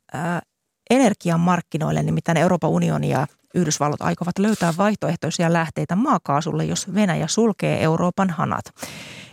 energiamarkkinoille, 0.89 2.03
nimittäin 2.03 2.37
Euroopan 2.37 2.69
unioni 2.69 3.09
ja 3.09 3.27
Yhdysvallat 3.55 4.01
aikovat 4.01 4.39
löytää 4.39 4.73
vaihtoehtoisia 4.77 5.53
lähteitä 5.53 5.95
maakaasulle, 5.95 6.65
jos 6.65 6.93
Venäjä 6.93 7.27
sulkee 7.27 7.83
Euroopan 7.83 8.29
hanat. 8.29 8.65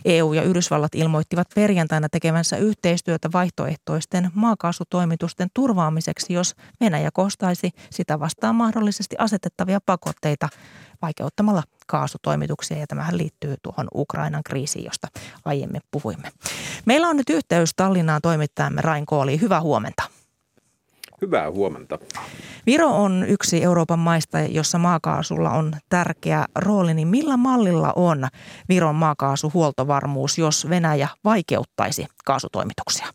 EU 0.05 0.33
ja 0.33 0.41
Yhdysvallat 0.41 0.95
ilmoittivat 0.95 1.47
perjantaina 1.55 2.09
tekevänsä 2.09 2.57
yhteistyötä 2.57 3.29
vaihtoehtoisten 3.33 4.31
maakaasutoimitusten 4.33 5.47
turvaamiseksi, 5.53 6.33
jos 6.33 6.55
Venäjä 6.81 7.09
kostaisi 7.13 7.71
sitä 7.89 8.19
vastaan 8.19 8.55
mahdollisesti 8.55 9.15
asetettavia 9.19 9.79
pakotteita 9.85 10.49
vaikeuttamalla 11.01 11.63
kaasutoimituksia 11.87 12.77
ja 12.77 12.87
tämähän 12.87 13.17
liittyy 13.17 13.55
tuohon 13.63 13.87
Ukrainan 13.95 14.43
kriisiin, 14.45 14.85
josta 14.85 15.07
aiemmin 15.45 15.81
puhuimme. 15.91 16.31
Meillä 16.85 17.07
on 17.07 17.17
nyt 17.17 17.29
yhteys 17.29 17.73
Tallinnaan 17.75 18.21
toimittajamme 18.21 18.81
Rain 18.81 19.05
Kooli. 19.05 19.41
Hyvää 19.41 19.61
huomenta. 19.61 20.03
Hyvää 21.23 21.51
huomenta. 21.51 21.99
Viro 22.65 22.87
on 22.87 23.25
yksi 23.27 23.63
Euroopan 23.63 23.99
maista, 23.99 24.39
jossa 24.39 24.77
maakaasulla 24.77 25.49
on 25.49 25.73
tärkeä 25.89 26.45
rooli. 26.55 26.93
Niin 26.93 27.07
millä 27.07 27.37
mallilla 27.37 27.93
on 27.95 28.27
Viron 28.69 28.95
maakaasuhuoltovarmuus, 28.95 30.37
jos 30.37 30.69
Venäjä 30.69 31.07
vaikeuttaisi 31.23 32.05
kaasutoimituksia? 32.25 33.07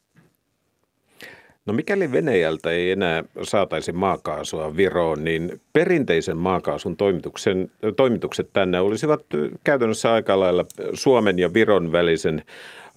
No 1.66 1.72
mikäli 1.72 2.12
Venäjältä 2.12 2.70
ei 2.70 2.90
enää 2.90 3.24
saataisi 3.42 3.92
maakaasua 3.92 4.76
Viroon, 4.76 5.24
niin 5.24 5.60
perinteisen 5.72 6.36
maakaasun 6.36 6.96
toimituksen, 6.96 7.70
toimitukset 7.96 8.50
tänne 8.52 8.80
olisivat 8.80 9.20
käytännössä 9.64 10.12
aika 10.12 10.40
lailla 10.40 10.64
Suomen 10.94 11.38
ja 11.38 11.54
Viron 11.54 11.92
välisen 11.92 12.42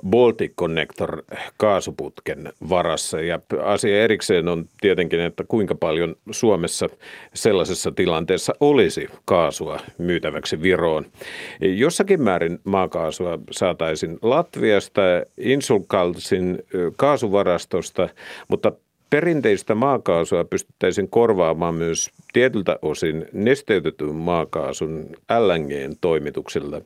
Baltic 0.10 0.52
Connector 0.60 1.24
kaasuputken 1.58 2.54
varassa. 2.70 3.22
Ja 3.22 3.40
asia 3.64 4.04
erikseen 4.04 4.48
on 4.48 4.66
tietenkin, 4.82 5.20
että 5.20 5.44
kuinka 5.48 5.76
paljon 5.76 6.16
Suomessa 6.32 6.90
sellaisessa 7.34 7.92
tilanteessa 7.92 8.54
olisi 8.60 9.08
kaasua 9.26 9.80
myytäväksi 9.98 10.62
Viroon. 10.62 11.06
Jossakin 11.62 12.22
määrin 12.22 12.60
maakaasua 12.64 13.40
saataisiin 13.52 14.20
Latviasta, 14.22 15.02
Insulkalsin 15.38 16.64
kaasuvarastosta, 16.98 18.10
mutta 18.48 18.72
Perinteistä 19.12 19.76
maakaasua 19.76 20.44
pystyttäisiin 20.44 21.10
korvaamaan 21.10 21.76
myös 21.76 22.12
tietyltä 22.34 22.80
osin 22.82 23.26
nesteytetyn 23.34 24.16
maakaasun 24.16 25.10
LNGn 25.40 25.96
toimituksilla. 26.02 26.82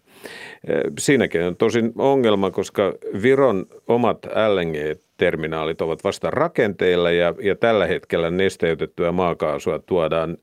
Siinäkin 0.99 1.43
on 1.43 1.55
tosin 1.55 1.93
ongelma, 1.97 2.51
koska 2.51 2.93
Viron 3.21 3.65
omat 3.87 4.17
LNG-terminaalit 4.25 5.81
ovat 5.81 6.03
vasta 6.03 6.29
rakenteilla 6.29 7.11
ja, 7.11 7.33
ja 7.41 7.55
tällä 7.55 7.85
hetkellä 7.85 8.31
nesteytettyä 8.31 9.11
maakaasua 9.11 9.79
tuodaan 9.79 10.37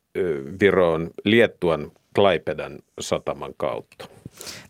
Viroon 0.61 1.11
Liettuan 1.25 1.91
Klaipedan 2.15 2.79
sataman 3.01 3.55
kautta. 3.57 4.09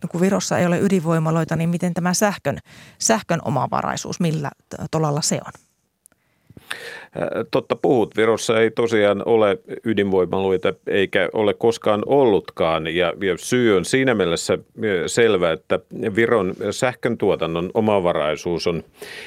No 0.03 0.09
kun 0.09 0.21
Virossa 0.21 0.59
ei 0.59 0.67
ole 0.67 0.81
ydinvoimaloita, 0.81 1.57
niin 1.57 1.69
miten 1.69 1.95
tämä 1.95 2.15
sähkön, 2.15 2.59
sähkön 2.99 3.41
omavaraisuus, 3.45 4.21
millä 4.21 4.51
tolalla 4.91 5.21
se 5.21 5.41
on? 5.47 5.53
Totta 7.51 7.77
puhut, 7.77 8.17
Virossa 8.17 8.61
ei 8.61 8.71
tosiaan 8.71 9.23
ole 9.27 9.59
ydinvoimaloita 9.85 10.75
eikä 10.87 11.29
ole 11.33 11.55
koskaan 11.55 12.03
ollutkaan 12.07 12.87
ja 12.87 13.13
syy 13.37 13.77
on 13.77 13.85
siinä 13.85 14.15
mielessä 14.15 14.59
selvä, 15.07 15.53
että 15.53 15.81
Viron 16.17 16.55
sähkön 16.71 17.19
tuotannon 17.19 17.71
omavaraisuus 17.75 18.67
on 18.67 18.85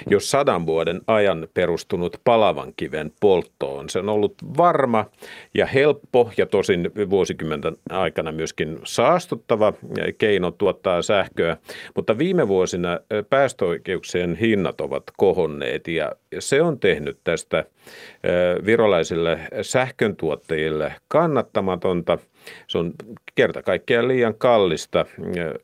jo 0.10 0.20
sadan 0.20 0.66
vuoden 0.66 1.02
ajan 1.08 1.48
perustunut 1.54 2.22
palavan 2.24 2.74
kiven 2.78 3.12
polttoon. 3.20 3.90
Se 3.90 4.00
on 4.00 4.10
ollut 4.10 4.36
varma 4.58 5.06
ja 5.54 5.66
helppo 5.66 6.32
ja 6.38 6.46
tosin 6.46 6.92
vuosikymmenten 7.10 7.78
aikana 7.90 8.32
myöskin 8.32 8.80
saastuttava 8.84 9.74
keino 10.18 10.52
tuottaa 10.52 11.02
sähköä, 11.02 11.58
mutta 11.96 12.18
viime 12.18 12.48
vuosina 12.48 13.00
päästöoikeuksien 13.30 14.36
hinnat 14.36 14.82
ovat 14.82 15.04
kohonneet 15.18 15.88
ja 15.88 16.12
se 16.40 16.62
on 16.62 16.80
tehnyt 16.80 17.18
tästä 17.24 17.66
virolaisille 18.66 19.40
sähköntuottajille 19.62 20.94
kannattamatonta. 21.08 22.18
Se 22.68 22.78
on 22.78 22.94
kerta 23.36 23.62
kaikkiaan 23.62 24.08
liian 24.08 24.36
kallista, 24.36 25.06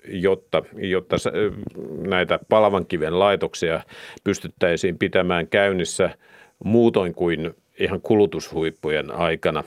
jotta, 0.08 0.64
jotta 0.74 1.16
näitä 2.08 2.40
palavankiven 2.50 3.20
laitoksia 3.20 3.82
pystyttäisiin 4.24 4.98
pitämään 4.98 5.48
käynnissä 5.48 6.10
muutoin 6.64 7.14
kuin 7.14 7.56
ihan 7.82 8.02
kulutushuippujen 8.02 9.12
aikana. 9.12 9.64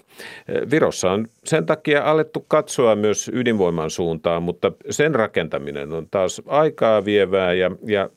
Virossa 0.70 1.10
on 1.10 1.26
sen 1.44 1.66
takia 1.66 2.04
alettu 2.04 2.44
katsoa 2.48 2.96
myös 2.96 3.30
ydinvoiman 3.34 3.90
suuntaan, 3.90 4.42
mutta 4.42 4.72
sen 4.90 5.14
rakentaminen 5.14 5.92
on 5.92 6.06
taas 6.10 6.42
aikaa 6.46 7.04
vievää 7.04 7.52
ja, 7.52 7.70
ja 7.86 8.10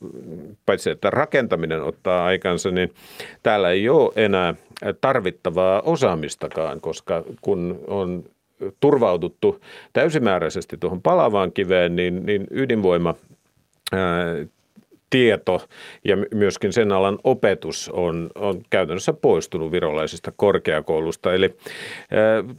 paitsi 0.66 0.90
että 0.90 1.10
rakentaminen 1.10 1.82
ottaa 1.82 2.24
aikansa, 2.24 2.70
niin 2.70 2.92
täällä 3.42 3.70
ei 3.70 3.88
ole 3.88 4.12
enää 4.16 4.54
tarvittavaa 5.00 5.80
osaamistakaan, 5.80 6.80
koska 6.80 7.24
kun 7.40 7.80
on 7.86 8.24
turvauduttu 8.80 9.60
täysimääräisesti 9.92 10.76
tuohon 10.76 11.02
palavaan 11.02 11.52
kiveen, 11.52 11.96
niin, 11.96 12.26
niin 12.26 12.46
ydinvoima 12.50 13.14
tieto 15.10 15.62
ja 16.04 16.16
myöskin 16.34 16.72
sen 16.72 16.92
alan 16.92 17.18
opetus 17.24 17.90
on, 17.92 18.30
on 18.34 18.60
käytännössä 18.70 19.12
poistunut 19.12 19.72
virolaisista 19.72 20.32
korkeakoulusta. 20.36 21.34
Eli 21.34 21.56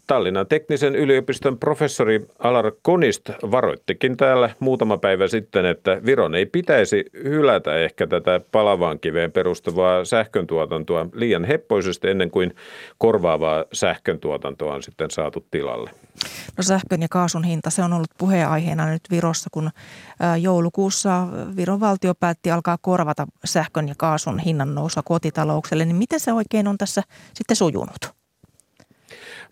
Tallinnan 0.07 0.47
teknisen 0.47 0.95
yliopiston 0.95 1.59
professori 1.59 2.25
Alar 2.39 2.71
Konist 2.81 3.29
varoittikin 3.51 4.17
täällä 4.17 4.49
muutama 4.59 4.97
päivä 4.97 5.27
sitten, 5.27 5.65
että 5.65 6.01
Viron 6.05 6.35
ei 6.35 6.45
pitäisi 6.45 7.05
hylätä 7.23 7.75
ehkä 7.75 8.07
tätä 8.07 8.41
palavaan 8.51 8.99
kiveen 8.99 9.31
perustuvaa 9.31 10.05
sähköntuotantoa 10.05 11.05
liian 11.13 11.43
heppoisesti 11.43 12.09
ennen 12.09 12.31
kuin 12.31 12.55
korvaavaa 12.97 13.65
sähköntuotantoa 13.73 14.73
on 14.73 14.83
sitten 14.83 15.11
saatu 15.11 15.45
tilalle. 15.51 15.89
No 16.57 16.63
sähkön 16.63 17.01
ja 17.01 17.07
kaasun 17.11 17.43
hinta, 17.43 17.69
se 17.69 17.83
on 17.83 17.93
ollut 17.93 18.09
puheenaiheena 18.17 18.89
nyt 18.89 19.01
Virossa, 19.11 19.49
kun 19.53 19.69
joulukuussa 20.41 21.27
Viron 21.55 21.79
valtio 21.79 22.13
päätti 22.19 22.38
alkaa 22.51 22.77
korvata 22.81 23.27
sähkön 23.45 23.87
ja 23.87 23.95
kaasun 23.97 24.39
hinnan 24.39 24.75
nousua 24.75 25.03
kotitaloukselle. 25.03 25.85
Niin 25.85 25.95
miten 25.95 26.19
se 26.19 26.33
oikein 26.33 26.67
on 26.67 26.77
tässä 26.77 27.03
sitten 27.33 27.57
sujunut? 27.57 28.19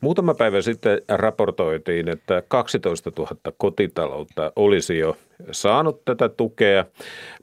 Muutama 0.02 0.34
päivä 0.34 0.62
sitten 0.62 1.02
raportoitiin, 1.08 2.10
että 2.10 2.44
12 2.48 3.12
000 3.18 3.36
kotitaloutta 3.58 4.52
olisi 4.56 4.98
jo 4.98 5.18
saanut 5.52 6.06
tätä 6.06 6.30
tukea, 6.30 6.86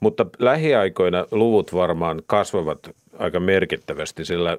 mutta 0.01 0.25
lähiaikoina 0.39 1.25
luvut 1.31 1.73
varmaan 1.73 2.21
kasvavat 2.25 2.79
aika 3.19 3.39
merkittävästi, 3.39 4.25
sillä 4.25 4.57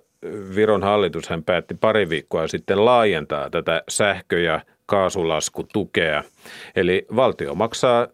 Viron 0.55 0.83
hallitus 0.83 1.29
hän 1.29 1.43
päätti 1.43 1.75
pari 1.75 2.09
viikkoa 2.09 2.49
sitten 2.49 2.85
laajentaa 2.85 3.51
tätä 3.51 3.83
sähkö- 3.89 4.41
ja 4.41 4.61
kaasulaskutukea. 4.87 6.25
Eli 6.77 7.07
valtio 7.17 7.55
maksaa 7.55 8.09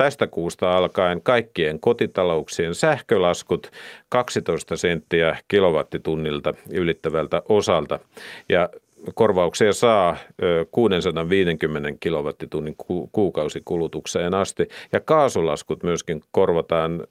tästä 0.00 0.26
kuusta 0.26 0.76
alkaen 0.76 1.22
kaikkien 1.22 1.80
kotitalouksien 1.80 2.74
sähkölaskut 2.74 3.70
12 4.08 4.76
senttiä 4.76 5.36
kilowattitunnilta 5.48 6.54
ylittävältä 6.70 7.42
osalta. 7.48 7.98
Ja 8.48 8.68
korvauksia 9.14 9.72
saa 9.72 10.16
650 10.70 11.92
kilowattitunnin 12.00 12.76
kuukausikulutukseen 13.12 14.34
asti. 14.34 14.68
Ja 14.92 15.00
kaasulaskut 15.00 15.82
myöskin 15.82 16.22
korvataan 16.30 17.06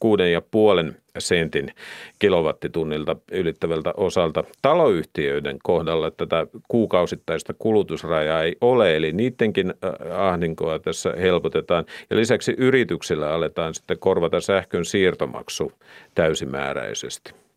kuuden 0.00 0.32
ja 0.32 0.42
puolen 0.50 0.96
sentin 1.18 1.72
kilowattitunnilta 2.18 3.16
ylittävältä 3.32 3.92
osalta. 3.96 4.44
Taloyhtiöiden 4.62 5.58
kohdalla 5.62 6.10
tätä 6.10 6.46
kuukausittaista 6.68 7.54
kulutusrajaa 7.58 8.42
ei 8.42 8.56
ole, 8.60 8.96
eli 8.96 9.12
niidenkin 9.12 9.74
ahdinkoa 10.16 10.78
tässä 10.78 11.14
helpotetaan. 11.20 11.84
Ja 12.10 12.16
lisäksi 12.16 12.54
yrityksillä 12.58 13.30
aletaan 13.30 13.74
sitten 13.74 13.98
korvata 13.98 14.40
sähkön 14.40 14.84
siirtomaksu 14.84 15.72
täysimääräisesti. 16.14 17.47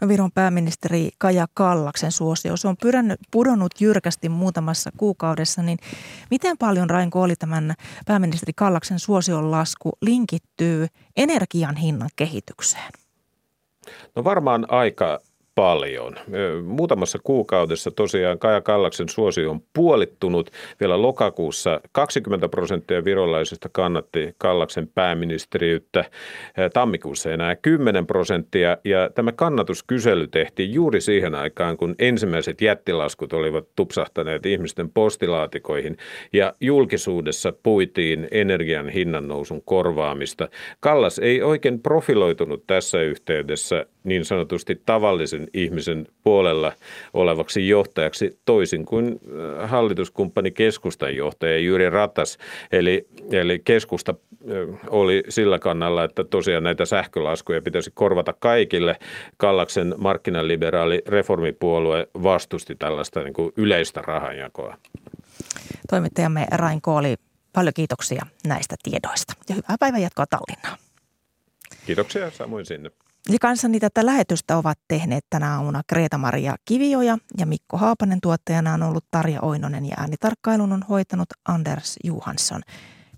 No 0.00 0.08
Viron 0.08 0.32
pääministeri 0.32 1.10
Kaja 1.18 1.46
Kallaksen 1.54 2.12
suosio, 2.12 2.56
se 2.56 2.68
on 2.68 2.76
pyrännyt, 2.82 3.20
pudonnut 3.30 3.80
jyrkästi 3.80 4.28
muutamassa 4.28 4.90
kuukaudessa, 4.96 5.62
niin 5.62 5.78
miten 6.30 6.58
paljon 6.58 6.90
Rain 6.90 7.10
Kooli 7.10 7.36
tämän 7.36 7.74
pääministeri 8.06 8.52
Kallaksen 8.52 8.98
suosion 8.98 9.50
lasku 9.50 9.90
linkittyy 10.02 10.86
energian 11.16 11.76
hinnan 11.76 12.10
kehitykseen? 12.16 12.92
No 14.16 14.24
varmaan 14.24 14.66
aika 14.70 15.20
paljon. 15.58 16.14
Muutamassa 16.64 17.18
kuukaudessa 17.24 17.90
tosiaan 17.90 18.38
Kaja 18.38 18.60
Kallaksen 18.60 19.08
suosio 19.08 19.50
on 19.50 19.60
puolittunut. 19.72 20.50
Vielä 20.80 21.02
lokakuussa 21.02 21.80
20 21.92 22.48
prosenttia 22.48 23.04
virolaisista 23.04 23.68
kannatti 23.72 24.34
Kallaksen 24.38 24.88
pääministeriyttä. 24.94 26.04
Tammikuussa 26.72 27.32
enää 27.32 27.56
10 27.56 28.06
prosenttia. 28.06 28.76
Ja 28.84 29.10
tämä 29.14 29.32
kannatuskysely 29.32 30.26
tehtiin 30.26 30.72
juuri 30.72 31.00
siihen 31.00 31.34
aikaan, 31.34 31.76
kun 31.76 31.94
ensimmäiset 31.98 32.60
jättilaskut 32.60 33.32
olivat 33.32 33.64
tupsahtaneet 33.76 34.46
ihmisten 34.46 34.90
postilaatikoihin. 34.90 35.96
Ja 36.32 36.54
julkisuudessa 36.60 37.52
puitiin 37.62 38.28
energian 38.30 38.88
hinnan 38.88 39.28
nousun 39.28 39.62
korvaamista. 39.62 40.48
Kallas 40.80 41.18
ei 41.18 41.42
oikein 41.42 41.80
profiloitunut 41.80 42.66
tässä 42.66 43.02
yhteydessä 43.02 43.86
niin 44.08 44.24
sanotusti 44.24 44.82
tavallisen 44.86 45.48
ihmisen 45.54 46.06
puolella 46.24 46.72
olevaksi 47.14 47.68
johtajaksi, 47.68 48.38
toisin 48.44 48.84
kuin 48.84 49.20
äh, 49.62 49.70
hallituskumppani 49.70 50.50
keskustan 50.50 51.16
johtaja 51.16 51.58
Jyri 51.58 51.90
Ratas. 51.90 52.38
Eli, 52.72 53.06
eli 53.30 53.58
keskusta 53.58 54.14
äh, 54.14 54.78
oli 54.90 55.22
sillä 55.28 55.58
kannalla, 55.58 56.04
että 56.04 56.24
tosiaan 56.24 56.64
näitä 56.64 56.84
sähkölaskuja 56.84 57.62
pitäisi 57.62 57.90
korvata 57.94 58.32
kaikille. 58.32 58.96
Kallaksen 59.36 59.94
markkinaliberaali 59.98 61.02
reformipuolue 61.06 62.08
vastusti 62.22 62.74
tällaista 62.74 63.22
niin 63.22 63.34
kuin 63.34 63.52
yleistä 63.56 64.02
rahanjakoa. 64.02 64.76
Toimittajamme 65.90 66.46
Rain 66.50 66.80
Kooli, 66.80 67.16
paljon 67.52 67.74
kiitoksia 67.74 68.26
näistä 68.46 68.76
tiedoista 68.82 69.34
ja 69.48 69.54
hyvää 69.54 69.76
päivänjatkoa 69.80 70.26
Tallinnaan. 70.26 70.78
Kiitoksia 71.86 72.30
samoin 72.30 72.66
sinne. 72.66 72.90
Ja 73.28 73.38
kanssani 73.40 73.80
tätä 73.80 74.06
lähetystä 74.06 74.56
ovat 74.56 74.78
tehneet 74.88 75.24
tänä 75.30 75.54
aamuna 75.54 75.82
Kreta-Maria 75.86 76.56
Kivioja 76.64 77.18
ja 77.38 77.46
Mikko 77.46 77.76
Haapanen 77.76 78.20
tuottajana 78.20 78.74
on 78.74 78.82
ollut 78.82 79.04
Tarja 79.10 79.40
Oinonen 79.42 79.86
ja 79.86 79.94
äänitarkkailun 79.98 80.72
on 80.72 80.84
hoitanut 80.88 81.28
Anders 81.48 81.96
Johansson. 82.04 82.62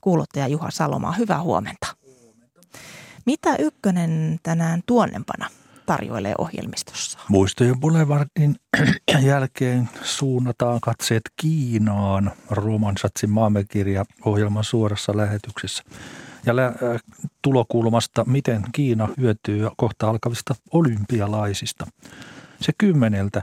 Kuuluttaja 0.00 0.48
Juha 0.48 0.70
Salomaa, 0.70 1.12
hyvää 1.12 1.42
huomenta. 1.42 1.86
Mitä 3.26 3.56
Ykkönen 3.58 4.38
tänään 4.42 4.80
tuonnempana 4.86 5.48
tarjoilee 5.86 6.34
ohjelmistossa? 6.38 7.18
Muistojen 7.28 7.80
Boulevardin 7.80 8.56
jälkeen 9.22 9.88
suunnataan 10.02 10.80
katseet 10.80 11.22
Kiinaan. 11.36 12.32
Roman 12.50 12.96
Satsin 12.96 13.30
maamekirja 13.30 14.04
ohjelman 14.24 14.64
suorassa 14.64 15.16
lähetyksessä 15.16 15.82
ja 16.46 16.66
äh, 16.66 17.00
tulokulmasta, 17.42 18.24
miten 18.24 18.62
Kiina 18.72 19.08
hyötyy 19.18 19.68
kohta 19.76 20.10
alkavista 20.10 20.54
olympialaisista. 20.72 21.86
Se 22.60 22.72
kymmeneltä. 22.78 23.42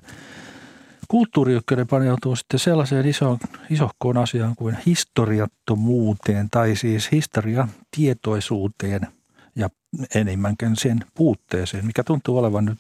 Kulttuuriykkönen 1.07 1.87
paneutuu 1.87 2.35
sitten 2.35 2.59
sellaiseen 2.59 3.05
iso, 3.05 3.37
isohkoon 3.69 4.17
asiaan 4.17 4.55
kuin 4.55 4.77
historiattomuuteen 4.85 6.49
tai 6.49 6.75
siis 6.75 7.11
historian 7.11 7.69
tietoisuuteen 7.95 9.07
ja 9.55 9.69
enemmänkin 10.15 10.75
sen 10.75 10.99
puutteeseen, 11.13 11.85
mikä 11.85 12.03
tuntuu 12.03 12.37
olevan 12.37 12.65
nyt 12.65 12.77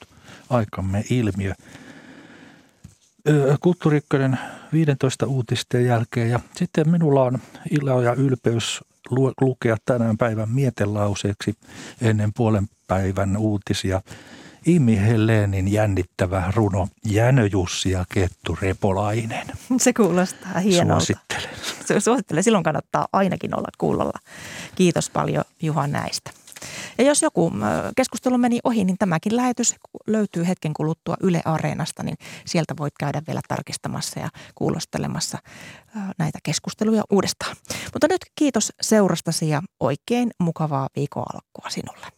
aikamme 0.49 1.03
ilmiö. 1.09 1.53
Kulttuuriykkönen 3.59 4.39
15 4.73 5.25
uutisten 5.25 5.85
jälkeen 5.85 6.29
ja 6.29 6.39
sitten 6.55 6.89
minulla 6.89 7.23
on 7.23 7.39
ilo 7.71 8.01
ja 8.01 8.13
ylpeys 8.13 8.81
lukea 9.41 9.77
tänään 9.85 10.17
päivän 10.17 10.49
mietelauseeksi 10.49 11.53
ennen 12.01 12.33
puolen 12.33 12.67
päivän 12.87 13.37
uutisia 13.37 14.01
Imi 14.65 15.01
Helenin 15.01 15.71
jännittävä 15.71 16.51
runo 16.55 16.87
Jänö 17.05 17.49
Jussi 17.51 17.91
ja 17.91 18.05
Kettu 18.13 18.57
Repolainen. 18.61 19.47
Se 19.77 19.93
kuulostaa 19.93 20.59
hienolta. 20.59 21.05
Suosittelen. 21.05 22.01
Suosittelen. 22.01 22.43
Silloin 22.43 22.63
kannattaa 22.63 23.07
ainakin 23.13 23.55
olla 23.55 23.67
kuulolla. 23.77 24.19
Kiitos 24.75 25.09
paljon 25.09 25.43
Juha 25.61 25.87
näistä. 25.87 26.31
Ja 26.97 27.03
jos 27.03 27.21
joku 27.21 27.51
keskustelu 27.95 28.37
meni 28.37 28.59
ohi, 28.63 28.83
niin 28.83 28.97
tämäkin 28.97 29.35
lähetys 29.35 29.75
löytyy 30.07 30.47
hetken 30.47 30.73
kuluttua 30.73 31.15
Yle 31.21 31.41
Areenasta, 31.45 32.03
niin 32.03 32.17
sieltä 32.45 32.73
voit 32.79 32.93
käydä 32.99 33.21
vielä 33.27 33.41
tarkistamassa 33.47 34.19
ja 34.19 34.29
kuulostelemassa 34.55 35.37
näitä 36.17 36.39
keskusteluja 36.43 37.03
uudestaan. 37.09 37.55
Mutta 37.93 38.07
nyt 38.07 38.21
kiitos 38.35 38.73
seurastasi 38.81 39.49
ja 39.49 39.61
oikein 39.79 40.31
mukavaa 40.39 40.89
viikon 40.95 41.23
alkua 41.33 41.69
sinulle. 41.69 42.16